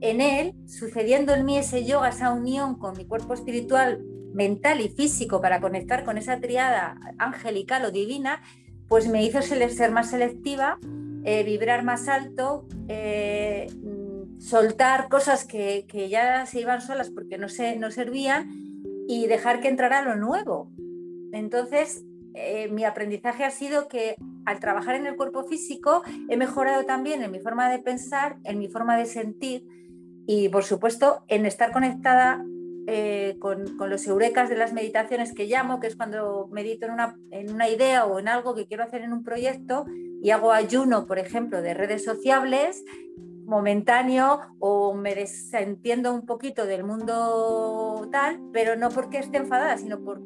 en 0.00 0.20
él, 0.20 0.54
sucediendo 0.66 1.34
en 1.34 1.44
mí 1.44 1.58
ese 1.58 1.84
yoga, 1.84 2.08
esa 2.08 2.32
unión 2.32 2.78
con 2.78 2.96
mi 2.96 3.04
cuerpo 3.04 3.34
espiritual, 3.34 4.02
mental 4.32 4.80
y 4.80 4.88
físico 4.88 5.40
para 5.40 5.60
conectar 5.60 6.04
con 6.04 6.16
esa 6.16 6.38
triada 6.40 6.98
angelical 7.18 7.84
o 7.84 7.90
divina, 7.90 8.40
pues 8.88 9.08
me 9.08 9.24
hizo 9.24 9.42
ser 9.42 9.92
más 9.92 10.10
selectiva, 10.10 10.78
eh, 11.24 11.44
vibrar 11.44 11.84
más 11.84 12.08
alto, 12.08 12.66
eh, 12.88 13.66
soltar 14.38 15.08
cosas 15.08 15.44
que, 15.44 15.84
ya 16.10 16.46
se 16.46 16.60
iban 16.60 16.80
solas 16.80 17.10
porque 17.10 17.38
no, 17.38 17.48
se, 17.48 17.76
no 17.76 17.90
servían 17.90 18.48
y 19.08 19.26
dejar 19.26 19.60
que 19.60 19.68
entrara 19.68 20.02
lo 20.02 20.16
nuevo. 20.16 20.70
Entonces, 21.32 22.04
eh, 22.34 22.68
mi 22.68 22.84
aprendizaje 22.84 23.44
ha 23.44 23.50
sido 23.50 23.88
que 23.88 24.16
al 24.46 24.60
trabajar 24.60 24.94
en 24.94 25.06
el 25.06 25.16
cuerpo 25.16 25.44
físico 25.44 26.02
he 26.28 26.36
mejorado 26.36 26.84
también 26.84 27.22
en 27.22 27.30
mi 27.30 27.40
forma 27.40 27.70
de 27.70 27.80
pensar, 27.80 28.38
en 28.44 28.58
mi 28.58 28.68
forma 28.68 28.96
de 28.96 29.06
sentir 29.06 29.66
y 30.26 30.48
por 30.48 30.64
supuesto 30.64 31.24
en 31.28 31.46
estar 31.46 31.72
conectada 31.72 32.42
eh, 32.90 33.36
con, 33.38 33.76
los 33.90 34.06
eurecas 34.06 34.48
de 34.48 34.56
las 34.56 34.72
meditaciones 34.72 35.34
que 35.34 35.44
llamo, 35.44 35.78
que 35.78 35.88
es 35.88 35.94
cuando 35.94 36.48
medito 36.50 36.86
en 36.86 36.92
una, 36.92 37.18
en 37.30 37.52
una 37.52 37.68
idea 37.68 38.06
o 38.06 38.18
en 38.18 38.28
algo 38.28 38.54
que 38.54 38.66
quiero 38.66 38.82
hacer 38.82 39.02
en 39.02 39.12
un 39.12 39.22
proyecto 39.22 39.84
y 40.22 40.30
hago 40.30 40.52
ayuno, 40.52 41.06
por 41.06 41.18
ejemplo, 41.18 41.60
de 41.60 41.74
redes 41.74 42.02
sociables 42.02 42.82
momentáneo 43.44 44.40
o 44.58 44.94
me 44.94 45.14
desentiendo 45.14 46.14
un 46.14 46.24
poquito 46.24 46.64
del 46.64 46.82
mundo 46.82 48.08
tal, 48.10 48.40
pero 48.54 48.74
no 48.74 48.88
porque 48.88 49.18
esté 49.18 49.36
enfadada, 49.36 49.76
sino 49.76 50.00
por 50.00 50.22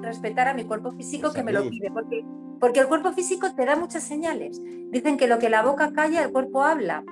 respetar 0.00 0.48
a 0.48 0.54
mi 0.54 0.64
cuerpo 0.64 0.92
físico 0.92 1.34
que 1.34 1.42
me 1.42 1.52
lo 1.52 1.68
pide, 1.68 1.90
porque, 1.90 2.24
porque 2.58 2.80
el 2.80 2.88
cuerpo 2.88 3.12
físico 3.12 3.54
te 3.54 3.66
da 3.66 3.76
muchas 3.76 4.04
señales. 4.04 4.58
Dicen 4.90 5.18
que 5.18 5.26
lo 5.26 5.38
que 5.38 5.50
la 5.50 5.62
boca 5.62 5.92
calla, 5.92 6.22
el 6.22 6.32
cuerpo 6.32 6.62
habla. 6.62 7.04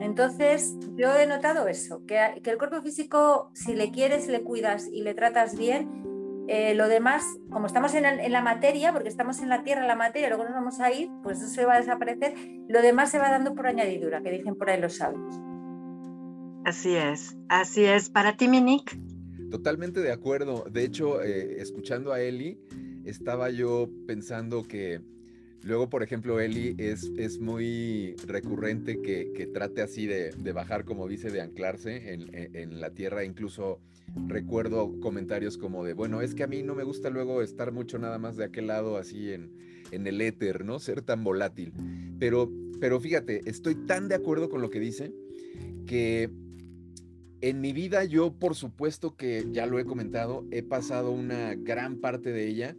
Entonces, 0.00 0.76
yo 0.96 1.14
he 1.16 1.26
notado 1.26 1.68
eso, 1.68 2.04
que, 2.06 2.18
el 2.42 2.58
cuerpo 2.58 2.80
físico, 2.82 3.50
si 3.54 3.74
le 3.74 3.90
quieres, 3.90 4.28
le 4.28 4.42
cuidas 4.42 4.88
y 4.92 5.02
le 5.02 5.14
tratas 5.14 5.56
bien, 5.56 5.88
eh, 6.48 6.74
lo 6.74 6.88
demás, 6.88 7.24
como 7.50 7.66
estamos 7.66 7.94
en, 7.94 8.32
la 8.32 8.42
materia, 8.42 8.92
porque 8.92 9.08
estamos 9.08 9.40
en 9.40 9.48
la 9.48 9.62
tierra, 9.62 9.82
en 9.82 9.88
la 9.88 9.96
materia, 9.96 10.28
luego 10.28 10.44
nos 10.44 10.54
vamos 10.54 10.80
a 10.80 10.92
ir, 10.92 11.10
pues 11.22 11.38
eso 11.38 11.48
se 11.48 11.64
va 11.64 11.74
a 11.74 11.80
desaparecer, 11.80 12.34
lo 12.68 12.82
demás 12.82 13.10
se 13.10 13.18
va 13.18 13.30
dando 13.30 13.54
por 13.54 13.66
añadidura, 13.66 14.22
que 14.22 14.30
dicen 14.30 14.56
por 14.56 14.70
ahí 14.70 14.80
los 14.80 14.96
sabios. 14.96 15.40
Así 16.64 16.94
es, 16.94 17.36
así 17.48 17.84
es. 17.84 18.10
¿Para 18.10 18.36
ti, 18.36 18.48
Minik? 18.48 18.98
Totalmente 19.50 20.00
de 20.00 20.12
acuerdo. 20.12 20.64
De 20.70 20.84
hecho, 20.84 21.22
eh, 21.22 21.60
escuchando 21.60 22.12
a 22.12 22.20
Eli, 22.20 22.60
estaba 23.04 23.50
yo 23.50 23.88
pensando 24.06 24.64
que 24.64 25.00
Luego, 25.62 25.90
por 25.90 26.02
ejemplo, 26.02 26.40
Eli 26.40 26.74
es, 26.78 27.10
es 27.18 27.38
muy 27.38 28.14
recurrente 28.26 29.02
que, 29.02 29.46
trate 29.52 29.82
así 29.82 30.06
de, 30.06 30.52
bajar, 30.52 30.84
como 30.84 31.06
dice, 31.06 31.30
de 31.30 31.42
anclarse 31.42 32.14
en, 32.14 32.80
la 32.80 32.90
tierra. 32.90 33.24
Incluso 33.24 33.78
recuerdo 34.26 34.98
comentarios 35.00 35.58
como 35.58 35.84
de, 35.84 35.92
bueno, 35.92 36.22
es 36.22 36.34
que 36.34 36.44
a 36.44 36.46
mí 36.46 36.62
no 36.62 36.74
me 36.74 36.84
gusta 36.84 37.10
luego 37.10 37.42
estar 37.42 37.72
mucho 37.72 37.98
nada 37.98 38.18
más 38.18 38.36
de 38.36 38.44
aquel 38.44 38.68
lado, 38.68 38.96
así 38.96 39.32
en, 39.32 39.50
el 39.92 40.20
éter, 40.20 40.64
¿no? 40.64 40.78
Ser 40.78 41.02
tan 41.02 41.24
volátil. 41.24 41.72
Pero, 42.18 42.50
pero 42.80 42.98
fíjate, 42.98 43.42
estoy 43.44 43.74
tan 43.74 44.08
de 44.08 44.14
acuerdo 44.14 44.48
con 44.48 44.62
lo 44.62 44.70
que 44.70 44.80
dice 44.80 45.12
que 45.86 46.30
en 47.42 47.60
mi 47.60 47.72
vida 47.72 48.04
yo, 48.04 48.32
por 48.32 48.54
supuesto 48.54 49.16
que 49.16 49.46
ya 49.50 49.66
lo 49.66 49.78
he 49.78 49.84
comentado, 49.84 50.46
he 50.50 50.62
pasado 50.62 51.10
una 51.10 51.54
gran 51.54 51.96
parte 51.96 52.32
de 52.32 52.46
ella 52.46 52.76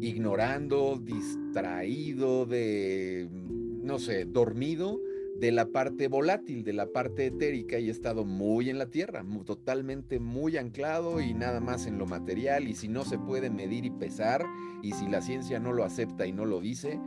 ignorando, 0.00 1.00
distraído, 1.02 2.46
de, 2.46 3.28
no 3.30 3.98
sé, 3.98 4.24
dormido 4.24 5.00
de 5.40 5.52
la 5.52 5.66
parte 5.66 6.08
volátil, 6.08 6.64
de 6.64 6.74
la 6.74 6.92
parte 6.92 7.26
etérica 7.26 7.78
y 7.78 7.88
he 7.88 7.90
estado 7.90 8.26
muy 8.26 8.68
en 8.68 8.78
la 8.78 8.90
tierra, 8.90 9.24
totalmente 9.46 10.20
muy 10.20 10.58
anclado 10.58 11.18
y 11.20 11.32
nada 11.32 11.60
más 11.60 11.86
en 11.86 11.98
lo 11.98 12.04
material 12.04 12.68
y 12.68 12.74
si 12.74 12.88
no 12.88 13.04
se 13.04 13.18
puede 13.18 13.48
medir 13.48 13.86
y 13.86 13.90
pesar 13.90 14.44
y 14.82 14.92
si 14.92 15.08
la 15.08 15.22
ciencia 15.22 15.58
no 15.58 15.72
lo 15.72 15.84
acepta 15.84 16.26
y 16.26 16.32
no 16.32 16.44
lo 16.44 16.60
dice, 16.60 17.00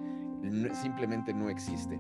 simplemente 0.82 1.34
no 1.34 1.50
existe. 1.50 2.00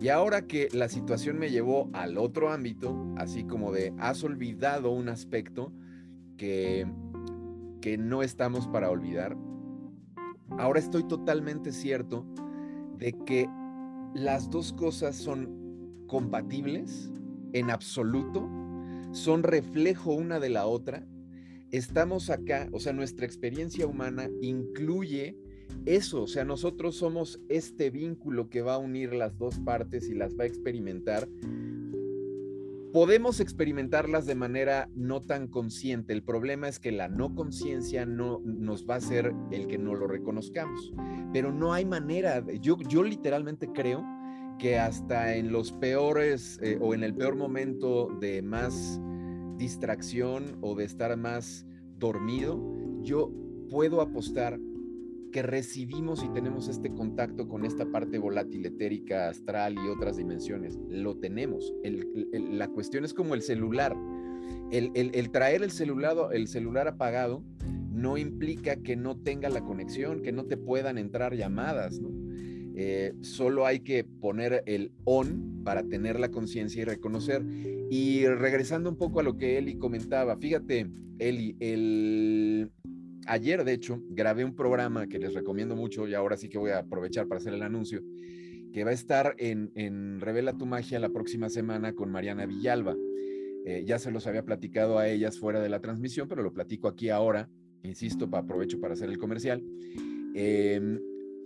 Y 0.00 0.08
ahora 0.08 0.42
que 0.42 0.68
la 0.72 0.88
situación 0.88 1.38
me 1.38 1.50
llevó 1.50 1.88
al 1.92 2.18
otro 2.18 2.50
ámbito, 2.50 2.96
así 3.16 3.44
como 3.44 3.70
de 3.70 3.92
has 3.98 4.24
olvidado 4.24 4.90
un 4.90 5.08
aspecto 5.08 5.72
que, 6.36 6.84
que 7.80 7.96
no 7.96 8.22
estamos 8.22 8.66
para 8.66 8.90
olvidar, 8.90 9.36
Ahora 10.58 10.80
estoy 10.80 11.04
totalmente 11.04 11.72
cierto 11.72 12.26
de 12.98 13.12
que 13.24 13.48
las 14.14 14.50
dos 14.50 14.72
cosas 14.72 15.16
son 15.16 16.04
compatibles 16.06 17.10
en 17.52 17.70
absoluto, 17.70 18.48
son 19.12 19.42
reflejo 19.42 20.12
una 20.12 20.40
de 20.40 20.50
la 20.50 20.66
otra. 20.66 21.06
Estamos 21.70 22.30
acá, 22.30 22.68
o 22.72 22.80
sea, 22.80 22.92
nuestra 22.92 23.26
experiencia 23.26 23.86
humana 23.86 24.28
incluye 24.42 25.36
eso, 25.86 26.24
o 26.24 26.26
sea, 26.26 26.44
nosotros 26.44 26.96
somos 26.96 27.40
este 27.48 27.90
vínculo 27.90 28.50
que 28.50 28.60
va 28.60 28.74
a 28.74 28.78
unir 28.78 29.14
las 29.14 29.38
dos 29.38 29.58
partes 29.60 30.08
y 30.08 30.14
las 30.14 30.38
va 30.38 30.44
a 30.44 30.46
experimentar 30.46 31.28
podemos 32.92 33.40
experimentarlas 33.40 34.26
de 34.26 34.34
manera 34.34 34.88
no 34.94 35.20
tan 35.20 35.48
consciente. 35.48 36.12
El 36.12 36.22
problema 36.22 36.68
es 36.68 36.78
que 36.78 36.92
la 36.92 37.08
no 37.08 37.34
conciencia 37.34 38.06
no 38.06 38.40
nos 38.44 38.88
va 38.88 38.94
a 38.94 38.98
hacer 38.98 39.34
el 39.50 39.66
que 39.66 39.78
no 39.78 39.94
lo 39.94 40.06
reconozcamos. 40.06 40.92
Pero 41.32 41.52
no 41.52 41.72
hay 41.72 41.84
manera. 41.84 42.44
Yo, 42.60 42.76
yo 42.88 43.02
literalmente 43.02 43.68
creo 43.72 44.04
que 44.58 44.78
hasta 44.78 45.36
en 45.36 45.52
los 45.52 45.72
peores 45.72 46.58
eh, 46.62 46.78
o 46.80 46.94
en 46.94 47.02
el 47.02 47.14
peor 47.14 47.36
momento 47.36 48.08
de 48.20 48.42
más 48.42 49.00
distracción 49.56 50.58
o 50.60 50.74
de 50.74 50.84
estar 50.84 51.16
más 51.16 51.66
dormido, 51.98 52.60
yo 53.02 53.30
puedo 53.68 54.00
apostar 54.00 54.58
que 55.30 55.42
recibimos 55.42 56.22
y 56.24 56.28
tenemos 56.30 56.68
este 56.68 56.92
contacto 56.92 57.48
con 57.48 57.64
esta 57.64 57.86
parte 57.86 58.18
volátil, 58.18 58.66
etérica, 58.66 59.28
astral 59.28 59.74
y 59.74 59.88
otras 59.88 60.16
dimensiones. 60.16 60.78
Lo 60.88 61.16
tenemos. 61.16 61.72
la 61.82 62.68
cuestión 62.68 63.04
es 63.04 63.14
como 63.14 63.34
el 63.34 63.42
celular. 63.42 63.96
El, 64.70 65.30
traer 65.30 65.62
el 65.62 65.70
celular, 65.70 66.16
el 66.32 66.46
celular 66.48 66.88
apagado 66.88 67.42
no 67.90 68.16
implica 68.18 68.76
que 68.76 68.96
no 68.96 69.16
tenga 69.16 69.48
la 69.48 69.62
conexión, 69.62 70.22
que 70.22 70.32
no 70.32 70.44
te 70.44 70.56
puedan 70.56 70.96
entrar 70.96 71.34
llamadas, 71.34 72.00
eh, 72.76 73.12
solo 73.20 73.66
hay 73.66 73.80
que 73.80 74.04
poner 74.04 74.62
el 74.66 74.92
on 75.04 75.62
para 75.64 75.82
tener 75.82 76.18
la 76.18 76.30
conciencia 76.30 76.82
y 76.82 76.84
reconocer. 76.84 77.44
Y 77.90 78.26
regresando 78.26 78.88
un 78.88 78.96
poco 78.96 79.20
a 79.20 79.22
lo 79.22 79.36
que 79.36 79.58
Eli 79.58 79.76
comentaba, 79.76 80.36
fíjate, 80.36 80.88
Eli, 81.18 81.56
el, 81.60 82.70
ayer, 83.26 83.64
de 83.64 83.72
hecho, 83.72 84.02
grabé 84.08 84.44
un 84.44 84.54
programa 84.54 85.06
que 85.06 85.18
les 85.18 85.34
recomiendo 85.34 85.76
mucho 85.76 86.06
y 86.08 86.14
ahora 86.14 86.36
sí 86.36 86.48
que 86.48 86.58
voy 86.58 86.70
a 86.70 86.78
aprovechar 86.78 87.26
para 87.26 87.40
hacer 87.40 87.54
el 87.54 87.62
anuncio, 87.62 88.02
que 88.72 88.84
va 88.84 88.90
a 88.90 88.94
estar 88.94 89.34
en, 89.38 90.20
Revela 90.20 90.56
tu 90.56 90.66
Magia 90.66 90.98
la 90.98 91.10
próxima 91.10 91.48
semana 91.48 91.94
con 91.94 92.10
Mariana 92.10 92.46
Villalba. 92.46 92.96
Eh, 93.66 93.84
ya 93.86 93.98
se 93.98 94.10
los 94.10 94.26
había 94.26 94.44
platicado 94.44 94.98
a 94.98 95.08
ellas 95.08 95.38
fuera 95.38 95.60
de 95.60 95.68
la 95.68 95.80
transmisión, 95.80 96.28
pero 96.28 96.42
lo 96.42 96.52
platico 96.52 96.88
aquí 96.88 97.10
ahora, 97.10 97.48
insisto, 97.82 98.30
para 98.30 98.44
aprovecho 98.44 98.80
para 98.80 98.94
hacer 98.94 99.10
el 99.10 99.18
comercial. 99.18 99.62
Em, 100.34 101.00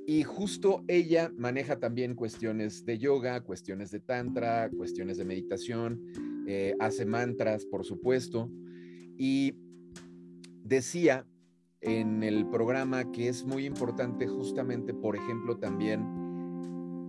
y 0.07 0.23
justo 0.23 0.85
ella 0.87 1.33
maneja 1.37 1.81
también 1.81 2.15
cuestiones 2.15 2.85
de 2.85 2.99
yoga, 2.99 3.41
cuestiones 3.41 3.91
de 3.91 4.01
tantra, 4.01 4.71
cuestiones 4.71 5.17
de 5.17 5.25
meditación, 5.25 6.01
eh, 6.47 6.75
hace 6.79 7.07
mantras, 7.07 7.65
por 7.65 7.85
supuesto. 7.85 8.51
Y 9.17 9.55
decía 10.63 11.27
en 11.85 12.23
el 12.23 12.47
programa 12.47 13.13
que 13.13 13.29
es 13.29 13.45
muy 13.45 13.67
importante 13.67 14.27
justamente, 14.27 14.95
por 14.95 15.17
ejemplo, 15.17 15.59
también 15.59 16.05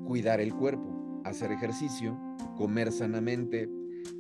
cuidar 0.06 0.42
el 0.42 0.54
cuerpo, 0.54 1.22
hacer 1.24 1.52
ejercicio, 1.52 2.18
comer 2.58 2.92
sanamente, 2.92 3.70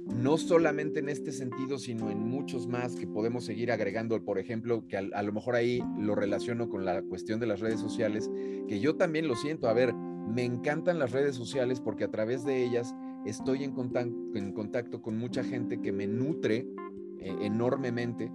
no 0.05 0.37
solamente 0.37 0.99
en 0.99 1.09
este 1.09 1.31
sentido, 1.31 1.77
sino 1.77 2.09
en 2.09 2.27
muchos 2.27 2.67
más 2.67 2.95
que 2.95 3.05
podemos 3.05 3.45
seguir 3.45 3.71
agregando, 3.71 4.23
por 4.23 4.39
ejemplo, 4.39 4.87
que 4.87 4.97
a, 4.97 5.23
lo 5.23 5.33
mejor 5.33 5.55
ahí 5.55 5.83
lo 5.99 6.15
relaciono 6.15 6.69
con 6.69 6.85
la 6.85 7.01
cuestión 7.01 7.39
de 7.39 7.47
las 7.47 7.59
redes 7.59 7.79
sociales, 7.79 8.29
que 8.67 8.79
yo 8.79 8.95
también 8.95 9.27
lo 9.27 9.35
siento, 9.35 9.67
a 9.67 9.73
ver, 9.73 9.93
me 9.93 10.43
encantan 10.43 10.99
las 10.99 11.11
redes 11.11 11.35
sociales 11.35 11.81
porque 11.81 12.05
a 12.05 12.11
través 12.11 12.45
de 12.45 12.63
ellas 12.63 12.95
estoy 13.25 13.63
en 13.63 13.73
contacto, 13.73 15.01
con 15.01 15.17
mucha 15.17 15.43
gente 15.43 15.81
que 15.81 15.91
me 15.91 16.07
nutre 16.07 16.67
eh, 17.19 17.35
enormemente 17.41 18.31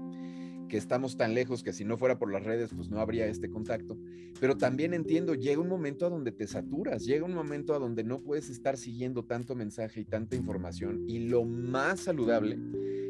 que 0.70 0.78
estamos 0.78 1.16
tan 1.16 1.34
lejos 1.34 1.62
que 1.62 1.72
si 1.74 1.84
no 1.84 1.98
fuera 1.98 2.18
por 2.18 2.32
las 2.32 2.44
redes, 2.44 2.70
pues 2.74 2.88
no 2.88 3.00
habría 3.00 3.26
este 3.26 3.50
contacto. 3.50 3.98
Pero 4.40 4.56
también 4.56 4.94
entiendo, 4.94 5.34
llega 5.34 5.60
un 5.60 5.68
momento 5.68 6.06
a 6.06 6.08
donde 6.08 6.32
te 6.32 6.46
saturas, 6.46 7.04
llega 7.04 7.26
un 7.26 7.34
momento 7.34 7.74
a 7.74 7.78
donde 7.78 8.04
no 8.04 8.22
puedes 8.22 8.48
estar 8.48 8.78
siguiendo 8.78 9.24
tanto 9.24 9.54
mensaje 9.54 10.00
y 10.00 10.04
tanta 10.04 10.36
información. 10.36 11.04
Y 11.08 11.28
lo 11.28 11.44
más 11.44 12.00
saludable 12.00 12.56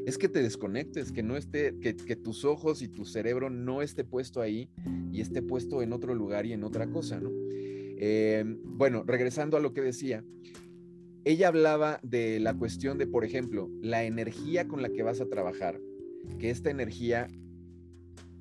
es 0.06 0.16
que 0.16 0.28
te 0.28 0.42
desconectes, 0.42 1.12
que 1.12 1.22
no 1.22 1.36
esté, 1.36 1.78
que, 1.78 1.92
tus 2.16 2.44
ojos 2.44 2.80
y 2.82 2.88
tu 2.88 3.04
cerebro 3.04 3.50
no 3.50 3.82
esté 3.82 4.04
puesto 4.04 4.40
ahí 4.40 4.70
y 5.12 5.20
esté 5.20 5.42
puesto 5.42 5.82
en 5.82 5.92
otro 5.92 6.14
lugar 6.14 6.46
y 6.46 6.54
en 6.54 6.64
otra 6.64 6.88
cosa, 6.88 7.20
¿no? 7.20 7.30
Eh, 8.02 8.42
bueno, 8.64 9.04
regresando 9.06 9.58
a 9.58 9.60
lo 9.60 9.74
que 9.74 9.82
decía, 9.82 10.24
ella 11.24 11.48
hablaba 11.48 12.00
de 12.02 12.40
la 12.40 12.54
cuestión 12.54 12.96
de, 12.96 13.06
por 13.06 13.26
ejemplo, 13.26 13.70
la 13.82 14.04
energía 14.04 14.66
con 14.66 14.80
la 14.80 14.88
que 14.88 15.02
vas 15.02 15.20
a 15.20 15.28
trabajar, 15.28 15.78
que 16.38 16.48
esta 16.48 16.70
energía 16.70 17.28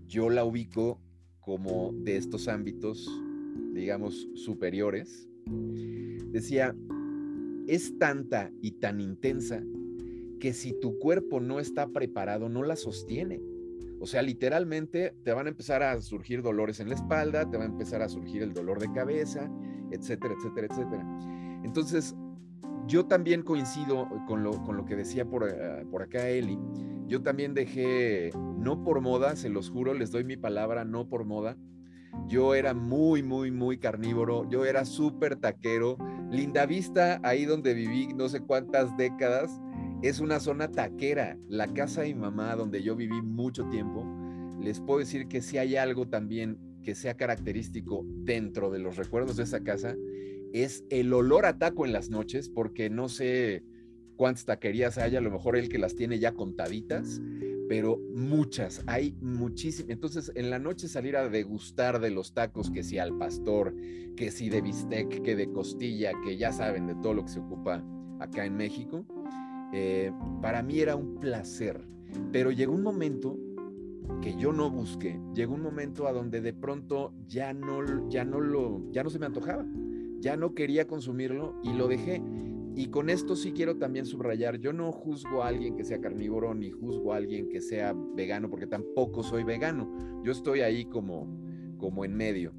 yo 0.09 0.29
la 0.29 0.43
ubico 0.43 0.99
como 1.39 1.93
de 1.93 2.17
estos 2.17 2.49
ámbitos, 2.49 3.09
digamos, 3.73 4.27
superiores. 4.35 5.29
Decía, 6.31 6.75
es 7.67 7.97
tanta 7.97 8.51
y 8.61 8.71
tan 8.71 8.99
intensa 8.99 9.63
que 10.41 10.51
si 10.51 10.73
tu 10.73 10.99
cuerpo 10.99 11.39
no 11.39 11.61
está 11.61 11.87
preparado, 11.87 12.49
no 12.49 12.63
la 12.63 12.75
sostiene. 12.75 13.41
O 14.01 14.07
sea, 14.07 14.21
literalmente 14.21 15.15
te 15.23 15.31
van 15.31 15.45
a 15.47 15.49
empezar 15.49 15.83
a 15.83 16.01
surgir 16.01 16.41
dolores 16.41 16.81
en 16.81 16.89
la 16.89 16.95
espalda, 16.95 17.49
te 17.49 17.57
va 17.57 17.63
a 17.63 17.67
empezar 17.67 18.01
a 18.01 18.09
surgir 18.09 18.43
el 18.43 18.53
dolor 18.53 18.79
de 18.79 18.91
cabeza 18.91 19.49
etcétera, 19.91 20.33
etcétera, 20.37 20.67
etcétera. 20.69 21.05
Entonces, 21.63 22.15
yo 22.87 23.05
también 23.05 23.43
coincido 23.43 24.07
con 24.27 24.43
lo, 24.43 24.63
con 24.63 24.77
lo 24.77 24.85
que 24.85 24.95
decía 24.95 25.25
por, 25.25 25.47
eh, 25.47 25.85
por 25.91 26.03
acá 26.03 26.27
Eli. 26.27 26.57
Yo 27.09 27.23
también 27.23 27.55
dejé, 27.55 28.29
no 28.59 28.83
por 28.83 29.01
moda, 29.01 29.35
se 29.35 29.49
los 29.49 29.71
juro, 29.71 29.95
les 29.95 30.11
doy 30.11 30.23
mi 30.23 30.37
palabra, 30.37 30.85
no 30.85 31.09
por 31.09 31.25
moda. 31.25 31.57
Yo 32.27 32.53
era 32.53 32.75
muy, 32.75 33.23
muy, 33.23 33.49
muy 33.49 33.79
carnívoro. 33.79 34.47
Yo 34.47 34.63
era 34.63 34.85
súper 34.85 35.35
taquero. 35.35 35.97
Linda 36.29 36.67
Vista, 36.67 37.19
ahí 37.23 37.45
donde 37.45 37.73
viví 37.73 38.09
no 38.15 38.29
sé 38.29 38.41
cuántas 38.41 38.95
décadas, 38.95 39.59
es 40.03 40.19
una 40.19 40.39
zona 40.39 40.69
taquera. 40.69 41.35
La 41.47 41.67
casa 41.73 42.01
de 42.01 42.13
mi 42.13 42.19
mamá, 42.19 42.55
donde 42.55 42.83
yo 42.83 42.95
viví 42.95 43.23
mucho 43.23 43.67
tiempo, 43.69 44.05
les 44.61 44.79
puedo 44.79 44.99
decir 44.99 45.27
que 45.27 45.41
si 45.41 45.57
hay 45.57 45.77
algo 45.77 46.07
también 46.07 46.59
que 46.83 46.93
sea 46.93 47.17
característico 47.17 48.05
dentro 48.05 48.69
de 48.69 48.77
los 48.77 48.97
recuerdos 48.97 49.37
de 49.37 49.43
esa 49.43 49.63
casa, 49.63 49.95
es 50.53 50.83
el 50.91 51.11
olor 51.11 51.47
a 51.47 51.57
taco 51.57 51.87
en 51.87 51.93
las 51.93 52.11
noches, 52.11 52.49
porque 52.49 52.91
no 52.91 53.09
sé 53.09 53.63
cuántas 54.19 54.43
taquerías 54.43 54.97
hay, 54.97 55.15
a 55.15 55.21
lo 55.21 55.31
mejor 55.31 55.55
él 55.55 55.69
que 55.69 55.77
las 55.77 55.95
tiene 55.95 56.19
ya 56.19 56.33
contaditas, 56.33 57.21
pero 57.69 57.97
muchas, 58.13 58.83
hay 58.85 59.15
muchísimas. 59.21 59.91
Entonces, 59.91 60.33
en 60.35 60.49
la 60.49 60.59
noche 60.59 60.89
salir 60.89 61.15
a 61.15 61.29
degustar 61.29 62.01
de 62.01 62.09
los 62.09 62.33
tacos, 62.33 62.69
que 62.69 62.83
si 62.83 62.97
al 62.97 63.17
pastor, 63.17 63.73
que 64.17 64.29
si 64.29 64.49
de 64.49 64.59
bistec, 64.59 65.21
que 65.21 65.37
de 65.37 65.49
costilla, 65.49 66.11
que 66.25 66.35
ya 66.35 66.51
saben 66.51 66.85
de 66.85 66.95
todo 66.95 67.13
lo 67.13 67.23
que 67.23 67.31
se 67.31 67.39
ocupa 67.39 67.81
acá 68.19 68.43
en 68.43 68.57
México, 68.57 69.05
eh, 69.71 70.11
para 70.41 70.63
mí 70.63 70.81
era 70.81 70.97
un 70.97 71.15
placer. 71.21 71.87
Pero 72.33 72.51
llegó 72.51 72.73
un 72.73 72.83
momento 72.83 73.39
que 74.21 74.35
yo 74.35 74.51
no 74.51 74.69
busqué, 74.69 75.17
llegó 75.33 75.53
un 75.53 75.61
momento 75.61 76.09
a 76.09 76.11
donde 76.11 76.41
de 76.41 76.51
pronto 76.51 77.13
ya 77.25 77.53
no, 77.53 78.09
ya 78.09 78.25
no 78.25 78.41
lo, 78.41 78.81
ya 78.91 79.01
no 79.01 79.11
se 79.11 79.19
me 79.19 79.27
antojaba, 79.27 79.65
ya 80.19 80.35
no 80.35 80.53
quería 80.53 80.87
consumirlo 80.87 81.55
y 81.63 81.71
lo 81.71 81.87
dejé. 81.87 82.21
Y 82.75 82.87
con 82.87 83.09
esto 83.09 83.35
sí 83.35 83.51
quiero 83.51 83.77
también 83.77 84.05
subrayar, 84.05 84.59
yo 84.59 84.73
no 84.73 84.91
juzgo 84.91 85.43
a 85.43 85.47
alguien 85.47 85.75
que 85.75 85.83
sea 85.83 85.99
carnívoro 85.99 86.53
ni 86.53 86.69
juzgo 86.71 87.13
a 87.13 87.17
alguien 87.17 87.49
que 87.49 87.61
sea 87.61 87.93
vegano, 88.15 88.49
porque 88.49 88.67
tampoco 88.67 89.23
soy 89.23 89.43
vegano. 89.43 90.21
Yo 90.23 90.31
estoy 90.31 90.61
ahí 90.61 90.85
como, 90.85 91.27
como 91.77 92.05
en 92.05 92.15
medio. 92.15 92.53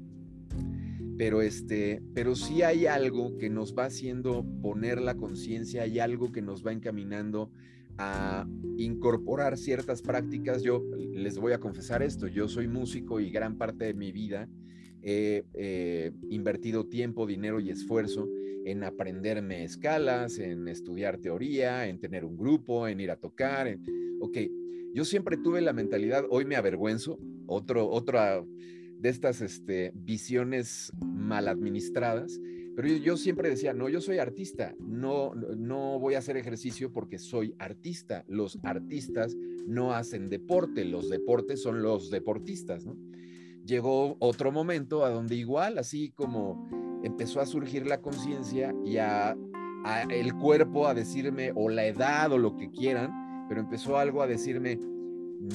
Pero, 1.17 1.41
este, 1.41 2.01
pero 2.13 2.35
sí 2.35 2.61
hay 2.61 2.87
algo 2.87 3.37
que 3.37 3.49
nos 3.49 3.75
va 3.75 3.85
haciendo 3.85 4.45
poner 4.61 5.01
la 5.01 5.15
conciencia, 5.15 5.83
hay 5.83 5.99
algo 5.99 6.31
que 6.31 6.41
nos 6.41 6.65
va 6.65 6.71
encaminando 6.71 7.51
a 7.97 8.47
incorporar 8.77 9.57
ciertas 9.57 10.01
prácticas. 10.01 10.63
Yo 10.63 10.83
les 11.13 11.37
voy 11.37 11.53
a 11.53 11.59
confesar 11.59 12.01
esto, 12.01 12.27
yo 12.27 12.47
soy 12.47 12.67
músico 12.67 13.19
y 13.19 13.29
gran 13.29 13.57
parte 13.57 13.85
de 13.85 13.93
mi 13.93 14.11
vida 14.11 14.47
he 15.03 15.45
eh, 15.53 16.11
invertido 16.29 16.85
tiempo, 16.85 17.25
dinero 17.25 17.59
y 17.59 17.69
esfuerzo 17.69 18.27
en 18.65 18.83
aprenderme 18.83 19.63
escalas, 19.63 20.37
en 20.39 20.67
estudiar 20.67 21.17
teoría, 21.17 21.87
en 21.87 21.99
tener 21.99 22.25
un 22.25 22.37
grupo, 22.37 22.87
en 22.87 22.99
ir 22.99 23.11
a 23.11 23.17
tocar. 23.17 23.77
Ok, 24.19 24.37
yo 24.93 25.05
siempre 25.05 25.37
tuve 25.37 25.61
la 25.61 25.73
mentalidad, 25.73 26.25
hoy 26.29 26.45
me 26.45 26.55
avergüenzo, 26.55 27.19
otro, 27.47 27.89
otra 27.89 28.43
de 28.99 29.09
estas 29.09 29.41
este, 29.41 29.91
visiones 29.95 30.91
mal 31.01 31.47
administradas, 31.47 32.39
pero 32.75 32.87
yo, 32.87 33.17
siempre 33.17 33.49
decía, 33.49 33.73
no, 33.73 33.89
yo 33.89 33.99
soy 33.99 34.19
artista, 34.19 34.75
no, 34.79 35.33
no 35.35 35.99
voy 35.99 36.13
a 36.13 36.19
hacer 36.19 36.37
ejercicio 36.37 36.93
porque 36.93 37.19
soy 37.19 37.53
artista. 37.59 38.23
Los 38.27 38.59
artistas 38.63 39.35
no 39.67 39.93
hacen 39.93 40.29
deporte, 40.29 40.85
los 40.85 41.09
deportes 41.09 41.61
son 41.61 41.83
los 41.83 42.09
deportistas. 42.09 42.87
Llegó 43.65 44.15
otro 44.19 44.51
momento 44.51 45.03
a 45.03 45.09
donde 45.09 45.35
igual, 45.35 45.77
así 45.77 46.11
como 46.11 46.69
empezó 47.03 47.39
a 47.41 47.45
surgir 47.45 47.87
la 47.87 48.01
conciencia 48.01 48.73
y 48.85 48.97
a, 48.97 49.35
el 50.09 50.35
cuerpo 50.35 50.87
a 50.87 50.93
decirme, 50.93 51.51
o 51.55 51.69
la 51.69 51.85
edad 51.85 52.31
o 52.31 52.37
lo 52.37 52.55
que 52.55 52.69
quieran, 52.69 53.45
pero 53.49 53.61
empezó 53.61 53.97
algo 53.97 54.21
a 54.21 54.27
decirme, 54.27 54.77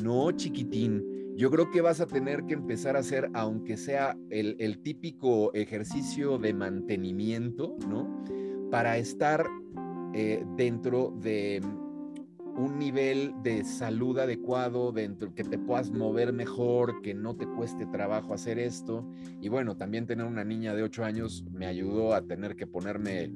no 0.03 0.33
chiquitín, 0.33 1.05
yo 1.37 1.51
creo 1.51 1.71
que 1.71 1.81
vas 1.81 2.01
a 2.01 2.07
tener 2.07 2.45
que 2.47 2.55
empezar 2.55 2.97
a 2.97 3.01
hacer, 3.01 3.31
aunque 3.35 3.77
sea 3.77 4.17
el, 4.31 4.79
típico 4.83 5.53
ejercicio 5.55 6.39
de 6.39 6.55
mantenimiento, 6.55 7.77
¿no? 7.89 8.25
Para 8.71 8.97
estar 8.97 9.47
eh, 10.15 10.45
dentro 10.57 11.15
de 11.21 11.61
un 12.57 12.79
nivel 12.79 13.35
de 13.43 13.65
salud 13.65 14.19
adecuado, 14.19 14.93
dentro 14.93 15.35
que 15.35 15.45
te 15.45 15.59
puedas 15.59 15.91
mover 15.91 16.33
mejor, 16.33 17.03
que 17.03 17.15
no 17.15 17.37
te 17.37 17.47
cueste 17.47 17.87
trabajo 17.87 18.35
hacer 18.35 18.59
esto. 18.59 19.07
Y 19.41 19.49
bueno, 19.49 19.77
también 19.77 20.07
tener 20.07 20.27
una 20.27 20.45
niña 20.45 20.75
de 20.75 20.83
8 20.83 21.05
años 21.05 21.45
me 21.53 21.67
ayudó 21.67 22.15
a 22.15 22.23
tener 22.23 22.57
que 22.57 22.67
ponerme 22.67 23.31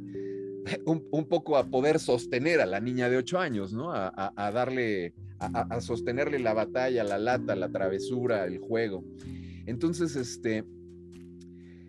un, 0.87 1.25
poco 1.29 1.57
a 1.57 1.67
poder 1.67 1.99
sostener 1.99 2.61
a 2.61 2.67
la 2.67 2.81
niña 2.81 3.09
de 3.09 3.19
8 3.19 3.39
años, 3.39 3.73
¿no? 3.73 3.93
a 3.93 4.51
darle 4.53 5.15
a, 5.41 5.81
sostenerle 5.81 6.39
la 6.39 6.55
batalla, 6.55 7.03
la 7.03 7.19
lata, 7.19 7.57
la 7.57 7.71
travesura, 7.71 8.45
el 8.45 8.59
juego. 8.59 9.05
Entonces, 9.67 10.17
este, 10.17 10.65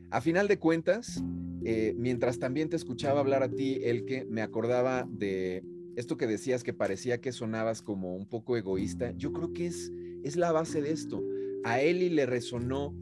a 0.09 0.21
final 0.21 0.47
de 0.47 0.57
cuentas, 0.57 1.21
eh, 1.65 1.93
mientras 1.97 2.39
también 2.39 2.69
te 2.69 2.77
escuchaba 2.77 3.19
hablar 3.19 3.43
a 3.43 3.49
ti, 3.49 3.79
el 3.83 4.05
que 4.05 4.25
me 4.25 4.41
acordaba 4.41 5.05
de 5.09 5.63
esto 5.95 6.17
que 6.17 6.27
decías 6.27 6.63
que 6.63 6.73
parecía 6.73 7.21
que 7.21 7.31
sonabas 7.31 7.81
como 7.81 8.15
un 8.15 8.27
poco 8.27 8.57
egoísta, 8.57 9.11
yo 9.17 9.33
creo 9.33 9.53
que 9.53 9.67
es, 9.67 9.91
es 10.23 10.35
la 10.35 10.51
base 10.51 10.81
de 10.81 10.91
esto. 10.91 11.23
A 11.63 11.81
Eli 11.81 12.09
le 12.09 12.25
resonó 12.25 12.95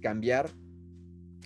cambiar 0.00 0.50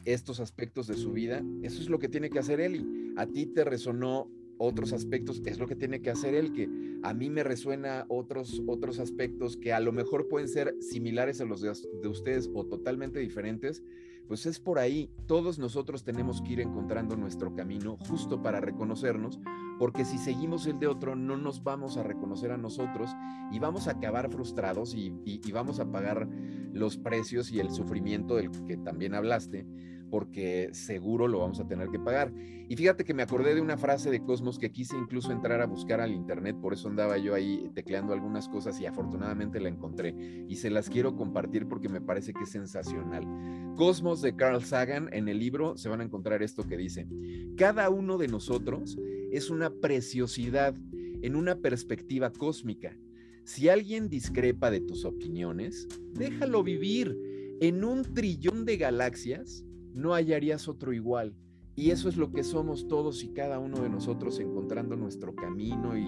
estos 0.04 0.40
aspectos 0.40 0.86
de 0.86 0.94
su 0.94 1.12
vida, 1.12 1.42
eso 1.62 1.80
es 1.80 1.88
lo 1.88 1.98
que 1.98 2.08
tiene 2.08 2.30
que 2.30 2.38
hacer 2.38 2.60
Eli. 2.60 3.12
A 3.16 3.26
ti 3.26 3.46
te 3.46 3.64
resonó 3.64 4.30
otros 4.58 4.92
aspectos, 4.92 5.42
es 5.44 5.58
lo 5.58 5.66
que 5.66 5.76
tiene 5.76 6.00
que 6.00 6.10
hacer 6.10 6.34
él, 6.34 6.52
que 6.52 6.68
a 7.02 7.14
mí 7.14 7.30
me 7.30 7.42
resuena 7.42 8.06
otros, 8.08 8.62
otros 8.66 8.98
aspectos 8.98 9.56
que 9.56 9.72
a 9.72 9.80
lo 9.80 9.92
mejor 9.92 10.28
pueden 10.28 10.48
ser 10.48 10.74
similares 10.80 11.40
a 11.40 11.44
los 11.44 11.60
de, 11.60 11.72
de, 12.02 12.08
ustedes 12.08 12.50
o 12.52 12.64
totalmente 12.64 13.18
diferentes, 13.18 13.82
pues 14.28 14.46
es 14.46 14.60
por 14.60 14.78
ahí. 14.78 15.10
Todos 15.26 15.58
nosotros 15.58 16.04
tenemos 16.04 16.42
que 16.42 16.54
ir 16.54 16.60
encontrando 16.60 17.16
nuestro 17.16 17.54
camino 17.54 17.96
justo 18.08 18.42
para 18.42 18.60
reconocernos, 18.60 19.40
porque 19.78 20.04
si 20.04 20.18
seguimos 20.18 20.66
el 20.66 20.78
de 20.78 20.86
otro 20.86 21.16
no 21.16 21.36
nos 21.36 21.62
vamos 21.62 21.96
a 21.96 22.02
reconocer 22.02 22.52
a 22.52 22.56
nosotros 22.56 23.10
y 23.52 23.58
vamos 23.58 23.88
a 23.88 23.92
acabar 23.92 24.30
frustrados 24.30 24.94
y, 24.94 25.14
y, 25.24 25.52
vamos 25.52 25.80
a 25.80 25.90
pagar 25.90 26.28
los 26.72 26.96
precios 26.96 27.50
y 27.52 27.60
el 27.60 27.70
sufrimiento 27.70 28.36
del 28.36 28.50
que 28.66 28.76
también 28.76 29.14
hablaste 29.14 29.66
porque 30.14 30.68
seguro 30.70 31.26
lo 31.26 31.40
vamos 31.40 31.58
a 31.58 31.66
tener 31.66 31.88
que 31.88 31.98
pagar. 31.98 32.32
Y 32.68 32.76
fíjate 32.76 33.04
que 33.04 33.14
me 33.14 33.24
acordé 33.24 33.52
de 33.52 33.60
una 33.60 33.76
frase 33.76 34.12
de 34.12 34.22
Cosmos 34.22 34.60
que 34.60 34.70
quise 34.70 34.96
incluso 34.96 35.32
entrar 35.32 35.60
a 35.60 35.66
buscar 35.66 36.00
al 36.00 36.12
internet, 36.12 36.54
por 36.62 36.72
eso 36.72 36.86
andaba 36.86 37.18
yo 37.18 37.34
ahí 37.34 37.68
tecleando 37.74 38.12
algunas 38.12 38.48
cosas 38.48 38.78
y 38.78 38.86
afortunadamente 38.86 39.58
la 39.58 39.70
encontré 39.70 40.14
y 40.48 40.54
se 40.54 40.70
las 40.70 40.88
quiero 40.88 41.16
compartir 41.16 41.66
porque 41.66 41.88
me 41.88 42.00
parece 42.00 42.32
que 42.32 42.44
es 42.44 42.50
sensacional. 42.50 43.26
Cosmos 43.74 44.22
de 44.22 44.36
Carl 44.36 44.62
Sagan, 44.62 45.08
en 45.12 45.28
el 45.28 45.40
libro 45.40 45.76
se 45.76 45.88
van 45.88 46.00
a 46.00 46.04
encontrar 46.04 46.44
esto 46.44 46.62
que 46.62 46.76
dice, 46.76 47.08
cada 47.56 47.90
uno 47.90 48.16
de 48.16 48.28
nosotros 48.28 48.96
es 49.32 49.50
una 49.50 49.70
preciosidad 49.70 50.76
en 51.22 51.34
una 51.34 51.56
perspectiva 51.56 52.30
cósmica. 52.30 52.96
Si 53.42 53.68
alguien 53.68 54.08
discrepa 54.08 54.70
de 54.70 54.80
tus 54.80 55.04
opiniones, 55.04 55.88
déjalo 56.12 56.62
vivir. 56.62 57.18
En 57.60 57.84
un 57.84 58.02
trillón 58.02 58.64
de 58.64 58.76
galaxias, 58.76 59.63
no 59.94 60.12
hallarías 60.12 60.68
otro 60.68 60.92
igual. 60.92 61.34
Y 61.76 61.90
eso 61.90 62.08
es 62.08 62.16
lo 62.16 62.32
que 62.32 62.44
somos 62.44 62.86
todos 62.86 63.24
y 63.24 63.28
cada 63.28 63.58
uno 63.58 63.80
de 63.80 63.88
nosotros 63.88 64.38
encontrando 64.38 64.94
nuestro 64.94 65.34
camino 65.34 65.96
y 65.96 66.06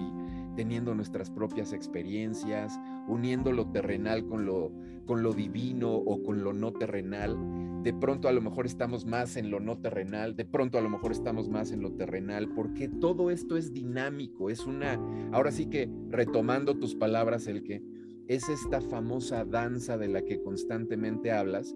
teniendo 0.55 0.95
nuestras 0.95 1.29
propias 1.29 1.73
experiencias, 1.73 2.79
uniendo 3.07 3.51
lo 3.51 3.69
terrenal 3.71 4.25
con 4.25 4.45
lo, 4.45 4.71
con 5.05 5.23
lo 5.23 5.33
divino 5.33 5.93
o 5.93 6.23
con 6.23 6.43
lo 6.43 6.53
no 6.53 6.71
terrenal. 6.71 7.37
De 7.83 7.93
pronto 7.93 8.27
a 8.27 8.31
lo 8.31 8.41
mejor 8.41 8.65
estamos 8.65 9.05
más 9.05 9.35
en 9.35 9.51
lo 9.51 9.59
no 9.59 9.77
terrenal, 9.77 10.35
de 10.35 10.45
pronto 10.45 10.77
a 10.77 10.81
lo 10.81 10.89
mejor 10.89 11.11
estamos 11.11 11.49
más 11.49 11.71
en 11.71 11.81
lo 11.81 11.91
terrenal, 11.93 12.49
porque 12.53 12.87
todo 12.87 13.29
esto 13.29 13.57
es 13.57 13.73
dinámico, 13.73 14.49
es 14.49 14.65
una, 14.65 14.99
ahora 15.31 15.51
sí 15.51 15.67
que 15.67 15.89
retomando 16.09 16.77
tus 16.79 16.95
palabras, 16.95 17.45
el 17.47 17.63
que 17.63 17.83
es 18.27 18.49
esta 18.49 18.81
famosa 18.81 19.45
danza 19.45 19.97
de 19.97 20.07
la 20.07 20.23
que 20.23 20.41
constantemente 20.41 21.31
hablas, 21.31 21.75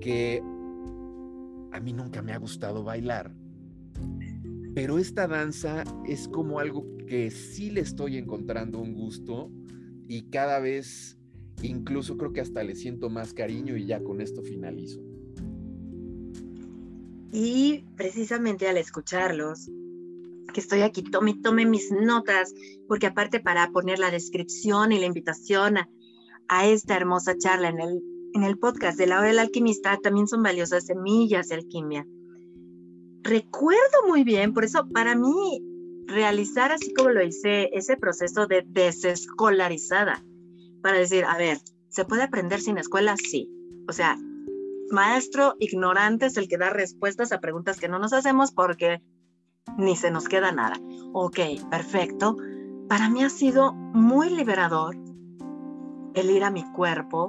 que 0.00 0.42
a 1.76 1.80
mí 1.80 1.92
nunca 1.92 2.22
me 2.22 2.32
ha 2.32 2.38
gustado 2.38 2.82
bailar, 2.82 3.34
pero 4.74 4.98
esta 4.98 5.28
danza 5.28 5.84
es 6.06 6.26
como 6.26 6.58
algo 6.58 6.86
que 7.06 7.30
sí 7.30 7.70
le 7.70 7.82
estoy 7.82 8.16
encontrando 8.16 8.78
un 8.78 8.94
gusto 8.94 9.50
y 10.08 10.30
cada 10.30 10.58
vez 10.58 11.18
incluso 11.62 12.16
creo 12.16 12.32
que 12.32 12.40
hasta 12.40 12.62
le 12.62 12.74
siento 12.74 13.10
más 13.10 13.34
cariño 13.34 13.76
y 13.76 13.86
ya 13.86 14.02
con 14.02 14.20
esto 14.20 14.42
finalizo. 14.42 15.00
Y 17.32 17.84
precisamente 17.96 18.68
al 18.68 18.78
escucharlos, 18.78 19.70
que 20.52 20.60
estoy 20.60 20.80
aquí, 20.80 21.02
tome, 21.02 21.34
tome 21.42 21.66
mis 21.66 21.90
notas, 21.90 22.54
porque 22.88 23.06
aparte 23.06 23.40
para 23.40 23.70
poner 23.70 23.98
la 23.98 24.10
descripción 24.10 24.92
y 24.92 24.98
la 24.98 25.06
invitación 25.06 25.76
a, 25.76 25.90
a 26.48 26.66
esta 26.66 26.96
hermosa 26.96 27.36
charla 27.36 27.68
en 27.68 27.80
el 27.80 28.15
en 28.36 28.44
el 28.44 28.58
podcast 28.58 28.98
de 28.98 29.06
la 29.06 29.18
hora 29.18 29.28
del 29.28 29.38
alquimista 29.38 29.96
también 29.96 30.28
son 30.28 30.42
valiosas 30.42 30.84
semillas 30.84 31.48
de 31.48 31.54
alquimia. 31.54 32.06
recuerdo 33.22 34.06
muy 34.06 34.24
bien, 34.24 34.52
por 34.52 34.64
eso 34.64 34.86
para 34.92 35.16
mí 35.16 35.60
realizar 36.06 36.70
así 36.70 36.92
como 36.92 37.08
lo 37.08 37.24
hice, 37.24 37.70
ese 37.72 37.96
proceso 37.96 38.46
de 38.46 38.62
desescolarizada, 38.68 40.22
para 40.82 40.98
decir, 40.98 41.24
a 41.24 41.36
ver, 41.38 41.58
¿se 41.88 42.04
puede 42.04 42.22
aprender 42.22 42.60
sin 42.60 42.76
escuela? 42.76 43.16
Sí. 43.16 43.50
O 43.88 43.92
sea, 43.92 44.18
maestro 44.90 45.54
ignorante 45.58 46.26
es 46.26 46.36
el 46.36 46.46
que 46.46 46.58
da 46.58 46.70
respuestas 46.70 47.32
a 47.32 47.40
preguntas 47.40 47.80
que 47.80 47.88
no 47.88 47.98
nos 47.98 48.12
hacemos 48.12 48.52
porque 48.52 49.02
ni 49.78 49.96
se 49.96 50.10
nos 50.10 50.28
queda 50.28 50.52
nada. 50.52 50.76
Ok, 51.14 51.40
perfecto. 51.70 52.36
Para 52.86 53.08
mí 53.08 53.24
ha 53.24 53.30
sido 53.30 53.72
muy 53.72 54.28
liberador 54.28 54.94
el 56.14 56.30
ir 56.30 56.44
a 56.44 56.50
mi 56.50 56.70
cuerpo, 56.72 57.28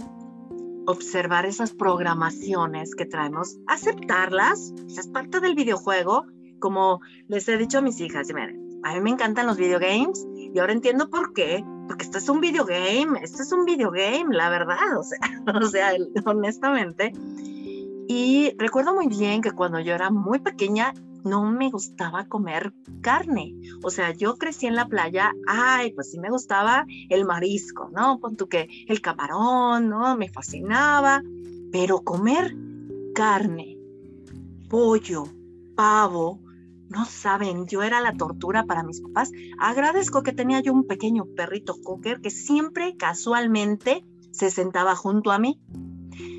observar 0.88 1.46
esas 1.46 1.74
programaciones 1.74 2.96
que 2.96 3.06
traemos, 3.06 3.58
aceptarlas, 3.68 4.74
es 4.88 5.08
parte 5.08 5.40
del 5.42 5.54
videojuego, 5.54 6.26
como 6.60 7.02
les 7.28 7.48
he 7.50 7.58
dicho 7.58 7.80
a 7.80 7.82
mis 7.82 8.00
hijas, 8.00 8.30
a 8.84 8.94
mí 8.94 9.02
me 9.02 9.10
encantan 9.10 9.48
los 9.48 9.58
videogames 9.58 10.26
y 10.34 10.58
ahora 10.58 10.72
entiendo 10.72 11.10
por 11.10 11.34
qué, 11.34 11.64
porque 11.88 12.06
esto 12.06 12.18
es 12.18 12.30
un 12.30 12.40
videogame, 12.40 13.20
esto 13.22 13.44
es 13.44 13.52
un 13.52 13.66
videogame, 13.66 14.34
la 14.36 14.50
verdad, 14.50 14.98
o 14.98 15.04
sea, 15.04 15.20
o 15.62 15.68
sea, 15.68 15.92
honestamente. 16.26 17.12
Y 18.08 18.54
recuerdo 18.58 18.96
muy 18.96 19.08
bien 19.08 19.42
que 19.42 19.52
cuando 19.52 19.82
yo 19.82 19.94
era 19.94 20.10
muy 20.10 20.40
pequeña 20.40 20.94
no 21.24 21.52
me 21.52 21.70
gustaba 21.70 22.28
comer 22.28 22.74
carne. 23.02 23.56
O 23.84 23.90
sea, 23.90 24.14
yo 24.14 24.38
crecí 24.38 24.68
en 24.68 24.76
la 24.76 24.88
playa, 24.88 25.34
ay, 25.48 25.94
pues 25.94 26.12
sí 26.12 26.20
me 26.20 26.30
gustaba 26.30 26.86
el 27.10 27.26
marisco, 27.26 27.90
¿no? 27.92 28.20
Pon 28.20 28.36
que 28.36 28.68
el 28.88 29.02
camarón, 29.02 29.90
¿no? 29.90 30.16
Me 30.18 30.30
fascinaba, 30.30 31.22
pero 31.72 32.02
comer 32.02 32.56
carne, 33.14 33.78
pollo, 34.70 35.26
pavo, 35.76 36.40
no 36.90 37.06
saben, 37.06 37.68
yo 37.68 37.84
era 37.84 38.00
la 38.00 38.14
tortura 38.14 38.64
para 38.64 38.84
mis 38.84 39.02
papás. 39.02 39.32
Agradezco 39.60 40.24
que 40.24 40.32
tenía 40.32 40.62
yo 40.62 40.74
un 40.74 40.88
pequeño 40.88 41.26
perrito 41.36 41.76
cocker 41.84 42.22
que 42.22 42.30
siempre 42.30 42.96
casualmente 42.96 44.06
se 44.32 44.50
sentaba 44.52 44.96
junto 44.96 45.32
a 45.32 45.40
mí. 45.40 45.60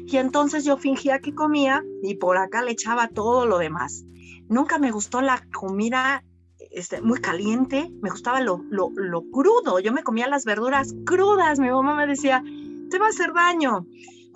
Y 0.07 0.17
entonces 0.17 0.65
yo 0.65 0.79
fingía 0.79 1.19
que 1.19 1.35
comía 1.35 1.85
y 2.03 2.15
por 2.15 2.39
acá 2.39 2.63
le 2.63 2.73
echaba 2.73 3.09
todo 3.09 3.47
lo 3.47 3.59
demás. 3.59 4.05
Nunca 4.49 4.79
me 4.79 4.91
gustó 4.91 5.21
la 5.21 5.43
comida 5.53 6.25
este, 6.71 7.01
muy 7.03 7.21
caliente, 7.21 7.91
me 8.03 8.11
gustaba 8.11 8.41
lo, 8.41 8.63
lo, 8.71 8.91
lo 8.95 9.23
crudo. 9.31 9.79
Yo 9.81 9.93
me 9.93 10.03
comía 10.03 10.29
las 10.29 10.45
verduras 10.45 10.95
crudas. 11.05 11.59
Mi 11.59 11.71
mamá 11.71 11.95
me 11.95 12.07
decía, 12.07 12.43
te 12.91 12.99
va 12.99 13.07
a 13.07 13.11
hacer 13.11 13.33
daño 13.33 13.87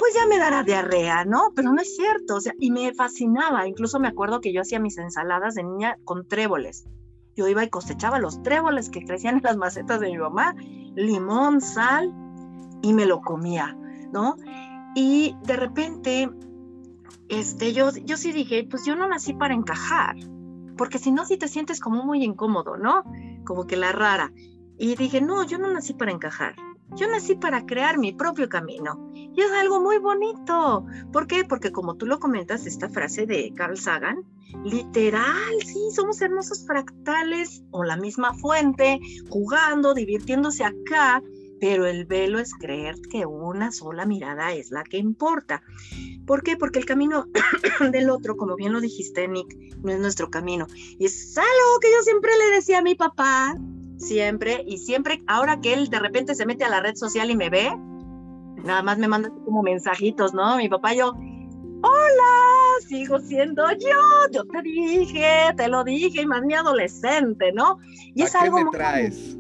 pues 0.02 0.14
ya 0.14 0.26
me 0.26 0.36
dará 0.36 0.64
diarrea, 0.64 1.24
¿no? 1.24 1.52
Pero 1.54 1.72
no 1.72 1.80
es 1.80 1.94
cierto, 1.94 2.34
o 2.34 2.40
sea, 2.40 2.54
y 2.58 2.72
me 2.72 2.92
fascinaba, 2.92 3.68
incluso 3.68 4.00
me 4.00 4.08
acuerdo 4.08 4.40
que 4.40 4.52
yo 4.52 4.62
hacía 4.62 4.80
mis 4.80 4.98
ensaladas 4.98 5.54
de 5.54 5.62
niña 5.62 5.96
con 6.04 6.26
tréboles. 6.26 6.86
Yo 7.36 7.46
iba 7.46 7.62
y 7.62 7.70
cosechaba 7.70 8.18
los 8.18 8.42
tréboles 8.42 8.90
que 8.90 9.04
crecían 9.04 9.36
en 9.36 9.42
las 9.44 9.56
macetas 9.56 10.00
de 10.00 10.10
mi 10.10 10.18
mamá, 10.18 10.56
limón, 10.96 11.60
sal, 11.60 12.12
y 12.82 12.92
me 12.92 13.06
lo 13.06 13.20
comía, 13.20 13.76
¿no? 14.12 14.36
Y 14.96 15.36
de 15.46 15.56
repente, 15.56 16.28
este, 17.28 17.72
yo, 17.72 17.90
yo 18.04 18.16
sí 18.16 18.32
dije, 18.32 18.66
pues 18.68 18.84
yo 18.84 18.96
no 18.96 19.08
nací 19.08 19.32
para 19.34 19.54
encajar, 19.54 20.16
porque 20.76 20.98
si 20.98 21.12
no, 21.12 21.24
si 21.24 21.36
te 21.36 21.48
sientes 21.48 21.80
como 21.80 22.04
muy 22.04 22.24
incómodo, 22.24 22.76
¿no? 22.76 23.04
Como 23.44 23.66
que 23.66 23.76
la 23.76 23.92
rara. 23.92 24.32
Y 24.78 24.96
dije, 24.96 25.20
no, 25.20 25.44
yo 25.44 25.58
no 25.58 25.70
nací 25.70 25.94
para 25.94 26.12
encajar. 26.12 26.54
Yo 26.94 27.08
nací 27.08 27.36
para 27.36 27.64
crear 27.64 27.98
mi 27.98 28.12
propio 28.12 28.48
camino. 28.48 29.10
Y 29.14 29.40
es 29.40 29.50
algo 29.52 29.80
muy 29.80 29.98
bonito. 29.98 30.84
¿Por 31.12 31.26
qué? 31.26 31.44
Porque 31.44 31.72
como 31.72 31.96
tú 31.96 32.06
lo 32.06 32.18
comentas, 32.18 32.66
esta 32.66 32.88
frase 32.88 33.26
de 33.26 33.52
Carl 33.54 33.78
Sagan, 33.78 34.24
literal, 34.64 35.54
sí, 35.64 35.90
somos 35.94 36.20
hermosos 36.20 36.66
fractales 36.66 37.64
o 37.70 37.84
la 37.84 37.96
misma 37.96 38.34
fuente, 38.34 39.00
jugando, 39.30 39.94
divirtiéndose 39.94 40.64
acá, 40.64 41.22
pero 41.62 41.86
el 41.86 42.06
velo 42.06 42.40
es 42.40 42.54
creer 42.54 42.96
que 43.08 43.24
una 43.24 43.70
sola 43.70 44.04
mirada 44.04 44.52
es 44.52 44.72
la 44.72 44.82
que 44.82 44.98
importa. 44.98 45.62
¿Por 46.26 46.42
qué? 46.42 46.56
Porque 46.56 46.80
el 46.80 46.86
camino 46.86 47.26
del 47.92 48.10
otro, 48.10 48.36
como 48.36 48.56
bien 48.56 48.72
lo 48.72 48.80
dijiste, 48.80 49.28
Nick, 49.28 49.76
no 49.80 49.92
es 49.92 50.00
nuestro 50.00 50.28
camino. 50.28 50.66
Y 50.98 51.06
es 51.06 51.38
algo 51.38 51.78
que 51.80 51.92
yo 51.92 52.02
siempre 52.02 52.32
le 52.36 52.56
decía 52.56 52.78
a 52.78 52.82
mi 52.82 52.96
papá, 52.96 53.56
siempre, 53.96 54.64
y 54.66 54.78
siempre, 54.78 55.22
ahora 55.28 55.60
que 55.60 55.72
él 55.72 55.88
de 55.88 56.00
repente 56.00 56.34
se 56.34 56.46
mete 56.46 56.64
a 56.64 56.68
la 56.68 56.80
red 56.80 56.96
social 56.96 57.30
y 57.30 57.36
me 57.36 57.48
ve, 57.48 57.70
nada 58.64 58.82
más 58.82 58.98
me 58.98 59.06
manda 59.06 59.30
como 59.44 59.62
mensajitos, 59.62 60.34
¿no? 60.34 60.56
Mi 60.56 60.68
papá 60.68 60.94
yo, 60.94 61.12
hola, 61.12 62.86
sigo 62.88 63.20
siendo 63.20 63.70
yo, 63.70 64.32
yo 64.32 64.44
te 64.46 64.62
dije, 64.62 65.54
te 65.56 65.68
lo 65.68 65.84
dije, 65.84 66.22
y 66.22 66.26
más 66.26 66.42
mi 66.42 66.54
adolescente, 66.54 67.52
¿no? 67.52 67.78
Y 68.16 68.22
es 68.22 68.34
algo 68.34 68.56
qué 68.56 68.64
me 68.64 68.70
traes? 68.72 69.38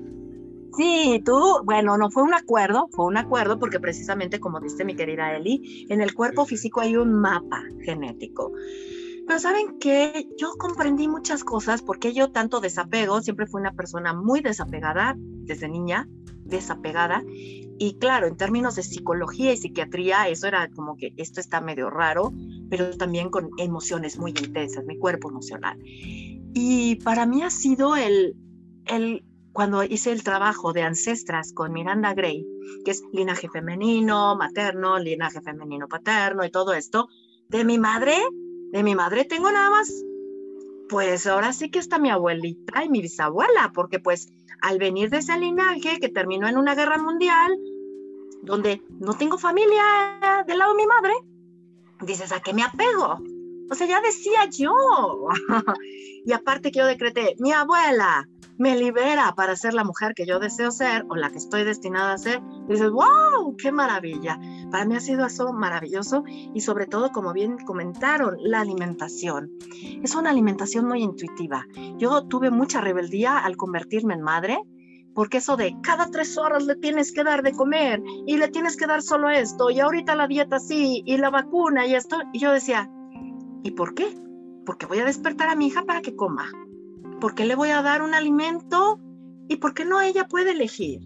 Sí, 0.76 1.22
tú, 1.24 1.60
bueno, 1.64 1.98
no 1.98 2.10
fue 2.10 2.22
un 2.22 2.32
acuerdo, 2.32 2.88
fue 2.92 3.04
un 3.04 3.18
acuerdo 3.18 3.58
porque 3.58 3.78
precisamente 3.78 4.40
como 4.40 4.60
dice 4.60 4.84
mi 4.84 4.96
querida 4.96 5.36
Eli, 5.36 5.86
en 5.90 6.00
el 6.00 6.14
cuerpo 6.14 6.46
físico 6.46 6.80
hay 6.80 6.96
un 6.96 7.12
mapa 7.12 7.62
genético. 7.84 8.52
Pero 9.26 9.38
saben 9.38 9.78
que 9.78 10.28
yo 10.38 10.54
comprendí 10.58 11.08
muchas 11.08 11.44
cosas 11.44 11.82
porque 11.82 12.12
yo 12.12 12.32
tanto 12.32 12.60
desapego, 12.60 13.20
siempre 13.20 13.46
fui 13.46 13.60
una 13.60 13.72
persona 13.72 14.14
muy 14.14 14.40
desapegada 14.40 15.14
desde 15.16 15.68
niña, 15.68 16.08
desapegada. 16.44 17.22
Y 17.78 17.98
claro, 17.98 18.26
en 18.26 18.36
términos 18.36 18.74
de 18.76 18.82
psicología 18.82 19.52
y 19.52 19.56
psiquiatría, 19.56 20.28
eso 20.28 20.46
era 20.46 20.68
como 20.70 20.96
que 20.96 21.12
esto 21.16 21.40
está 21.40 21.60
medio 21.60 21.90
raro, 21.90 22.32
pero 22.70 22.96
también 22.96 23.28
con 23.30 23.50
emociones 23.58 24.18
muy 24.18 24.30
intensas, 24.30 24.84
mi 24.86 24.98
cuerpo 24.98 25.30
emocional. 25.30 25.78
Y 25.84 26.96
para 26.96 27.26
mí 27.26 27.42
ha 27.42 27.50
sido 27.50 27.96
el, 27.96 28.36
el 28.86 29.24
cuando 29.52 29.82
hice 29.82 30.12
el 30.12 30.22
trabajo 30.22 30.72
de 30.72 30.82
ancestras 30.82 31.52
con 31.52 31.72
Miranda 31.72 32.14
Gray, 32.14 32.46
que 32.84 32.90
es 32.90 33.02
linaje 33.12 33.48
femenino, 33.48 34.36
materno, 34.36 34.98
linaje 34.98 35.40
femenino 35.40 35.88
paterno 35.88 36.44
y 36.44 36.50
todo 36.50 36.72
esto, 36.72 37.08
de 37.48 37.64
mi 37.64 37.78
madre 37.78 38.16
de 38.72 38.82
mi 38.82 38.94
madre 38.94 39.24
tengo 39.26 39.52
nada 39.52 39.70
más, 39.70 39.92
pues 40.88 41.26
ahora 41.26 41.52
sí 41.52 41.70
que 41.70 41.78
está 41.78 41.98
mi 41.98 42.10
abuelita 42.10 42.82
y 42.82 42.88
mi 42.88 43.02
bisabuela, 43.02 43.70
porque 43.74 44.00
pues 44.00 44.32
al 44.62 44.78
venir 44.78 45.10
de 45.10 45.18
ese 45.18 45.38
linaje 45.38 46.00
que 46.00 46.08
terminó 46.08 46.48
en 46.48 46.56
una 46.56 46.74
guerra 46.74 46.96
mundial, 46.96 47.52
donde 48.42 48.82
no 48.98 49.14
tengo 49.14 49.36
familia 49.36 50.44
del 50.46 50.58
lado 50.58 50.72
de 50.72 50.76
mi 50.78 50.86
madre, 50.86 51.12
dices, 52.00 52.32
¿a 52.32 52.40
qué 52.40 52.54
me 52.54 52.62
apego? 52.62 53.18
O 53.70 53.74
sea, 53.74 53.86
ya 53.86 54.00
decía 54.00 54.48
yo. 54.50 54.74
y 56.24 56.32
aparte 56.32 56.72
que 56.72 56.78
yo 56.78 56.86
decreté, 56.86 57.36
mi 57.38 57.52
abuela, 57.52 58.26
me 58.58 58.76
libera 58.76 59.34
para 59.34 59.56
ser 59.56 59.74
la 59.74 59.84
mujer 59.84 60.14
que 60.14 60.26
yo 60.26 60.38
deseo 60.38 60.70
ser 60.70 61.04
o 61.08 61.16
la 61.16 61.30
que 61.30 61.38
estoy 61.38 61.64
destinada 61.64 62.12
a 62.12 62.18
ser, 62.18 62.40
dices, 62.68 62.90
wow, 62.90 63.56
qué 63.56 63.72
maravilla. 63.72 64.38
Para 64.70 64.84
mí 64.84 64.96
ha 64.96 65.00
sido 65.00 65.26
eso 65.26 65.52
maravilloso 65.52 66.24
y 66.26 66.60
sobre 66.60 66.86
todo, 66.86 67.10
como 67.12 67.32
bien 67.32 67.58
comentaron, 67.58 68.36
la 68.40 68.60
alimentación. 68.60 69.50
Es 70.02 70.14
una 70.14 70.30
alimentación 70.30 70.86
muy 70.86 71.02
intuitiva. 71.02 71.66
Yo 71.96 72.24
tuve 72.24 72.50
mucha 72.50 72.80
rebeldía 72.80 73.38
al 73.38 73.56
convertirme 73.56 74.14
en 74.14 74.22
madre. 74.22 74.58
Porque 75.14 75.36
eso 75.38 75.58
de 75.58 75.76
cada 75.82 76.06
tres 76.10 76.38
horas 76.38 76.64
le 76.64 76.74
tienes 76.74 77.12
que 77.12 77.22
dar 77.22 77.42
de 77.42 77.52
comer 77.52 78.02
y 78.26 78.38
le 78.38 78.48
tienes 78.48 78.78
que 78.78 78.86
dar 78.86 79.02
solo 79.02 79.28
esto 79.28 79.68
y 79.68 79.78
ahorita 79.78 80.16
la 80.16 80.26
dieta 80.26 80.58
sí 80.58 81.02
y 81.04 81.18
la 81.18 81.28
vacuna 81.28 81.86
y 81.86 81.94
esto. 81.94 82.16
Y 82.32 82.38
yo 82.38 82.50
decía, 82.50 82.90
¿y 83.62 83.72
por 83.72 83.94
qué? 83.94 84.06
Porque 84.64 84.86
voy 84.86 85.00
a 85.00 85.04
despertar 85.04 85.50
a 85.50 85.54
mi 85.54 85.66
hija 85.66 85.82
para 85.82 86.00
que 86.00 86.16
coma 86.16 86.50
¿por 87.22 87.36
qué 87.36 87.44
le 87.44 87.54
voy 87.54 87.70
a 87.70 87.82
dar 87.82 88.02
un 88.02 88.14
alimento? 88.14 88.98
¿Y 89.48 89.58
por 89.58 89.74
qué 89.74 89.84
no 89.84 90.00
ella 90.00 90.26
puede 90.26 90.50
elegir? 90.50 91.02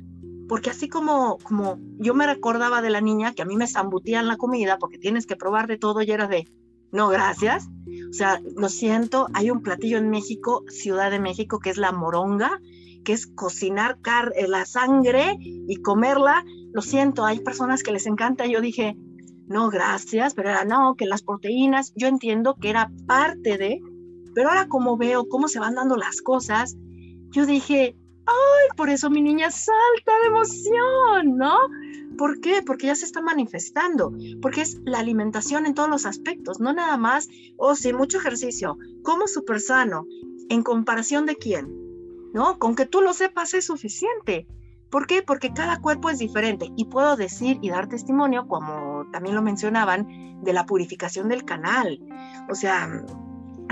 Porque 0.49 0.71
así 0.71 0.89
como, 0.89 1.37
como 1.43 1.79
yo 1.99 2.15
me 2.15 2.25
recordaba 2.25 2.81
de 2.81 2.89
la 2.89 3.03
niña 3.03 3.35
que 3.35 3.43
a 3.43 3.45
mí 3.45 3.55
me 3.55 3.69
zambutían 3.69 4.27
la 4.27 4.39
comida 4.39 4.79
porque 4.79 4.97
tienes 4.97 5.27
que 5.27 5.37
probar 5.37 5.67
de 5.67 5.77
todo 5.77 6.01
y 6.01 6.11
era 6.11 6.27
de, 6.27 6.49
no, 6.91 7.09
gracias. 7.09 7.69
O 8.09 8.15
sea, 8.15 8.41
lo 8.57 8.71
siento, 8.71 9.27
hay 9.35 9.51
un 9.51 9.61
platillo 9.61 9.99
en 9.99 10.09
México, 10.09 10.65
Ciudad 10.69 11.11
de 11.11 11.21
México, 11.21 11.59
que 11.59 11.69
es 11.69 11.77
la 11.77 11.93
moronga, 11.93 12.63
que 13.05 13.13
es 13.13 13.27
cocinar 13.27 13.99
eh, 14.37 14.49
la 14.49 14.65
sangre 14.65 15.37
y 15.39 15.83
comerla. 15.83 16.47
Lo 16.73 16.81
siento, 16.81 17.27
hay 17.27 17.41
personas 17.41 17.83
que 17.83 17.93
les 17.93 18.07
encanta. 18.07 18.47
Yo 18.47 18.63
dije, 18.63 18.97
no, 19.49 19.69
gracias, 19.69 20.33
pero 20.33 20.49
era 20.49 20.65
no, 20.65 20.95
que 20.97 21.05
las 21.05 21.23
proteínas, 21.23 21.93
yo 21.95 22.09
entiendo 22.09 22.57
que 22.59 22.71
era 22.71 22.91
parte 23.07 23.59
de, 23.59 23.83
pero 24.37 24.51
ahora 24.51 24.69
como 24.69 24.99
veo 24.99 25.31
cómo 25.31 25.49
se 25.49 25.59
van 25.59 25.77
dando 25.77 25.97
las 25.97 26.21
cosas, 26.21 26.77
yo 27.31 27.47
dije, 27.47 27.97
ay, 28.27 28.69
por 28.77 28.91
eso 28.91 29.09
mi 29.09 29.23
niña 29.23 29.51
salta 29.51 30.13
de 30.21 30.29
emoción, 30.29 31.39
¿no? 31.39 31.57
¿Por 32.19 32.43
qué? 32.43 32.61
Porque 32.63 32.89
ya 32.89 32.95
se 32.95 33.07
está 33.07 33.23
manifestando, 33.23 34.13
porque 34.43 34.61
es 34.61 34.79
la 34.85 34.99
alimentación 34.99 35.65
en 35.65 35.73
todos 35.73 35.89
los 35.89 36.05
aspectos, 36.05 36.61
no 36.61 36.75
nada 36.75 36.99
más, 36.99 37.29
o 37.57 37.69
oh, 37.69 37.75
sí, 37.75 37.95
mucho 37.95 38.19
ejercicio, 38.19 38.77
como 39.03 39.27
súper 39.27 39.59
sano, 39.59 40.05
en 40.51 40.63
comparación 40.63 41.25
de 41.25 41.37
quién, 41.37 41.73
¿no? 42.35 42.59
Con 42.59 42.77
que 42.77 42.85
tú 42.85 43.01
lo 43.01 43.15
sepas 43.15 43.55
es 43.55 43.65
suficiente. 43.65 44.47
¿Por 44.91 45.07
qué? 45.07 45.23
Porque 45.23 45.55
cada 45.55 45.81
cuerpo 45.81 46.11
es 46.11 46.19
diferente 46.19 46.71
y 46.77 46.85
puedo 46.85 47.17
decir 47.17 47.59
y 47.63 47.71
dar 47.71 47.89
testimonio, 47.89 48.47
como 48.49 49.11
también 49.13 49.35
lo 49.35 49.41
mencionaban, 49.41 50.43
de 50.43 50.53
la 50.53 50.67
purificación 50.67 51.29
del 51.29 51.47
canal. 51.47 51.99
O 52.51 52.55
sea, 52.55 53.03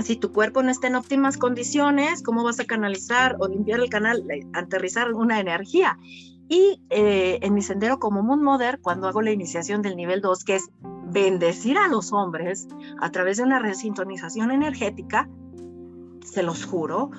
si 0.03 0.15
tu 0.15 0.31
cuerpo 0.31 0.61
no 0.61 0.71
está 0.71 0.87
en 0.87 0.95
óptimas 0.95 1.37
condiciones, 1.37 2.21
¿cómo 2.21 2.43
vas 2.43 2.59
a 2.59 2.65
canalizar 2.65 3.37
o 3.39 3.47
limpiar 3.47 3.79
el 3.79 3.89
canal, 3.89 4.29
eh, 4.29 4.45
aterrizar 4.53 5.13
una 5.13 5.39
energía? 5.39 5.97
Y 6.47 6.81
eh, 6.89 7.39
en 7.41 7.53
mi 7.53 7.61
sendero 7.61 7.99
como 7.99 8.21
Moon 8.21 8.43
Mother, 8.43 8.79
cuando 8.81 9.07
hago 9.07 9.21
la 9.21 9.31
iniciación 9.31 9.81
del 9.81 9.95
nivel 9.95 10.21
2, 10.21 10.43
que 10.43 10.55
es 10.55 10.69
bendecir 11.07 11.77
a 11.77 11.87
los 11.87 12.13
hombres 12.13 12.67
a 12.99 13.11
través 13.11 13.37
de 13.37 13.43
una 13.43 13.59
resintonización 13.59 14.51
energética, 14.51 15.29
se 16.23 16.43
los 16.43 16.65
juro 16.65 17.11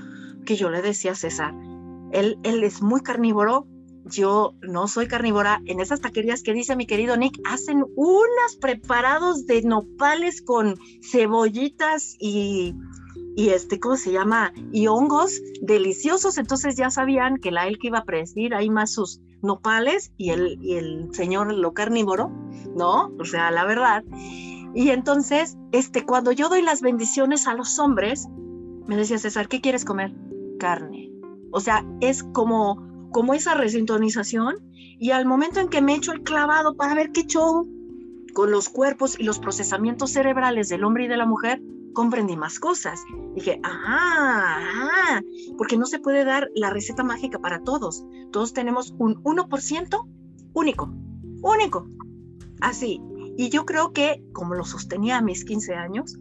que 0.45 0.57
yo 0.57 0.71
le 0.71 0.83
decía 0.83 1.13
a 1.13 1.17
César, 1.17 1.55
él, 2.13 2.39
él 2.45 2.63
es 2.63 2.83
muy 2.83 3.01
carnívoro, 3.01 3.67
yo 4.11 4.55
no 4.63 4.89
soy 4.89 5.09
carnívora. 5.09 5.61
En 5.67 5.81
esas 5.81 6.01
taquerías 6.01 6.43
que 6.43 6.53
dice 6.53 6.77
mi 6.77 6.87
querido 6.87 7.17
Nick, 7.17 7.39
hacen 7.45 7.85
unas 7.97 8.57
preparados 8.61 9.47
de 9.47 9.63
nopales 9.63 10.43
con 10.43 10.77
cebollitas 11.03 12.17
y, 12.19 12.75
y 13.37 13.51
este, 13.51 13.81
¿cómo 13.81 13.97
se 13.97 14.13
llama? 14.13 14.53
Y 14.73 14.87
hongos 14.87 15.41
deliciosos. 15.61 16.39
Entonces 16.39 16.77
ya 16.77 16.91
sabían 16.91 17.37
que 17.39 17.51
la 17.51 17.67
que 17.67 17.89
iba 17.89 17.99
a 17.99 18.05
presidir 18.05 18.55
ahí 18.55 18.71
más 18.71 18.93
sus 18.93 19.21
nopales 19.43 20.13
y 20.17 20.31
el, 20.31 20.59
y 20.63 20.75
el 20.75 21.09
señor 21.13 21.53
lo 21.53 21.73
carnívoro, 21.75 22.31
¿no? 22.75 23.13
O 23.19 23.25
sea, 23.25 23.51
la 23.51 23.65
verdad. 23.65 24.05
Y 24.75 24.91
entonces, 24.91 25.57
este, 25.73 26.05
cuando 26.05 26.33
yo 26.33 26.49
doy 26.49 26.63
las 26.63 26.83
bendiciones 26.83 27.47
a 27.47 27.55
los 27.55 27.79
hombres, 27.79 28.29
me 28.87 28.97
decía 28.97 29.19
César, 29.19 29.49
¿qué 29.49 29.61
quieres 29.61 29.85
comer? 29.85 30.15
Carne. 30.59 31.11
O 31.51 31.61
sea, 31.61 31.85
es 32.01 32.23
como 32.23 32.87
como 33.13 33.35
esa 33.35 33.55
resintonización 33.55 34.57
y 34.99 35.11
al 35.11 35.27
momento 35.27 35.61
en 35.61 35.69
que 35.69 35.83
me 35.83 35.95
echo 35.95 36.13
el 36.13 36.23
clavado 36.23 36.77
para 36.77 36.95
ver 36.95 37.13
qué 37.13 37.27
show 37.27 37.69
con 38.35 38.51
los 38.51 38.69
cuerpos 38.69 39.19
y 39.19 39.25
los 39.25 39.39
procesamientos 39.39 40.13
cerebrales 40.13 40.69
del 40.69 40.85
hombre 40.85 41.05
y 41.05 41.09
de 41.09 41.17
la 41.17 41.27
mujer, 41.27 41.63
comprendí 41.95 42.37
más 42.37 42.59
cosas. 42.59 43.01
Dije, 43.35 43.59
ah, 43.65 45.21
porque 45.57 45.79
no 45.79 45.87
se 45.87 45.99
puede 45.99 46.25
dar 46.25 46.51
la 46.55 46.69
receta 46.69 47.03
mágica 47.03 47.39
para 47.39 47.63
todos. 47.63 48.05
Todos 48.33 48.53
tenemos 48.53 48.95
un 48.99 49.15
1% 49.23 50.07
único, 50.53 50.95
único. 51.43 51.89
Así. 52.61 53.01
Y 53.39 53.49
yo 53.49 53.65
creo 53.65 53.93
que, 53.93 54.23
como 54.33 54.55
lo 54.55 54.65
sostenía 54.65 55.17
a 55.17 55.23
mis 55.23 55.45
15 55.47 55.75
años, 55.75 56.19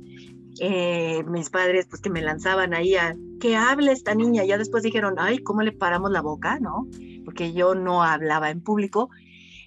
eh, 0.62 1.24
mis 1.28 1.50
padres 1.50 1.86
pues 1.90 2.02
que 2.02 2.10
me 2.10 2.22
lanzaban 2.22 2.74
ahí 2.74 2.96
a 2.96 3.14
que 3.40 3.56
hable 3.56 3.92
esta 3.92 4.16
niña, 4.16 4.44
ya 4.46 4.58
después 4.58 4.84
dijeron, 4.84 5.16
ay, 5.18 5.40
¿cómo 5.40 5.62
le 5.62 5.72
paramos 5.72 6.12
la 6.12 6.22
boca? 6.22 6.60
¿No? 6.60 6.88
Porque 7.24 7.54
yo 7.54 7.76
no 7.76 8.04
hablaba 8.04 8.50
en 8.50 8.62
público. 8.62 9.10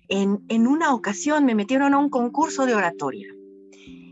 En, 0.09 0.45
en 0.49 0.67
una 0.67 0.95
ocasión 0.95 1.45
me 1.45 1.55
metieron 1.55 1.95
a 1.95 1.99
un 1.99 2.11
concurso 2.11 2.67
de 2.67 2.75
oratoria. 2.75 3.29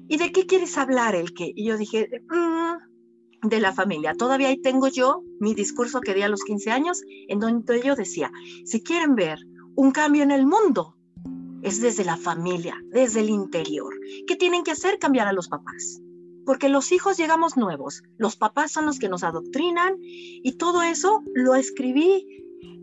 ¿Y 0.09 0.19
de 0.19 0.31
qué 0.31 0.47
quieres 0.47 0.79
hablar, 0.79 1.15
el 1.15 1.33
que? 1.33 1.53
Y 1.55 1.67
yo 1.67 1.77
dije, 1.77 2.09
mm, 2.29 3.49
de 3.49 3.61
la 3.61 3.73
familia. 3.73 4.15
Todavía 4.15 4.49
ahí 4.49 4.61
tengo 4.61 4.89
yo 4.89 5.23
mi 5.41 5.55
discurso 5.55 6.01
que 6.01 6.15
di 6.15 6.23
a 6.23 6.29
los 6.29 6.45
15 6.45 6.71
años, 6.71 7.03
en 7.29 7.39
donde 7.39 7.83
yo 7.83 7.95
decía, 7.95 8.31
si 8.65 8.83
quieren 8.83 9.15
ver 9.15 9.39
un 9.75 9.91
cambio 9.91 10.23
en 10.23 10.31
el 10.31 10.47
mundo, 10.47 10.97
es 11.63 11.81
desde 11.81 12.05
la 12.05 12.17
familia, 12.17 12.77
desde 12.91 13.21
el 13.21 13.31
interior. 13.31 13.93
¿Qué 14.27 14.37
tienen 14.37 14.63
que 14.63 14.71
hacer? 14.73 14.99
Cambiar 14.99 15.27
a 15.27 15.33
los 15.33 15.49
papás 15.49 16.01
porque 16.47 16.71
los 16.71 16.93
hijos 16.93 17.19
llegamos 17.19 17.57
nuevos, 17.57 18.03
los 18.17 18.37
papás 18.37 18.73
son 18.73 18.87
los 18.87 18.99
que 18.99 19.09
nos 19.11 19.25
adoctrinan 19.25 19.97
y 20.01 20.53
todo 20.53 20.83
eso 20.83 21.23
lo 21.35 21.57
escribí 21.57 22.27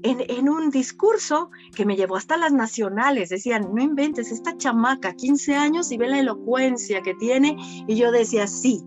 en, 0.03 0.49
un 0.49 0.69
discurso 0.69 1.49
que 1.73 1.85
me 1.85 1.95
llevó 1.95 2.17
hasta 2.17 2.37
las 2.37 2.51
nacionales. 2.51 3.29
Decían, 3.29 3.73
no 3.73 3.81
inventes, 3.81 4.31
esta 4.31 4.57
chamaca, 4.57 5.15
15 5.15 5.55
años 5.55 5.91
y 5.91 5.97
ve 5.97 6.09
la 6.09 6.19
elocuencia 6.19 7.01
que 7.01 7.13
tiene. 7.15 7.55
Y 7.87 7.95
yo 7.95 8.11
decía, 8.11 8.47
sí, 8.47 8.83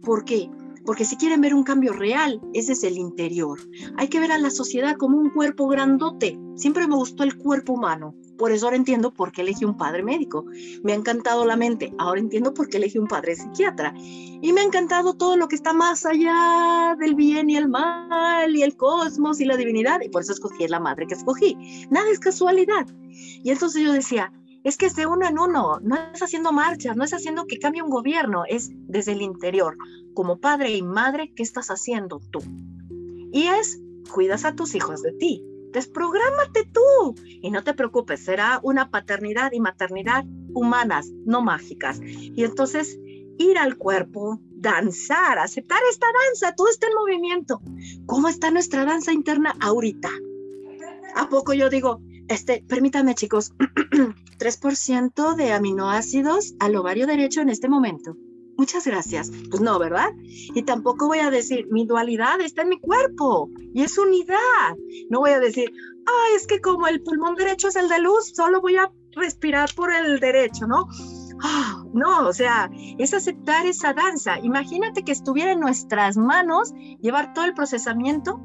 ¿por 0.00 0.24
qué? 0.24 0.48
Porque 0.84 1.04
si 1.04 1.16
quieren 1.16 1.40
ver 1.40 1.54
un 1.54 1.62
cambio 1.62 1.92
real, 1.92 2.40
ese 2.54 2.72
es 2.72 2.84
el 2.84 2.96
interior. 2.96 3.60
Hay 3.96 4.08
que 4.08 4.20
ver 4.20 4.32
a 4.32 4.38
la 4.38 4.50
sociedad 4.50 4.96
como 4.96 5.18
un 5.18 5.30
cuerpo 5.30 5.68
grandote. 5.68 6.38
Siempre 6.56 6.86
me 6.86 6.96
gustó 6.96 7.22
el 7.22 7.36
cuerpo 7.36 7.74
humano. 7.74 8.14
Por 8.38 8.52
eso 8.52 8.66
ahora 8.66 8.76
entiendo 8.76 9.12
por 9.12 9.32
qué 9.32 9.42
elegí 9.42 9.64
un 9.64 9.76
padre 9.76 10.02
médico. 10.02 10.46
Me 10.82 10.92
ha 10.92 10.96
encantado 10.96 11.44
la 11.44 11.56
mente. 11.56 11.92
Ahora 11.98 12.20
entiendo 12.20 12.54
por 12.54 12.68
qué 12.68 12.78
elegí 12.78 12.98
un 12.98 13.06
padre 13.06 13.36
psiquiatra. 13.36 13.92
Y 13.96 14.52
me 14.52 14.62
ha 14.62 14.64
encantado 14.64 15.14
todo 15.14 15.36
lo 15.36 15.48
que 15.48 15.56
está 15.56 15.72
más 15.74 16.06
allá 16.06 16.96
del 16.98 17.14
bien 17.14 17.50
y 17.50 17.56
el 17.56 17.68
mal 17.68 18.56
y 18.56 18.62
el 18.62 18.76
cosmos 18.76 19.40
y 19.40 19.44
la 19.44 19.56
divinidad. 19.56 20.00
Y 20.00 20.08
por 20.08 20.22
eso 20.22 20.32
escogí 20.32 20.66
la 20.68 20.80
madre 20.80 21.06
que 21.06 21.14
escogí. 21.14 21.56
Nada 21.90 22.10
es 22.10 22.18
casualidad. 22.18 22.86
Y 23.10 23.50
entonces 23.50 23.82
yo 23.82 23.92
decía, 23.92 24.32
es 24.64 24.76
que 24.76 24.86
es 24.86 24.94
de 24.94 25.06
uno 25.06 25.26
en 25.26 25.38
uno, 25.38 25.80
no 25.80 25.96
es 26.12 26.22
haciendo 26.22 26.52
marchas, 26.52 26.96
no 26.96 27.04
es 27.04 27.14
haciendo 27.14 27.46
que 27.46 27.58
cambie 27.58 27.82
un 27.82 27.90
gobierno, 27.90 28.44
es 28.48 28.70
desde 28.72 29.12
el 29.12 29.22
interior. 29.22 29.76
Como 30.14 30.38
padre 30.38 30.70
y 30.76 30.82
madre, 30.82 31.32
¿qué 31.34 31.42
estás 31.42 31.68
haciendo 31.70 32.20
tú? 32.30 32.40
Y 33.32 33.46
es, 33.46 33.80
cuidas 34.12 34.44
a 34.44 34.54
tus 34.54 34.74
hijos 34.74 35.02
de 35.02 35.12
ti, 35.12 35.44
desprográmate 35.72 36.68
tú 36.72 37.14
y 37.24 37.50
no 37.50 37.62
te 37.62 37.74
preocupes, 37.74 38.24
será 38.24 38.60
una 38.62 38.90
paternidad 38.90 39.52
y 39.52 39.60
maternidad 39.60 40.24
humanas, 40.52 41.10
no 41.24 41.42
mágicas. 41.42 42.00
Y 42.02 42.44
entonces 42.44 42.98
ir 43.38 43.56
al 43.56 43.76
cuerpo, 43.78 44.40
danzar, 44.50 45.38
aceptar 45.38 45.80
esta 45.90 46.06
danza, 46.26 46.54
todo 46.54 46.68
está 46.68 46.88
en 46.88 46.94
movimiento. 46.94 47.60
¿Cómo 48.06 48.28
está 48.28 48.50
nuestra 48.50 48.84
danza 48.84 49.12
interna 49.12 49.54
ahorita? 49.60 50.10
¿A 51.14 51.28
poco 51.28 51.54
yo 51.54 51.70
digo, 51.70 52.02
este, 52.30 52.64
permítanme 52.66 53.14
chicos, 53.14 53.52
3% 54.38 55.34
de 55.36 55.52
aminoácidos 55.52 56.54
al 56.58 56.76
ovario 56.76 57.06
derecho 57.06 57.40
en 57.40 57.50
este 57.50 57.68
momento? 57.68 58.16
muchas 58.60 58.86
gracias. 58.86 59.32
Pues 59.48 59.62
no, 59.62 59.78
¿verdad? 59.78 60.10
Y 60.54 60.62
tampoco 60.62 61.06
voy 61.06 61.20
a 61.20 61.30
decir, 61.30 61.66
mi 61.70 61.86
dualidad 61.86 62.40
está 62.42 62.60
en 62.60 62.68
mi 62.68 62.78
cuerpo 62.78 63.48
y 63.72 63.82
es 63.82 63.96
unidad. 63.96 64.76
No 65.08 65.20
voy 65.20 65.30
a 65.30 65.40
decir, 65.40 65.72
ay, 66.06 66.36
es 66.36 66.46
que 66.46 66.60
como 66.60 66.86
el 66.86 67.02
pulmón 67.02 67.36
derecho 67.36 67.68
es 67.68 67.76
el 67.76 67.88
de 67.88 68.00
luz, 68.00 68.32
solo 68.34 68.60
voy 68.60 68.76
a 68.76 68.92
respirar 69.12 69.70
por 69.74 69.90
el 69.90 70.20
derecho, 70.20 70.66
¿no? 70.66 70.86
Ah, 71.42 71.82
no, 71.94 72.28
o 72.28 72.32
sea, 72.34 72.70
es 72.98 73.14
aceptar 73.14 73.64
esa 73.64 73.94
danza. 73.94 74.38
Imagínate 74.40 75.04
que 75.04 75.12
estuviera 75.12 75.52
en 75.52 75.60
nuestras 75.60 76.18
manos 76.18 76.74
llevar 77.00 77.32
todo 77.32 77.46
el 77.46 77.54
procesamiento 77.54 78.38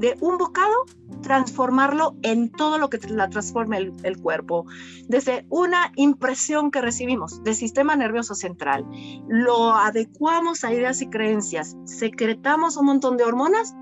de 0.00 0.16
un 0.20 0.38
bocado, 0.38 0.86
transformarlo 1.22 2.16
en 2.22 2.50
todo 2.50 2.78
lo 2.78 2.88
que 2.88 2.98
la 3.08 3.28
transforme 3.28 3.92
el, 4.02 4.16
cuerpo. 4.20 4.64
Desde 5.08 5.46
una 5.50 5.92
impresión 5.96 6.70
que 6.70 6.80
recibimos 6.80 7.42
del 7.44 7.54
sistema 7.54 7.94
nervioso 7.96 8.34
central, 8.34 8.86
lo 9.28 9.74
adecuamos 9.74 10.64
a 10.64 10.72
ideas 10.72 11.02
y 11.02 11.10
creencias, 11.10 11.76
secretamos 11.84 12.78
un 12.78 12.86
montón 12.86 13.18
de 13.18 13.24
hormonas 13.24 13.74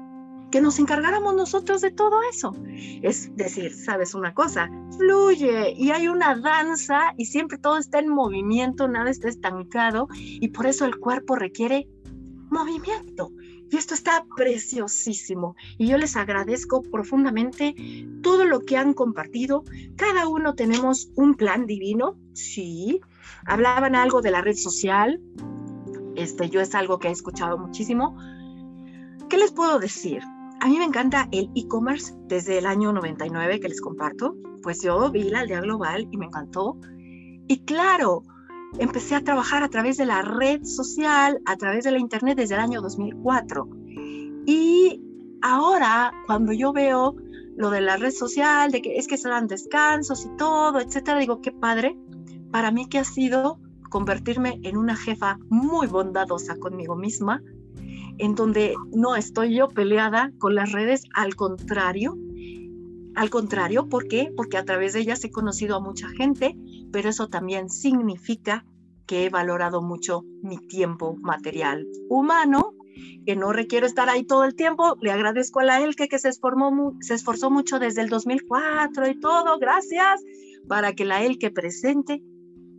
que 0.51 0.61
nos 0.61 0.79
encargáramos 0.79 1.37
nosotros 1.37 1.83
de 1.83 1.93
todo 1.93 2.21
eso. 2.33 2.53
Es 3.03 3.35
decir, 3.37 3.73
sabes 3.73 4.15
una 4.15 4.35
cosa, 4.35 4.69
fluye 4.97 5.73
y 5.77 5.91
hay 5.91 6.09
una 6.09 6.35
danza 6.35 7.13
y 7.17 7.27
siempre 7.27 7.59
todo 7.59 7.79
está 7.79 8.01
en 8.01 8.09
movimiento, 8.09 8.89
nada 8.89 9.11
está 9.11 9.29
estancado 9.29 10.09
y 10.19 10.49
por 10.49 10.67
eso 10.67 10.85
el 10.85 10.99
cuerpo 10.99 11.37
requiere 11.37 11.87
movimiento. 12.51 13.31
Y 13.71 13.77
esto 13.77 13.95
está 13.95 14.25
preciosísimo. 14.37 15.57
Y 15.77 15.89
yo 15.89 15.99
les 15.99 16.17
agradezco 16.17 16.83
profundamente 16.83 17.75
todo 18.23 18.45
lo 18.45 18.61
que 18.61 18.77
han 18.77 18.95
compartido. 18.95 19.65
Cada 19.97 20.27
uno 20.29 20.55
tenemos 20.55 21.11
un 21.17 21.35
plan 21.35 21.67
divino, 21.67 22.19
sí. 22.33 23.01
Hablaban 23.47 23.95
algo 23.95 24.23
de 24.23 24.31
la 24.31 24.41
red 24.41 24.57
social. 24.57 25.21
Este, 26.17 26.49
yo 26.49 26.61
es 26.61 26.75
algo 26.75 26.99
que 26.99 27.09
he 27.09 27.13
escuchado 27.13 27.59
muchísimo. 27.59 28.17
¿Qué 29.29 29.37
les 29.37 29.53
puedo 29.53 29.79
decir? 29.79 30.23
A 30.61 30.67
mí 30.67 30.79
me 30.79 30.85
encanta 30.85 31.29
el 31.31 31.51
e-commerce 31.55 32.15
desde 32.27 32.59
el 32.59 32.67
año 32.67 32.93
99 32.93 33.61
que 33.61 33.69
les 33.69 33.81
comparto. 33.81 34.35
Pues 34.63 34.83
yo 34.83 35.11
vi 35.11 35.25
la 35.25 35.41
aldea 35.41 35.61
global 35.61 36.09
y 36.11 36.17
me 36.17 36.27
encantó. 36.27 36.79
Y 37.47 37.65
claro, 37.65 38.23
empecé 38.79 39.15
a 39.15 39.25
trabajar 39.25 39.63
a 39.63 39.69
través 39.69 39.97
de 39.97 40.07
la 40.07 40.23
red 40.23 40.65
social, 40.65 41.41
a 41.47 41.57
través 41.57 41.85
de 41.85 41.93
la 41.93 41.99
internet 41.99 42.37
desde 42.37 42.55
el 42.55 42.61
año 42.61 42.81
2004. 42.83 43.69
Y 44.47 45.03
ahora, 45.43 46.13
cuando 46.27 46.53
yo 46.53 46.73
veo 46.73 47.17
lo 47.57 47.71
de 47.71 47.81
la 47.81 47.97
red 47.97 48.13
social, 48.13 48.71
de 48.71 48.83
que 48.83 48.99
es 48.99 49.09
que 49.09 49.17
se 49.17 49.29
dan 49.29 49.47
descansos 49.47 50.25
y 50.25 50.37
todo, 50.37 50.81
etcétera, 50.81 51.19
digo, 51.19 51.41
qué 51.41 51.53
padre. 51.53 51.99
Para 52.51 52.71
mí 52.71 52.89
que 52.89 52.99
ha 52.99 53.05
sido 53.05 53.59
convertirme 53.91 54.61
en 54.63 54.77
una 54.77 54.97
jefa 54.97 55.39
muy 55.49 55.87
bondadosa 55.87 56.57
conmigo 56.57 56.95
misma, 56.97 57.43
en 58.19 58.35
donde 58.35 58.75
no 58.93 59.17
estoy 59.17 59.55
yo 59.55 59.69
peleada 59.69 60.33
con 60.39 60.55
las 60.55 60.73
redes, 60.73 61.03
al 61.15 61.37
contrario, 61.37 62.17
al 63.15 63.31
contrario, 63.31 63.89
¿por 63.89 64.07
qué? 64.07 64.33
Porque 64.37 64.57
a 64.57 64.65
través 64.65 64.93
de 64.93 65.01
ellas 65.01 65.25
he 65.25 65.31
conocido 65.31 65.77
a 65.77 65.81
mucha 65.81 66.09
gente, 66.11 66.57
pero 66.93 67.09
eso 67.09 67.29
también 67.29 67.69
significa 67.69 68.65
que 69.07 69.25
he 69.25 69.31
valorado 69.31 69.83
mucho 69.83 70.23
mi 70.43 70.59
tiempo 70.59 71.17
material 71.21 71.87
humano, 72.09 72.75
que 73.25 73.37
no 73.37 73.53
requiero 73.53 73.87
estar 73.87 74.09
ahí 74.09 74.25
todo 74.25 74.45
el 74.45 74.55
tiempo. 74.55 74.97
Le 75.01 75.11
agradezco 75.11 75.61
a 75.61 75.65
la 75.65 75.83
Elke 75.83 76.09
que 76.09 76.19
se, 76.19 76.31
se 76.33 77.15
esforzó 77.15 77.51
mucho 77.51 77.79
desde 77.79 78.03
el 78.03 78.09
2004 78.09 79.09
y 79.09 79.19
todo, 79.19 79.59
gracias, 79.59 80.23
para 80.69 80.93
que 80.93 81.05
la 81.05 81.25
Elke 81.25 81.51
presente 81.51 82.23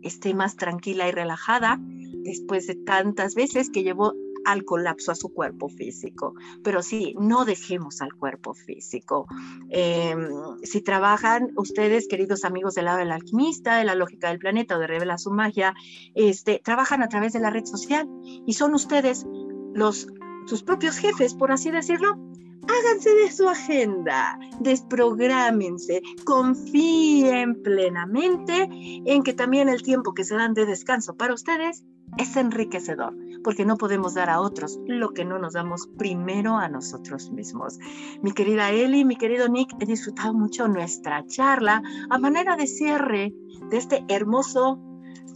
esté 0.02 0.34
más 0.34 0.56
tranquila 0.56 1.08
y 1.08 1.12
relajada 1.12 1.78
después 2.24 2.66
de 2.66 2.74
tantas 2.74 3.34
veces 3.34 3.70
que 3.70 3.82
llevó 3.82 4.14
al 4.44 4.64
colapso 4.64 5.12
a 5.12 5.14
su 5.14 5.32
cuerpo 5.32 5.68
físico. 5.68 6.34
Pero 6.62 6.82
sí, 6.82 7.14
no 7.18 7.44
dejemos 7.44 8.00
al 8.00 8.12
cuerpo 8.14 8.54
físico. 8.54 9.26
Em, 9.70 10.28
si 10.62 10.80
trabajan 10.82 11.52
ustedes, 11.56 12.08
queridos 12.08 12.44
amigos 12.44 12.74
del 12.74 12.86
lado 12.86 12.98
del 12.98 13.12
alquimista, 13.12 13.76
de 13.76 13.84
la 13.84 13.94
lógica 13.94 14.28
del 14.28 14.38
planeta 14.38 14.76
o 14.76 14.78
de 14.78 14.86
Revela 14.86 15.18
su 15.18 15.30
magia, 15.30 15.74
este, 16.14 16.60
trabajan 16.64 17.02
a 17.02 17.08
través 17.08 17.32
de 17.32 17.40
la 17.40 17.50
red 17.50 17.64
social 17.64 18.08
y 18.46 18.54
son 18.54 18.74
ustedes 18.74 19.26
los 19.74 20.06
sus 20.46 20.62
propios 20.62 20.96
jefes, 20.96 21.34
por 21.34 21.52
así 21.52 21.70
decirlo, 21.70 22.18
háganse 22.66 23.14
de 23.14 23.30
su 23.30 23.48
agenda, 23.48 24.38
desprográmense, 24.60 26.02
confíen 26.24 27.62
plenamente 27.62 28.68
en 28.70 29.22
que 29.22 29.32
también 29.32 29.68
el 29.68 29.82
tiempo 29.82 30.14
que 30.14 30.24
se 30.24 30.36
dan 30.36 30.54
de 30.54 30.66
descanso 30.66 31.14
para 31.16 31.34
ustedes 31.34 31.84
es 32.18 32.36
enriquecedor, 32.36 33.14
porque 33.42 33.64
no 33.64 33.76
podemos 33.76 34.14
dar 34.14 34.30
a 34.30 34.40
otros 34.40 34.78
lo 34.86 35.10
que 35.10 35.24
no 35.24 35.38
nos 35.38 35.54
damos 35.54 35.88
primero 35.98 36.56
a 36.56 36.68
nosotros 36.68 37.30
mismos. 37.30 37.78
Mi 38.22 38.32
querida 38.32 38.70
Eli, 38.70 39.04
mi 39.04 39.16
querido 39.16 39.48
Nick, 39.48 39.70
he 39.80 39.86
disfrutado 39.86 40.34
mucho 40.34 40.68
nuestra 40.68 41.24
charla 41.26 41.82
a 42.10 42.18
manera 42.18 42.56
de 42.56 42.66
cierre 42.66 43.32
de 43.70 43.76
este 43.76 44.04
hermoso, 44.08 44.78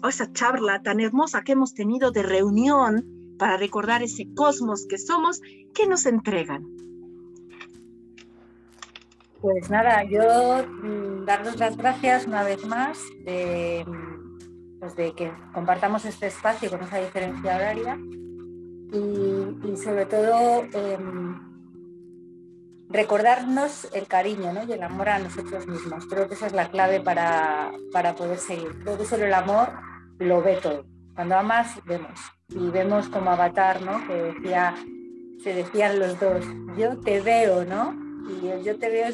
o 0.02 0.08
esa 0.08 0.30
charla 0.32 0.82
tan 0.82 1.00
hermosa 1.00 1.42
que 1.42 1.52
hemos 1.52 1.72
tenido 1.74 2.10
de 2.10 2.22
reunión 2.22 3.06
para 3.38 3.56
recordar 3.56 4.02
ese 4.02 4.28
cosmos 4.34 4.86
que 4.86 4.98
somos, 4.98 5.40
que 5.74 5.86
nos 5.86 6.06
entregan. 6.06 6.66
Pues 9.40 9.68
nada, 9.68 10.04
yo 10.04 10.66
mm, 10.66 11.26
darles 11.26 11.58
las 11.58 11.76
gracias 11.76 12.26
una 12.26 12.42
vez 12.42 12.64
más 12.66 12.98
de, 13.24 13.84
pues 14.84 14.96
de 14.96 15.14
que 15.14 15.32
compartamos 15.54 16.04
este 16.04 16.26
espacio 16.26 16.68
con 16.68 16.82
esa 16.82 16.98
diferencia 16.98 17.56
horaria 17.56 17.98
y, 18.92 19.76
sobre 19.78 20.04
todo 20.04 20.62
em, 20.74 21.40
recordarnos 22.90 23.88
el 23.94 24.06
cariño 24.06 24.52
y 24.68 24.72
el 24.72 24.82
amor 24.82 25.08
a 25.08 25.18
nosotros 25.18 25.66
mismos. 25.66 26.04
Creo 26.04 26.28
que 26.28 26.34
esa 26.34 26.48
es 26.48 26.52
la 26.52 26.68
clave 26.68 27.00
para, 27.00 27.72
para 27.92 28.14
poder 28.14 28.36
seguir. 28.36 28.78
Creo 28.82 28.98
que 28.98 29.06
solo 29.06 29.24
el 29.24 29.32
amor 29.32 29.70
lo 30.18 30.42
ve 30.42 30.58
todo. 30.62 30.84
Cuando 31.14 31.36
amas, 31.36 31.82
vemos. 31.86 32.20
Y 32.50 32.68
vemos 32.68 33.08
como 33.08 33.30
avatar, 33.30 33.80
¿no? 33.80 34.06
Que 34.06 34.12
decía, 34.14 34.74
se 35.42 35.54
decían 35.54 35.98
los 35.98 36.20
dos, 36.20 36.44
yo 36.76 37.00
te 37.00 37.22
veo, 37.22 37.64
¿no? 37.64 37.94
y 38.28 38.64
yo 38.64 38.78
te 38.78 38.88
veo, 38.90 39.08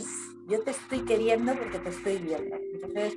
yo 0.49 0.61
te 0.63 0.71
estoy 0.71 1.05
queriendo 1.05 1.55
porque 1.55 1.79
te 1.79 1.91
estoy 1.91 2.19
viendo. 2.19 2.57
Entonces, 2.75 3.17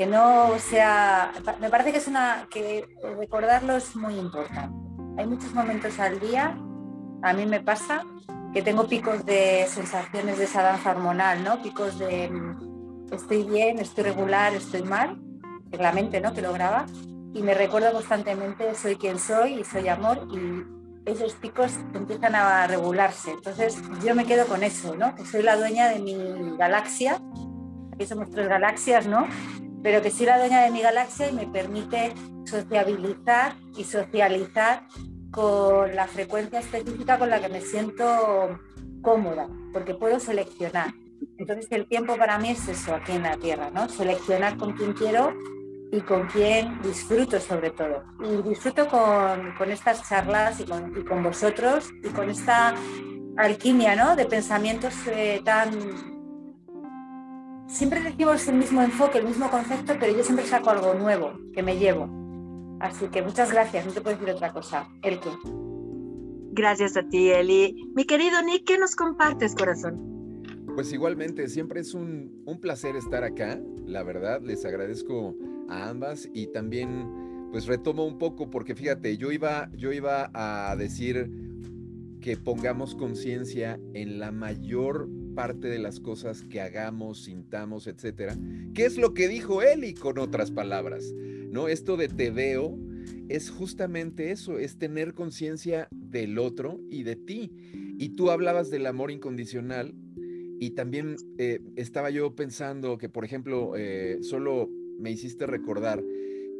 que 0.00 0.06
no 0.06 0.58
sea, 0.58 1.30
me 1.60 1.68
parece 1.68 1.92
que 1.92 1.98
es 1.98 2.08
una, 2.08 2.46
que 2.50 2.88
recordarlo 3.18 3.76
es 3.76 3.94
muy 3.94 4.14
importante. 4.14 4.74
Hay 5.18 5.26
muchos 5.26 5.52
momentos 5.52 6.00
al 6.00 6.18
día, 6.18 6.56
a 7.22 7.34
mí 7.34 7.44
me 7.44 7.60
pasa, 7.60 8.06
que 8.54 8.62
tengo 8.62 8.88
picos 8.88 9.26
de 9.26 9.66
sensaciones 9.68 10.38
de 10.38 10.44
esa 10.44 10.62
danza 10.62 10.92
hormonal, 10.92 11.44
¿no? 11.44 11.60
Picos 11.60 11.98
de 11.98 12.30
mm, 12.30 13.12
estoy 13.12 13.42
bien, 13.42 13.78
estoy 13.78 14.04
regular, 14.04 14.54
estoy 14.54 14.82
mal, 14.84 15.20
es 15.70 15.78
la 15.78 15.92
mente, 15.92 16.18
¿no? 16.22 16.32
Que 16.32 16.40
lo 16.40 16.54
graba, 16.54 16.86
y 17.34 17.42
me 17.42 17.52
recuerdo 17.52 17.92
constantemente 17.92 18.74
soy 18.76 18.96
quien 18.96 19.18
soy 19.18 19.60
y 19.60 19.64
soy 19.64 19.88
amor 19.88 20.26
y 20.32 21.10
esos 21.10 21.34
picos 21.34 21.72
empiezan 21.92 22.36
a 22.36 22.66
regularse. 22.66 23.32
Entonces 23.32 23.76
yo 24.02 24.14
me 24.14 24.24
quedo 24.24 24.46
con 24.46 24.62
eso, 24.62 24.96
¿no? 24.96 25.14
Que 25.14 25.26
soy 25.26 25.42
la 25.42 25.56
dueña 25.56 25.90
de 25.90 25.98
mi 25.98 26.56
galaxia. 26.56 27.20
Aquí 27.92 28.06
somos 28.06 28.30
tres 28.30 28.48
galaxias, 28.48 29.06
¿no? 29.06 29.28
Pero 29.82 30.02
que 30.02 30.10
soy 30.10 30.26
la 30.26 30.38
dueña 30.38 30.62
de 30.62 30.70
mi 30.70 30.82
galaxia 30.82 31.30
y 31.30 31.32
me 31.32 31.46
permite 31.46 32.12
sociabilizar 32.44 33.54
y 33.76 33.84
socializar 33.84 34.82
con 35.30 35.94
la 35.94 36.06
frecuencia 36.06 36.60
específica 36.60 37.18
con 37.18 37.30
la 37.30 37.40
que 37.40 37.48
me 37.48 37.60
siento 37.60 38.58
cómoda, 39.02 39.48
porque 39.72 39.94
puedo 39.94 40.18
seleccionar. 40.20 40.92
Entonces 41.38 41.66
el 41.70 41.86
tiempo 41.86 42.16
para 42.16 42.38
mí 42.38 42.50
es 42.50 42.68
eso 42.68 42.94
aquí 42.94 43.12
en 43.12 43.22
la 43.22 43.36
Tierra, 43.36 43.70
¿no? 43.70 43.88
Seleccionar 43.88 44.56
con 44.56 44.72
quién 44.72 44.92
quiero 44.92 45.32
y 45.92 46.00
con 46.00 46.26
quién 46.28 46.80
disfruto 46.82 47.40
sobre 47.40 47.70
todo. 47.70 48.04
Y 48.22 48.48
disfruto 48.48 48.86
con, 48.88 49.70
estas 49.70 50.08
charlas 50.08 50.60
y 50.60 50.64
con, 50.64 51.22
vosotros 51.22 51.90
y 52.02 52.08
con 52.08 52.30
esta 52.30 52.74
alquimia 53.36 53.96
¿no? 53.96 54.16
de 54.16 54.26
pensamientos 54.26 54.94
eh, 55.06 55.40
tan... 55.44 56.19
Siempre 57.70 58.00
decimos 58.02 58.48
el 58.48 58.56
mismo 58.56 58.82
enfoque, 58.82 59.18
el 59.18 59.26
mismo 59.26 59.48
concepto, 59.48 59.94
pero 59.98 60.16
yo 60.16 60.24
siempre 60.24 60.44
saco 60.44 60.70
algo 60.70 60.92
nuevo 60.94 61.32
que 61.54 61.62
me 61.62 61.78
llevo. 61.78 62.08
Así 62.80 63.06
que 63.06 63.22
muchas 63.22 63.52
gracias, 63.52 63.86
no 63.86 63.92
te 63.92 64.00
puedo 64.00 64.16
decir 64.16 64.34
otra 64.34 64.52
cosa. 64.52 64.88
Elke. 65.02 65.30
Gracias 66.52 66.96
a 66.96 67.04
ti, 67.08 67.30
Eli. 67.30 67.92
Mi 67.94 68.04
querido 68.04 68.42
Nick, 68.42 68.64
¿qué 68.64 68.76
nos 68.76 68.96
compartes, 68.96 69.54
corazón? 69.54 70.42
Pues 70.74 70.92
igualmente, 70.92 71.48
siempre 71.48 71.80
es 71.80 71.94
un, 71.94 72.42
un 72.44 72.60
placer 72.60 72.96
estar 72.96 73.22
acá. 73.22 73.60
La 73.86 74.02
verdad, 74.02 74.42
les 74.42 74.64
agradezco 74.64 75.36
a 75.68 75.88
ambas 75.88 76.28
y 76.34 76.48
también 76.48 77.48
pues 77.52 77.66
retomo 77.66 78.04
un 78.04 78.18
poco 78.18 78.50
porque 78.50 78.74
fíjate, 78.74 79.16
yo 79.16 79.30
iba, 79.30 79.70
yo 79.76 79.92
iba 79.92 80.30
a 80.34 80.74
decir 80.76 81.30
que 82.20 82.36
pongamos 82.36 82.96
conciencia 82.96 83.78
en 83.94 84.18
la 84.18 84.32
mayor 84.32 85.08
parte 85.34 85.68
de 85.68 85.78
las 85.78 86.00
cosas 86.00 86.42
que 86.42 86.60
hagamos, 86.60 87.24
sintamos, 87.24 87.86
etcétera. 87.86 88.36
¿Qué 88.74 88.84
es 88.84 88.98
lo 88.98 89.14
que 89.14 89.28
dijo 89.28 89.62
Eli 89.62 89.94
con 89.94 90.18
otras 90.18 90.50
palabras? 90.50 91.12
¿No? 91.50 91.68
Esto 91.68 91.96
de 91.96 92.08
te 92.08 92.30
veo 92.30 92.78
es 93.28 93.50
justamente 93.50 94.32
eso, 94.32 94.58
es 94.58 94.76
tener 94.76 95.14
conciencia 95.14 95.88
del 95.92 96.38
otro 96.38 96.80
y 96.90 97.04
de 97.04 97.16
ti. 97.16 97.52
Y 97.98 98.10
tú 98.10 98.30
hablabas 98.30 98.70
del 98.70 98.86
amor 98.86 99.10
incondicional 99.10 99.94
y 100.58 100.70
también 100.70 101.16
eh, 101.38 101.60
estaba 101.76 102.10
yo 102.10 102.34
pensando 102.34 102.98
que, 102.98 103.08
por 103.08 103.24
ejemplo, 103.24 103.72
eh, 103.76 104.18
solo 104.22 104.68
me 104.98 105.10
hiciste 105.10 105.46
recordar 105.46 106.02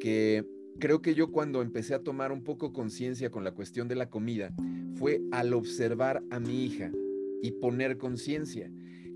que 0.01 0.47
creo 0.79 1.03
que 1.03 1.15
yo 1.15 1.31
cuando 1.31 1.61
empecé 1.61 1.95
a 1.95 2.03
tomar 2.03 2.33
un 2.33 2.43
poco 2.43 2.73
conciencia 2.73 3.31
con 3.31 3.45
la 3.45 3.53
cuestión 3.53 3.89
de 3.89 3.97
la 3.97 4.09
comida 4.09 4.55
fue 4.95 5.21
al 5.33 5.53
observar 5.53 6.23
a 6.31 6.41
mi 6.41 6.65
hija 6.65 6.91
y 7.43 7.53
poner 7.53 7.99
conciencia 7.99 8.71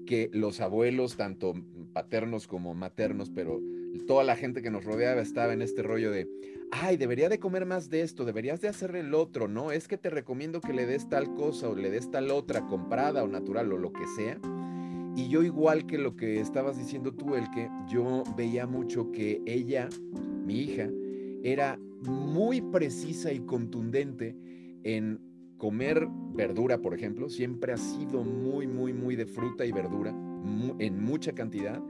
que 0.06 0.30
los 0.32 0.60
abuelos, 0.60 1.16
tanto 1.16 1.54
paternos 1.92 2.46
como 2.46 2.74
maternos, 2.74 3.30
pero 3.30 3.60
toda 4.06 4.24
la 4.24 4.36
gente 4.36 4.62
que 4.62 4.70
nos 4.70 4.84
rodeaba 4.84 5.20
estaba 5.20 5.52
en 5.52 5.62
este 5.62 5.82
rollo 5.82 6.10
de, 6.10 6.28
ay, 6.70 6.96
debería 6.96 7.28
de 7.28 7.38
comer 7.38 7.66
más 7.66 7.88
de 7.88 8.02
esto, 8.02 8.24
deberías 8.24 8.60
de 8.60 8.68
hacer 8.68 8.94
el 8.96 9.14
otro, 9.14 9.48
¿no? 9.48 9.72
Es 9.72 9.88
que 9.88 9.96
te 9.96 10.10
recomiendo 10.10 10.60
que 10.60 10.72
le 10.72 10.86
des 10.86 11.08
tal 11.08 11.34
cosa 11.34 11.68
o 11.68 11.74
le 11.74 11.90
des 11.90 12.10
tal 12.10 12.30
otra, 12.30 12.66
comprada 12.66 13.24
o 13.24 13.28
natural 13.28 13.72
o 13.72 13.78
lo 13.78 13.92
que 13.92 14.06
sea. 14.16 14.38
Y 15.16 15.28
yo 15.28 15.44
igual 15.44 15.86
que 15.86 15.96
lo 15.96 16.16
que 16.16 16.40
estabas 16.40 16.76
diciendo 16.76 17.14
tú, 17.14 17.36
el 17.36 17.48
que 17.50 17.70
yo 17.88 18.24
veía 18.36 18.66
mucho 18.66 19.12
que 19.12 19.40
ella, 19.46 19.88
mi 20.44 20.60
hija, 20.60 20.88
era 21.44 21.78
muy 22.02 22.60
precisa 22.60 23.32
y 23.32 23.40
contundente 23.40 24.36
en 24.82 25.20
comer 25.58 26.06
verdura, 26.34 26.78
por 26.78 26.94
ejemplo. 26.94 27.28
Siempre 27.28 27.72
ha 27.72 27.76
sido 27.76 28.22
muy, 28.22 28.66
muy, 28.66 28.92
muy 28.92 29.16
de 29.16 29.26
fruta 29.26 29.64
y 29.64 29.72
verdura, 29.72 30.10
en 30.78 31.02
mucha 31.02 31.32
cantidad. 31.32 31.82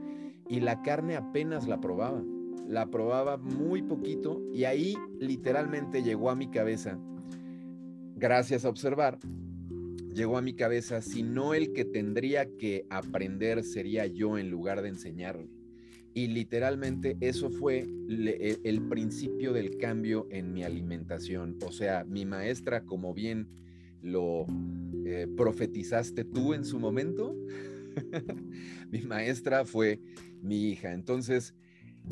Y 0.47 0.59
la 0.59 0.81
carne 0.81 1.15
apenas 1.15 1.67
la 1.67 1.79
probaba. 1.79 2.23
La 2.67 2.89
probaba 2.89 3.37
muy 3.37 3.83
poquito 3.83 4.41
y 4.51 4.63
ahí 4.63 4.95
literalmente 5.19 6.01
llegó 6.01 6.31
a 6.31 6.35
mi 6.35 6.49
cabeza, 6.49 6.97
gracias 8.15 8.65
a 8.65 8.69
observar, 8.69 9.19
llegó 10.11 10.37
a 10.37 10.41
mi 10.41 10.55
cabeza, 10.55 11.01
si 11.01 11.21
no 11.21 11.53
el 11.53 11.73
que 11.73 11.85
tendría 11.85 12.47
que 12.57 12.87
aprender 12.89 13.63
sería 13.63 14.07
yo 14.07 14.39
en 14.39 14.49
lugar 14.49 14.81
de 14.81 14.89
enseñarle. 14.89 15.47
Y 16.15 16.27
literalmente 16.27 17.17
eso 17.19 17.51
fue 17.51 17.85
e, 18.09 18.57
el 18.63 18.81
principio 18.87 19.51
del 19.51 19.77
cambio 19.77 20.27
en 20.31 20.53
mi 20.53 20.63
alimentación. 20.63 21.57
O 21.67 21.73
sea, 21.73 22.05
mi 22.05 22.25
maestra, 22.25 22.85
como 22.85 23.13
bien 23.13 23.49
lo 24.01 24.47
eh, 25.05 25.27
profetizaste 25.35 26.23
tú 26.23 26.53
en 26.53 26.63
su 26.63 26.79
momento, 26.79 27.35
mi 28.91 29.01
maestra 29.01 29.65
fue 29.65 29.99
mi 30.41 30.69
hija. 30.69 30.93
Entonces, 30.93 31.53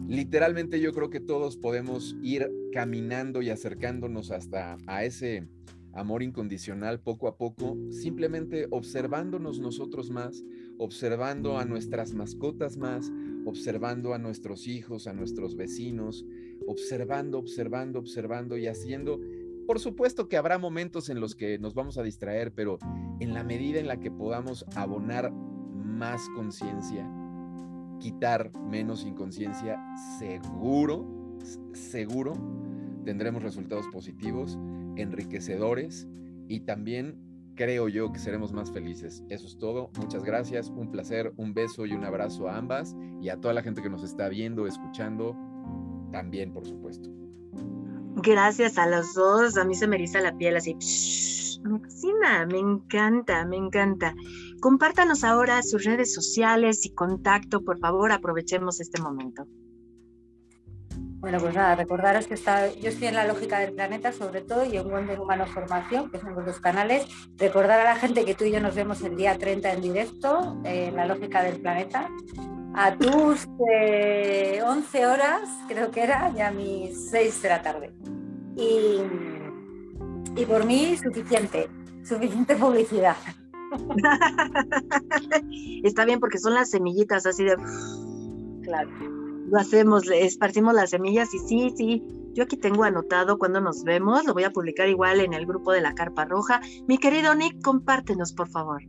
literalmente 0.06 0.82
yo 0.82 0.91
creo 0.91 1.10
que 1.10 1.22
todos 1.22 1.56
podemos 1.56 2.18
ir 2.22 2.51
caminando 2.74 3.41
y 3.41 3.51
acercándonos 3.51 4.32
hasta 4.32 4.76
a 4.86 5.06
ese 5.06 5.47
amor 5.93 6.24
incondicional 6.24 6.99
poco 6.99 7.30
a 7.30 7.38
poco, 7.38 7.78
simplemente 7.89 8.68
observándonos 8.70 9.60
nosotros 9.60 10.10
más, 10.10 10.43
observando 10.78 11.58
a 11.58 11.66
nuestras 11.66 12.14
mascotas 12.14 12.78
más, 12.78 13.10
observando 13.46 14.14
a 14.14 14.18
nuestros 14.18 14.68
hijos, 14.68 15.08
a 15.08 15.14
nuestros 15.14 15.56
vecinos, 15.56 16.26
observando, 16.68 17.39
observando, 17.39 18.00
observando 18.00 18.58
y 18.58 18.68
haciendo. 18.68 19.20
Por 19.66 19.80
supuesto 19.80 20.28
que 20.28 20.38
habrá 20.38 20.58
momentos 20.58 21.10
en 21.10 21.20
los 21.20 21.36
que 21.36 21.58
nos 21.60 21.74
vamos 21.74 21.98
a 21.98 22.04
distraer, 22.04 22.52
pero 22.54 22.80
en 23.20 23.34
la 23.34 23.44
medida 23.44 23.80
en 23.80 23.88
la 23.88 24.00
que 24.00 24.12
podamos 24.12 24.66
abonar 24.76 25.32
más 25.32 26.22
conciencia, 26.36 27.10
quitar 28.00 28.52
menos 28.58 29.06
inconsciencia, 29.06 29.80
seguro, 30.20 31.38
seguro 31.74 32.34
tendremos 33.04 33.44
resultados 33.44 33.88
positivos, 33.88 34.58
enriquecedores 34.96 36.08
y 36.48 36.62
también 36.62 37.18
creo 37.56 37.88
yo 37.88 38.12
que 38.12 38.20
seremos 38.20 38.51
más 38.51 38.72
felices. 38.72 39.24
Eso 39.30 39.47
es 39.47 39.58
todo. 39.58 39.89
Muchas 39.97 40.24
gracias, 40.24 40.70
un 40.70 40.91
placer, 40.91 41.34
un 41.38 41.54
beso 41.54 41.86
y 41.86 41.93
un 41.93 42.04
abrazo 42.04 42.47
a 42.47 42.58
ambas 42.58 42.95
y 43.22 43.30
a 43.30 43.39
toda 43.39 43.54
la 43.54 43.64
gente 43.64 43.82
que 43.82 43.89
nos 43.89 44.04
está 44.04 44.30
viendo, 44.30 44.68
escuchando, 44.68 45.36
también, 46.12 46.54
por 46.54 46.66
supuesto. 46.66 47.10
Gracias 48.16 48.78
a 48.78 48.88
los 48.88 49.14
dos, 49.16 49.58
a 49.58 49.66
mí 49.66 49.76
se 49.76 49.88
me 49.88 49.95
eriza 49.95 50.22
la 50.22 50.38
piel 50.38 50.56
así. 50.56 50.76
me 51.64 51.80
fascina, 51.80 52.45
me 52.45 52.60
encanta, 52.60 53.45
me 53.45 53.58
encanta. 53.58 54.14
Compártanos 54.62 55.24
ahora 55.24 55.62
sus 55.64 55.84
redes 55.84 56.14
sociales 56.14 56.86
y 56.86 56.93
contacto, 56.93 57.64
por 57.64 57.80
favor, 57.80 58.12
aprovechemos 58.12 58.80
este 58.80 59.01
momento. 59.01 59.47
Bueno, 61.24 61.39
pues 61.39 61.55
nada, 61.55 61.76
recordaros 61.76 62.28
que 62.28 62.34
está, 62.34 62.69
yo 62.74 62.89
estoy 62.89 63.07
en 63.07 63.15
la 63.15 63.26
lógica 63.26 63.57
del 63.57 63.71
planeta 63.71 64.11
sobre 64.11 64.41
todo 64.41 64.65
y 64.65 64.76
en 64.76 64.89
Wonder 64.89 65.21
Humano 65.21 65.45
Formación, 65.45 66.11
que 66.11 66.19
son 66.19 66.36
los 66.36 66.45
dos 66.45 66.59
canales. 66.59 67.07
Recordar 67.38 67.80
a 67.80 67.86
la 67.86 67.95
gente 67.95 68.26
que 68.26 68.36
tú 68.36 68.43
y 68.43 68.51
yo 68.51 68.59
nos 68.59 68.76
vemos 68.76 69.01
el 69.03 69.15
día 69.15 69.38
30 69.38 69.71
en 69.71 69.82
directo 69.82 70.59
en 70.65 70.97
la 70.97 71.05
lógica 71.05 71.41
del 71.41 71.61
planeta. 71.61 72.09
A 72.76 72.97
tus 72.97 73.47
11 73.47 73.49
eh, 73.71 75.05
horas, 75.05 75.49
creo 75.69 75.91
que 75.91 76.03
era, 76.03 76.30
ya 76.36 76.49
a 76.49 76.51
mis 76.51 77.09
6 77.11 77.41
de 77.41 77.47
la 77.47 77.61
tarde. 77.61 77.93
Y, 78.57 78.97
y 80.36 80.45
por 80.45 80.65
mí, 80.65 80.97
suficiente, 80.97 81.69
suficiente 82.03 82.57
publicidad. 82.57 83.15
Está 85.86 86.03
bien 86.03 86.19
porque 86.19 86.38
son 86.38 86.53
las 86.53 86.69
semillitas 86.69 87.26
así 87.26 87.45
de... 87.45 87.55
Claro 88.63 89.12
lo 89.50 89.60
hacemos, 89.60 90.10
esparcimos 90.10 90.74
las 90.74 90.91
semillas 90.91 91.34
y 91.34 91.39
sí, 91.39 91.74
sí, 91.76 92.04
yo 92.34 92.44
aquí 92.44 92.58
tengo 92.58 92.84
anotado 92.84 93.38
cuando 93.38 93.62
nos 93.62 93.84
vemos, 93.84 94.26
lo 94.26 94.34
voy 94.34 94.44
a 94.44 94.52
publicar 94.52 94.89
igual 94.89 95.20
en 95.20 95.34
el 95.34 95.46
grupo 95.46 95.72
de 95.72 95.82
la 95.82 95.94
Carpa 95.94 96.26
Roja. 96.26 96.62
Mi 96.88 96.98
querido 96.98 97.36
Nick, 97.36 97.62
compártenos, 97.62 98.34
por 98.34 98.50
favor. 98.50 98.82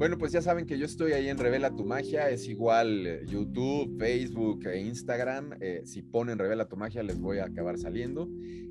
Bueno, 0.00 0.16
pues 0.16 0.32
ya 0.32 0.40
saben 0.40 0.64
que 0.64 0.78
yo 0.78 0.86
estoy 0.86 1.12
ahí 1.12 1.28
en 1.28 1.36
Revela 1.36 1.76
tu 1.76 1.84
Magia, 1.84 2.30
es 2.30 2.48
igual 2.48 3.06
eh, 3.06 3.26
YouTube, 3.26 3.98
Facebook 3.98 4.66
e 4.66 4.80
Instagram. 4.80 5.58
Eh, 5.60 5.82
si 5.84 6.00
ponen 6.00 6.38
Revela 6.38 6.66
tu 6.66 6.76
Magia 6.76 7.02
les 7.02 7.20
voy 7.20 7.36
a 7.36 7.44
acabar 7.44 7.76
saliendo. 7.76 8.26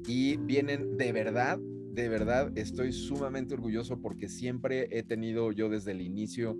Y 0.07 0.37
vienen 0.37 0.97
de 0.97 1.11
verdad, 1.11 1.59
de 1.59 2.09
verdad, 2.09 2.51
estoy 2.57 2.91
sumamente 2.91 3.53
orgulloso 3.53 4.01
porque 4.01 4.27
siempre 4.27 4.87
he 4.89 5.03
tenido 5.03 5.51
yo 5.51 5.69
desde 5.69 5.91
el 5.91 6.01
inicio, 6.01 6.57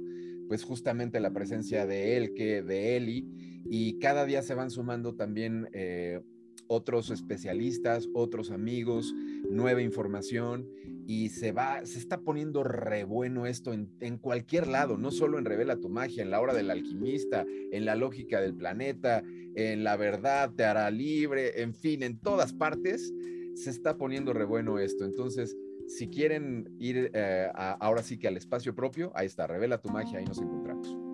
pues 0.48 0.64
justamente 0.64 1.20
la 1.20 1.32
presencia 1.32 1.88
de 1.88 2.18
él, 2.18 2.36
que 2.36 2.62
de 2.62 2.96
Eli 2.96 3.49
y 3.66 4.00
cada 4.00 4.26
día 4.26 4.42
se 4.42 4.56
van 4.56 4.72
sumando 4.72 5.16
también 5.16 5.70
eh, 5.74 6.22
otros 6.68 7.10
especialistas, 7.10 8.08
otros 8.14 8.52
amigos, 8.52 9.14
nueva 9.50 9.82
información 9.82 10.68
y 11.08 11.30
se 11.30 11.52
va, 11.52 11.84
se 11.86 11.98
está 11.98 12.20
poniendo 12.20 12.64
re 12.64 13.04
bueno 13.04 13.48
esto 13.48 13.74
en, 13.74 14.18
cualquier 14.20 14.68
lado, 14.68 14.96
no 14.96 15.10
solo 15.10 15.40
en 15.40 15.46
Revela 15.46 15.78
tu 15.78 15.90
magia, 15.90 16.22
en 16.22 16.30
la 16.30 16.40
hora 16.40 16.54
del 16.54 16.70
alquimista, 16.70 17.44
en 17.72 17.86
la 17.86 17.96
lógica 17.96 18.40
del 18.40 18.54
planeta, 18.54 19.24
en 19.56 19.84
la 19.84 19.98
verdad 19.98 20.52
te 20.56 20.64
hará 20.66 20.92
libre, 20.92 21.64
en 21.64 21.74
fin, 21.74 22.04
en 22.04 22.20
todas 22.20 22.54
partes 22.54 23.12
se 23.56 23.72
está 23.72 23.98
poniendo 23.98 24.34
re 24.34 24.46
bueno 24.46 24.78
esto. 24.78 25.04
Entonces, 25.04 25.58
si 25.88 26.08
quieren 26.08 26.70
ir 26.78 27.10
eh, 27.16 27.50
ahora 27.56 28.04
sí 28.04 28.20
que 28.20 28.28
al 28.28 28.38
espacio 28.38 28.76
propio, 28.76 29.12
ahí 29.16 29.26
está, 29.26 29.48
Revela 29.48 29.82
tu 29.82 29.90
magia, 29.90 30.20
ahí 30.20 30.26
nos 30.26 30.38
encontramos. 30.38 31.09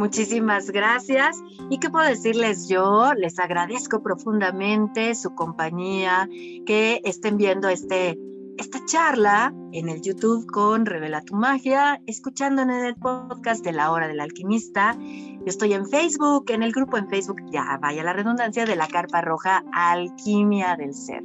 Muchísimas 0.00 0.70
gracias. 0.70 1.36
¿Y 1.68 1.78
qué 1.78 1.90
puedo 1.90 2.06
decirles 2.08 2.70
yo? 2.70 3.12
Les 3.12 3.38
agradezco 3.38 4.02
profundamente 4.02 5.14
su 5.14 5.34
compañía, 5.34 6.26
que 6.64 7.02
estén 7.04 7.36
viendo 7.36 7.68
este, 7.68 8.18
esta 8.56 8.82
charla 8.86 9.52
en 9.72 9.90
el 9.90 10.00
YouTube 10.00 10.46
con 10.46 10.86
Revela 10.86 11.20
tu 11.20 11.36
Magia, 11.36 12.00
escuchando 12.06 12.62
en 12.62 12.70
el 12.70 12.96
podcast 12.96 13.62
de 13.62 13.72
la 13.72 13.90
hora 13.90 14.08
del 14.08 14.20
alquimista. 14.20 14.96
Yo 14.98 15.44
estoy 15.44 15.74
en 15.74 15.86
Facebook, 15.86 16.50
en 16.50 16.62
el 16.62 16.72
grupo 16.72 16.96
en 16.96 17.10
Facebook, 17.10 17.42
ya 17.52 17.78
vaya 17.82 18.02
la 18.02 18.14
redundancia, 18.14 18.64
de 18.64 18.76
la 18.76 18.88
Carpa 18.88 19.20
Roja 19.20 19.64
Alquimia 19.70 20.76
del 20.76 20.94
Ser. 20.94 21.22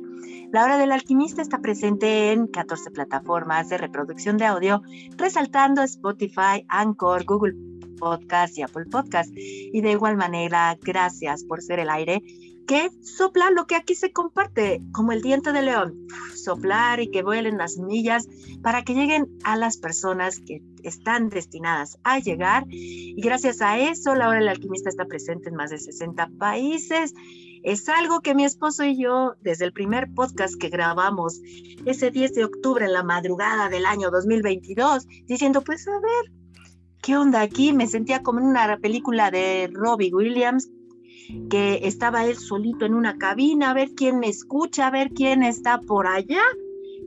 La 0.52 0.66
hora 0.66 0.78
del 0.78 0.92
alquimista 0.92 1.42
está 1.42 1.60
presente 1.60 2.34
en 2.34 2.48
14 2.48 2.92
plataformas 2.92 3.70
de 3.70 3.78
reproducción 3.78 4.36
de 4.36 4.46
audio, 4.46 4.82
resaltando 5.16 5.82
Spotify, 5.82 6.66
Anchor, 6.68 7.24
Google 7.24 7.56
Podcast 7.98 8.58
y 8.58 8.62
Apple 8.62 8.86
Podcast. 8.92 9.32
Y 9.36 9.82
de 9.82 9.92
igual 9.92 10.18
manera, 10.18 10.78
gracias 10.82 11.44
por 11.44 11.62
ser 11.62 11.80
el 11.80 11.90
aire 11.90 12.22
que 12.66 12.90
sopla 13.02 13.52
lo 13.52 13.68
que 13.68 13.76
aquí 13.76 13.96
se 13.96 14.12
comparte, 14.12 14.82
como 14.92 15.12
el 15.12 15.22
diente 15.22 15.52
de 15.52 15.62
león, 15.62 16.08
soplar 16.36 17.00
y 17.00 17.12
que 17.12 17.24
vuelen 17.24 17.58
las 17.58 17.78
millas 17.78 18.28
para 18.62 18.84
que 18.84 18.94
lleguen 18.94 19.28
a 19.44 19.56
las 19.56 19.78
personas 19.78 20.40
que 20.40 20.62
están 20.84 21.30
destinadas 21.30 21.98
a 22.04 22.20
llegar. 22.20 22.66
Y 22.70 23.22
gracias 23.22 23.62
a 23.62 23.80
eso, 23.80 24.16
la 24.16 24.30
hora 24.30 24.40
del 24.40 24.50
alquimista 24.50 24.90
está 24.90 25.06
presente 25.06 25.50
en 25.50 25.56
más 25.56 25.70
de 25.70 25.80
60 25.80 26.30
países. 26.40 27.14
Es 27.64 27.90
algo 27.90 28.22
que 28.22 28.36
mi 28.36 28.46
esposo 28.46 28.84
y 28.84 29.02
yo, 29.02 29.36
desde 29.42 29.66
el 29.66 29.74
primer 29.74 30.14
podcast 30.14 30.56
que 30.56 30.70
grabamos 30.70 31.42
ese 31.86 32.12
10 32.12 32.34
de 32.34 32.46
octubre 32.46 32.86
en 32.86 32.94
la 32.94 33.04
madrugada 33.04 33.70
del 33.70 33.86
año 33.86 34.12
2022, 34.12 35.08
diciendo, 35.26 35.62
pues 35.62 35.88
a 35.88 36.00
ver, 36.00 36.45
¿qué 37.06 37.16
onda 37.16 37.42
aquí? 37.42 37.72
Me 37.72 37.86
sentía 37.86 38.24
como 38.24 38.40
en 38.40 38.48
una 38.48 38.80
película 38.80 39.30
de 39.30 39.70
Robbie 39.72 40.12
Williams, 40.12 40.72
que 41.52 41.82
estaba 41.84 42.26
él 42.26 42.36
solito 42.36 42.84
en 42.86 42.96
una 42.96 43.20
cabina, 43.20 43.70
a 43.70 43.74
ver 43.76 43.92
quién 43.96 44.20
me 44.20 44.28
escucha, 44.28 44.88
a 44.88 44.92
ver 44.92 45.12
quién 45.12 45.44
está 45.44 45.80
por 45.82 46.08
allá. 46.08 46.42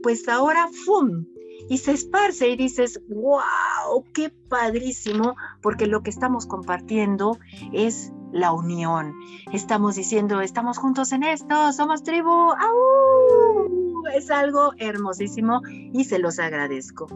Pues 0.01 0.29
ahora, 0.29 0.69
¡fum! 0.85 1.25
Y 1.69 1.79
se 1.79 1.91
esparce 1.91 2.47
y 2.47 2.55
dices, 2.55 3.01
wow, 3.09 4.05
qué 4.13 4.31
padrísimo, 4.47 5.35
porque 5.61 5.85
lo 5.85 6.01
que 6.01 6.11
estamos 6.11 6.45
compartiendo 6.45 7.37
es 7.73 8.13
la 8.31 8.53
unión. 8.53 9.13
Estamos 9.51 9.97
diciendo, 9.97 10.39
estamos 10.39 10.77
juntos 10.77 11.11
en 11.11 11.23
esto, 11.23 11.73
somos 11.73 12.03
tribu. 12.03 12.29
¡Au! 12.29 14.07
Es 14.15 14.31
algo 14.31 14.71
hermosísimo 14.77 15.61
y 15.67 16.05
se 16.05 16.19
los 16.19 16.39
agradezco. 16.39 17.07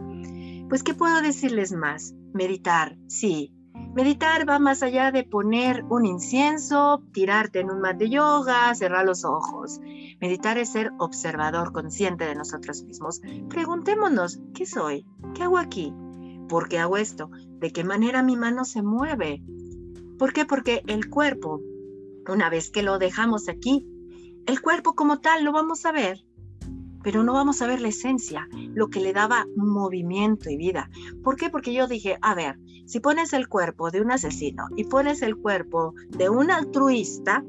Pues, 0.68 0.82
¿qué 0.82 0.94
puedo 0.94 1.20
decirles 1.20 1.72
más? 1.72 2.14
Meditar, 2.32 2.96
sí. 3.06 3.52
Meditar 3.94 4.48
va 4.48 4.58
más 4.58 4.82
allá 4.82 5.12
de 5.12 5.24
poner 5.24 5.84
un 5.90 6.06
incienso, 6.06 7.02
tirarte 7.12 7.60
en 7.60 7.70
un 7.70 7.80
mat 7.80 7.96
de 7.96 8.10
yoga, 8.10 8.74
cerrar 8.74 9.04
los 9.04 9.24
ojos. 9.24 9.80
Meditar 10.20 10.58
es 10.58 10.70
ser 10.70 10.92
observador 10.98 11.72
consciente 11.72 12.24
de 12.24 12.34
nosotros 12.34 12.82
mismos. 12.82 13.20
Preguntémonos, 13.48 14.40
¿qué 14.54 14.66
soy? 14.66 15.06
¿Qué 15.34 15.42
hago 15.42 15.58
aquí? 15.58 15.94
¿Por 16.48 16.68
qué 16.68 16.78
hago 16.78 16.96
esto? 16.96 17.30
¿De 17.60 17.70
qué 17.70 17.84
manera 17.84 18.22
mi 18.22 18.36
mano 18.36 18.64
se 18.64 18.82
mueve? 18.82 19.44
¿Por 20.18 20.32
qué? 20.32 20.44
Porque 20.44 20.82
el 20.86 21.08
cuerpo, 21.08 21.60
una 22.28 22.48
vez 22.50 22.70
que 22.70 22.82
lo 22.82 22.98
dejamos 22.98 23.48
aquí, 23.48 23.86
el 24.46 24.60
cuerpo 24.60 24.94
como 24.94 25.20
tal 25.20 25.44
lo 25.44 25.52
vamos 25.52 25.84
a 25.86 25.92
ver 25.92 26.24
pero 27.04 27.22
no 27.22 27.34
vamos 27.34 27.62
a 27.62 27.66
ver 27.66 27.80
la 27.80 27.88
esencia, 27.88 28.48
lo 28.74 28.88
que 28.88 29.00
le 29.00 29.12
daba 29.12 29.46
movimiento 29.54 30.50
y 30.50 30.56
vida. 30.56 30.90
¿Por 31.22 31.36
qué? 31.36 31.50
Porque 31.50 31.74
yo 31.74 31.86
dije, 31.86 32.18
a 32.22 32.34
ver, 32.34 32.58
si 32.86 32.98
pones 32.98 33.32
el 33.34 33.46
cuerpo 33.46 33.90
de 33.90 34.00
un 34.00 34.10
asesino 34.10 34.64
y 34.74 34.84
pones 34.84 35.22
el 35.22 35.36
cuerpo 35.36 35.94
de 36.08 36.30
un 36.30 36.50
altruista, 36.50 37.44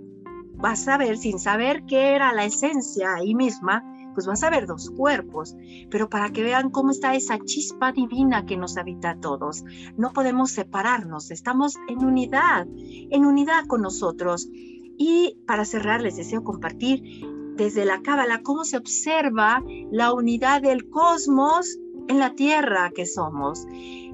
vas 0.58 0.88
a 0.88 0.98
ver, 0.98 1.18
sin 1.18 1.40
saber 1.40 1.84
qué 1.88 2.16
era 2.16 2.34
la 2.34 2.46
esencia 2.46 3.16
ahí 3.16 3.34
misma, 3.34 3.84
pues 4.14 4.28
vas 4.28 4.44
a 4.44 4.50
ver 4.50 4.66
dos 4.66 4.90
cuerpos, 4.92 5.56
pero 5.90 6.10
para 6.10 6.32
que 6.32 6.44
vean 6.44 6.70
cómo 6.70 6.92
está 6.92 7.16
esa 7.16 7.38
chispa 7.40 7.92
divina 7.92 8.46
que 8.46 8.58
nos 8.58 8.78
habita 8.78 9.12
a 9.12 9.20
todos. 9.20 9.64
No 9.98 10.12
podemos 10.14 10.52
separarnos, 10.52 11.32
estamos 11.32 11.76
en 11.88 12.04
unidad, 12.04 12.66
en 12.76 13.26
unidad 13.26 13.66
con 13.68 13.82
nosotros. 13.82 14.50
Y 14.98 15.38
para 15.46 15.66
cerrar, 15.66 16.02
les 16.02 16.16
deseo 16.16 16.46
compartir 16.46 17.26
desde 17.56 17.86
la 17.86 18.02
Cábala 18.02 18.42
cómo 18.44 18.66
se 18.66 18.78
observa 18.78 19.64
la 19.92 20.14
unidad 20.14 20.62
del 20.62 20.90
cosmos 20.90 21.78
en 22.08 22.20
la 22.20 22.36
Tierra 22.36 22.92
que 22.94 23.06
somos. 23.06 23.66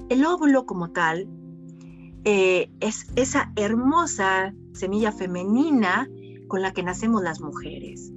El 0.08 0.24
óvulo 0.24 0.64
como 0.66 0.90
tal 0.90 1.28
eh, 2.24 2.70
es 2.80 3.06
esa 3.16 3.52
hermosa 3.56 4.54
semilla 4.72 5.12
femenina 5.12 6.08
con 6.48 6.62
la 6.62 6.72
que 6.72 6.82
nacemos 6.82 7.22
las 7.22 7.40
mujeres. 7.40 8.12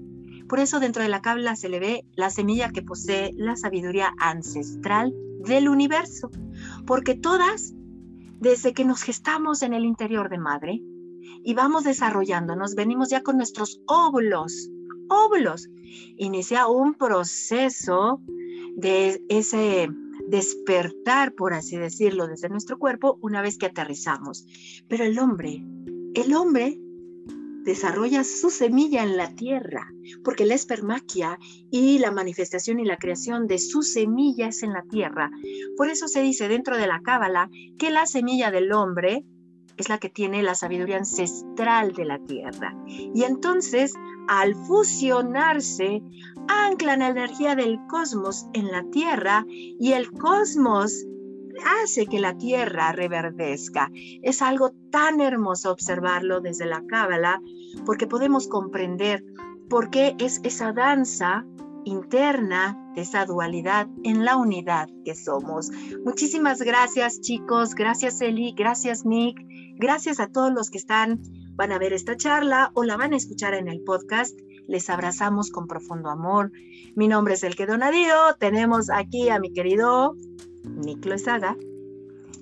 Por 0.47 0.59
eso 0.59 0.79
dentro 0.79 1.01
de 1.01 1.09
la 1.09 1.21
Cábala 1.21 1.55
se 1.55 1.69
le 1.69 1.79
ve 1.79 2.05
la 2.15 2.29
semilla 2.29 2.69
que 2.69 2.83
posee 2.83 3.31
la 3.35 3.55
sabiduría 3.55 4.13
ancestral 4.19 5.13
del 5.39 5.69
universo, 5.69 6.29
porque 6.85 7.15
todas, 7.15 7.73
desde 8.39 8.73
que 8.73 8.85
nos 8.85 9.01
gestamos 9.01 9.63
en 9.63 9.73
el 9.73 9.85
interior 9.85 10.29
de 10.29 10.37
madre 10.37 10.81
y 11.43 11.53
vamos 11.55 11.83
desarrollándonos, 11.83 12.75
venimos 12.75 13.09
ya 13.09 13.23
con 13.23 13.37
nuestros 13.37 13.81
óvulos 13.87 14.69
óvulos. 15.09 15.69
Inicia 16.17 16.67
un 16.67 16.93
proceso 16.93 18.21
de 18.75 19.21
ese 19.29 19.89
despertar, 20.27 21.33
por 21.33 21.53
así 21.53 21.77
decirlo, 21.77 22.27
desde 22.27 22.49
nuestro 22.49 22.77
cuerpo 22.77 23.17
una 23.21 23.41
vez 23.41 23.57
que 23.57 23.67
aterrizamos. 23.67 24.45
Pero 24.87 25.03
el 25.03 25.19
hombre, 25.19 25.63
el 26.13 26.33
hombre 26.33 26.79
desarrolla 27.65 28.23
su 28.23 28.51
semilla 28.51 29.03
en 29.03 29.17
la 29.17 29.35
tierra, 29.35 29.91
porque 30.23 30.45
la 30.45 30.53
espermaquia 30.53 31.39
y 31.71 31.97
la 31.97 32.11
manifestación 32.11 32.79
y 32.79 32.85
la 32.85 32.97
creación 32.97 33.47
de 33.47 33.57
su 33.57 33.81
semilla 33.81 34.47
es 34.47 34.61
en 34.61 34.71
la 34.71 34.83
tierra. 34.83 35.31
Por 35.75 35.89
eso 35.89 36.07
se 36.07 36.21
dice 36.21 36.47
dentro 36.47 36.77
de 36.77 36.87
la 36.87 37.01
cábala 37.01 37.49
que 37.79 37.89
la 37.89 38.05
semilla 38.05 38.51
del 38.51 38.71
hombre 38.71 39.25
es 39.77 39.89
la 39.89 39.97
que 39.97 40.09
tiene 40.09 40.43
la 40.43 40.55
sabiduría 40.55 40.97
ancestral 40.97 41.93
de 41.93 42.05
la 42.05 42.19
tierra. 42.19 42.77
Y 42.87 43.23
entonces, 43.23 43.93
al 44.27 44.55
fusionarse, 44.55 46.01
anclan 46.47 46.99
la 46.99 47.09
energía 47.09 47.55
del 47.55 47.79
cosmos 47.87 48.47
en 48.53 48.71
la 48.71 48.83
tierra 48.91 49.45
y 49.47 49.93
el 49.93 50.11
cosmos 50.11 51.05
hace 51.81 52.05
que 52.05 52.19
la 52.19 52.37
tierra 52.37 52.91
reverdezca. 52.91 53.89
Es 54.21 54.41
algo 54.41 54.71
tan 54.91 55.21
hermoso 55.21 55.71
observarlo 55.71 56.41
desde 56.41 56.65
la 56.65 56.83
cábala 56.85 57.41
porque 57.85 58.07
podemos 58.07 58.47
comprender 58.47 59.23
por 59.69 59.89
qué 59.89 60.15
es 60.19 60.41
esa 60.43 60.73
danza 60.73 61.45
interna 61.85 62.77
de 62.95 63.01
esa 63.01 63.25
dualidad 63.25 63.87
en 64.03 64.25
la 64.25 64.37
unidad 64.37 64.89
que 65.03 65.15
somos. 65.15 65.71
Muchísimas 66.03 66.61
gracias 66.61 67.21
chicos, 67.21 67.75
gracias 67.75 68.21
Eli, 68.21 68.53
gracias 68.57 69.05
Nick, 69.05 69.37
gracias 69.77 70.19
a 70.19 70.27
todos 70.27 70.51
los 70.51 70.69
que 70.69 70.79
están, 70.79 71.21
van 71.55 71.71
a 71.71 71.79
ver 71.79 71.93
esta 71.93 72.17
charla 72.17 72.71
o 72.73 72.83
la 72.83 72.97
van 72.97 73.13
a 73.13 73.17
escuchar 73.17 73.53
en 73.53 73.67
el 73.67 73.81
podcast. 73.81 74.37
Les 74.67 74.89
abrazamos 74.89 75.51
con 75.51 75.67
profundo 75.67 76.09
amor. 76.09 76.51
Mi 76.95 77.07
nombre 77.07 77.35
es 77.35 77.43
Elke 77.43 77.65
Donadío, 77.65 78.15
tenemos 78.39 78.89
aquí 78.89 79.29
a 79.29 79.39
mi 79.39 79.53
querido 79.53 80.15
Nick 80.63 81.05
Loezaga 81.05 81.55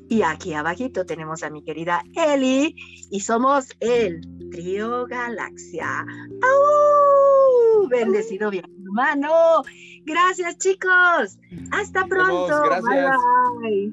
y 0.09 0.21
aquí 0.21 0.53
abajito 0.53 1.05
tenemos 1.05 1.43
a 1.43 1.49
mi 1.49 1.63
querida 1.63 2.03
Eli 2.15 2.75
y 3.09 3.19
somos 3.21 3.67
el 3.79 4.21
Trío 4.51 5.05
Galaxia. 5.07 6.05
¡Au! 6.41 7.87
Bendecido 7.89 8.51
bien, 8.51 8.65
hermano. 8.83 9.63
Gracias, 10.05 10.57
chicos. 10.57 11.39
Hasta 11.71 12.05
pronto. 12.05 12.63
Gracias. 12.63 13.17
Bye, 13.61 13.91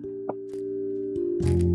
bye. 1.41 1.70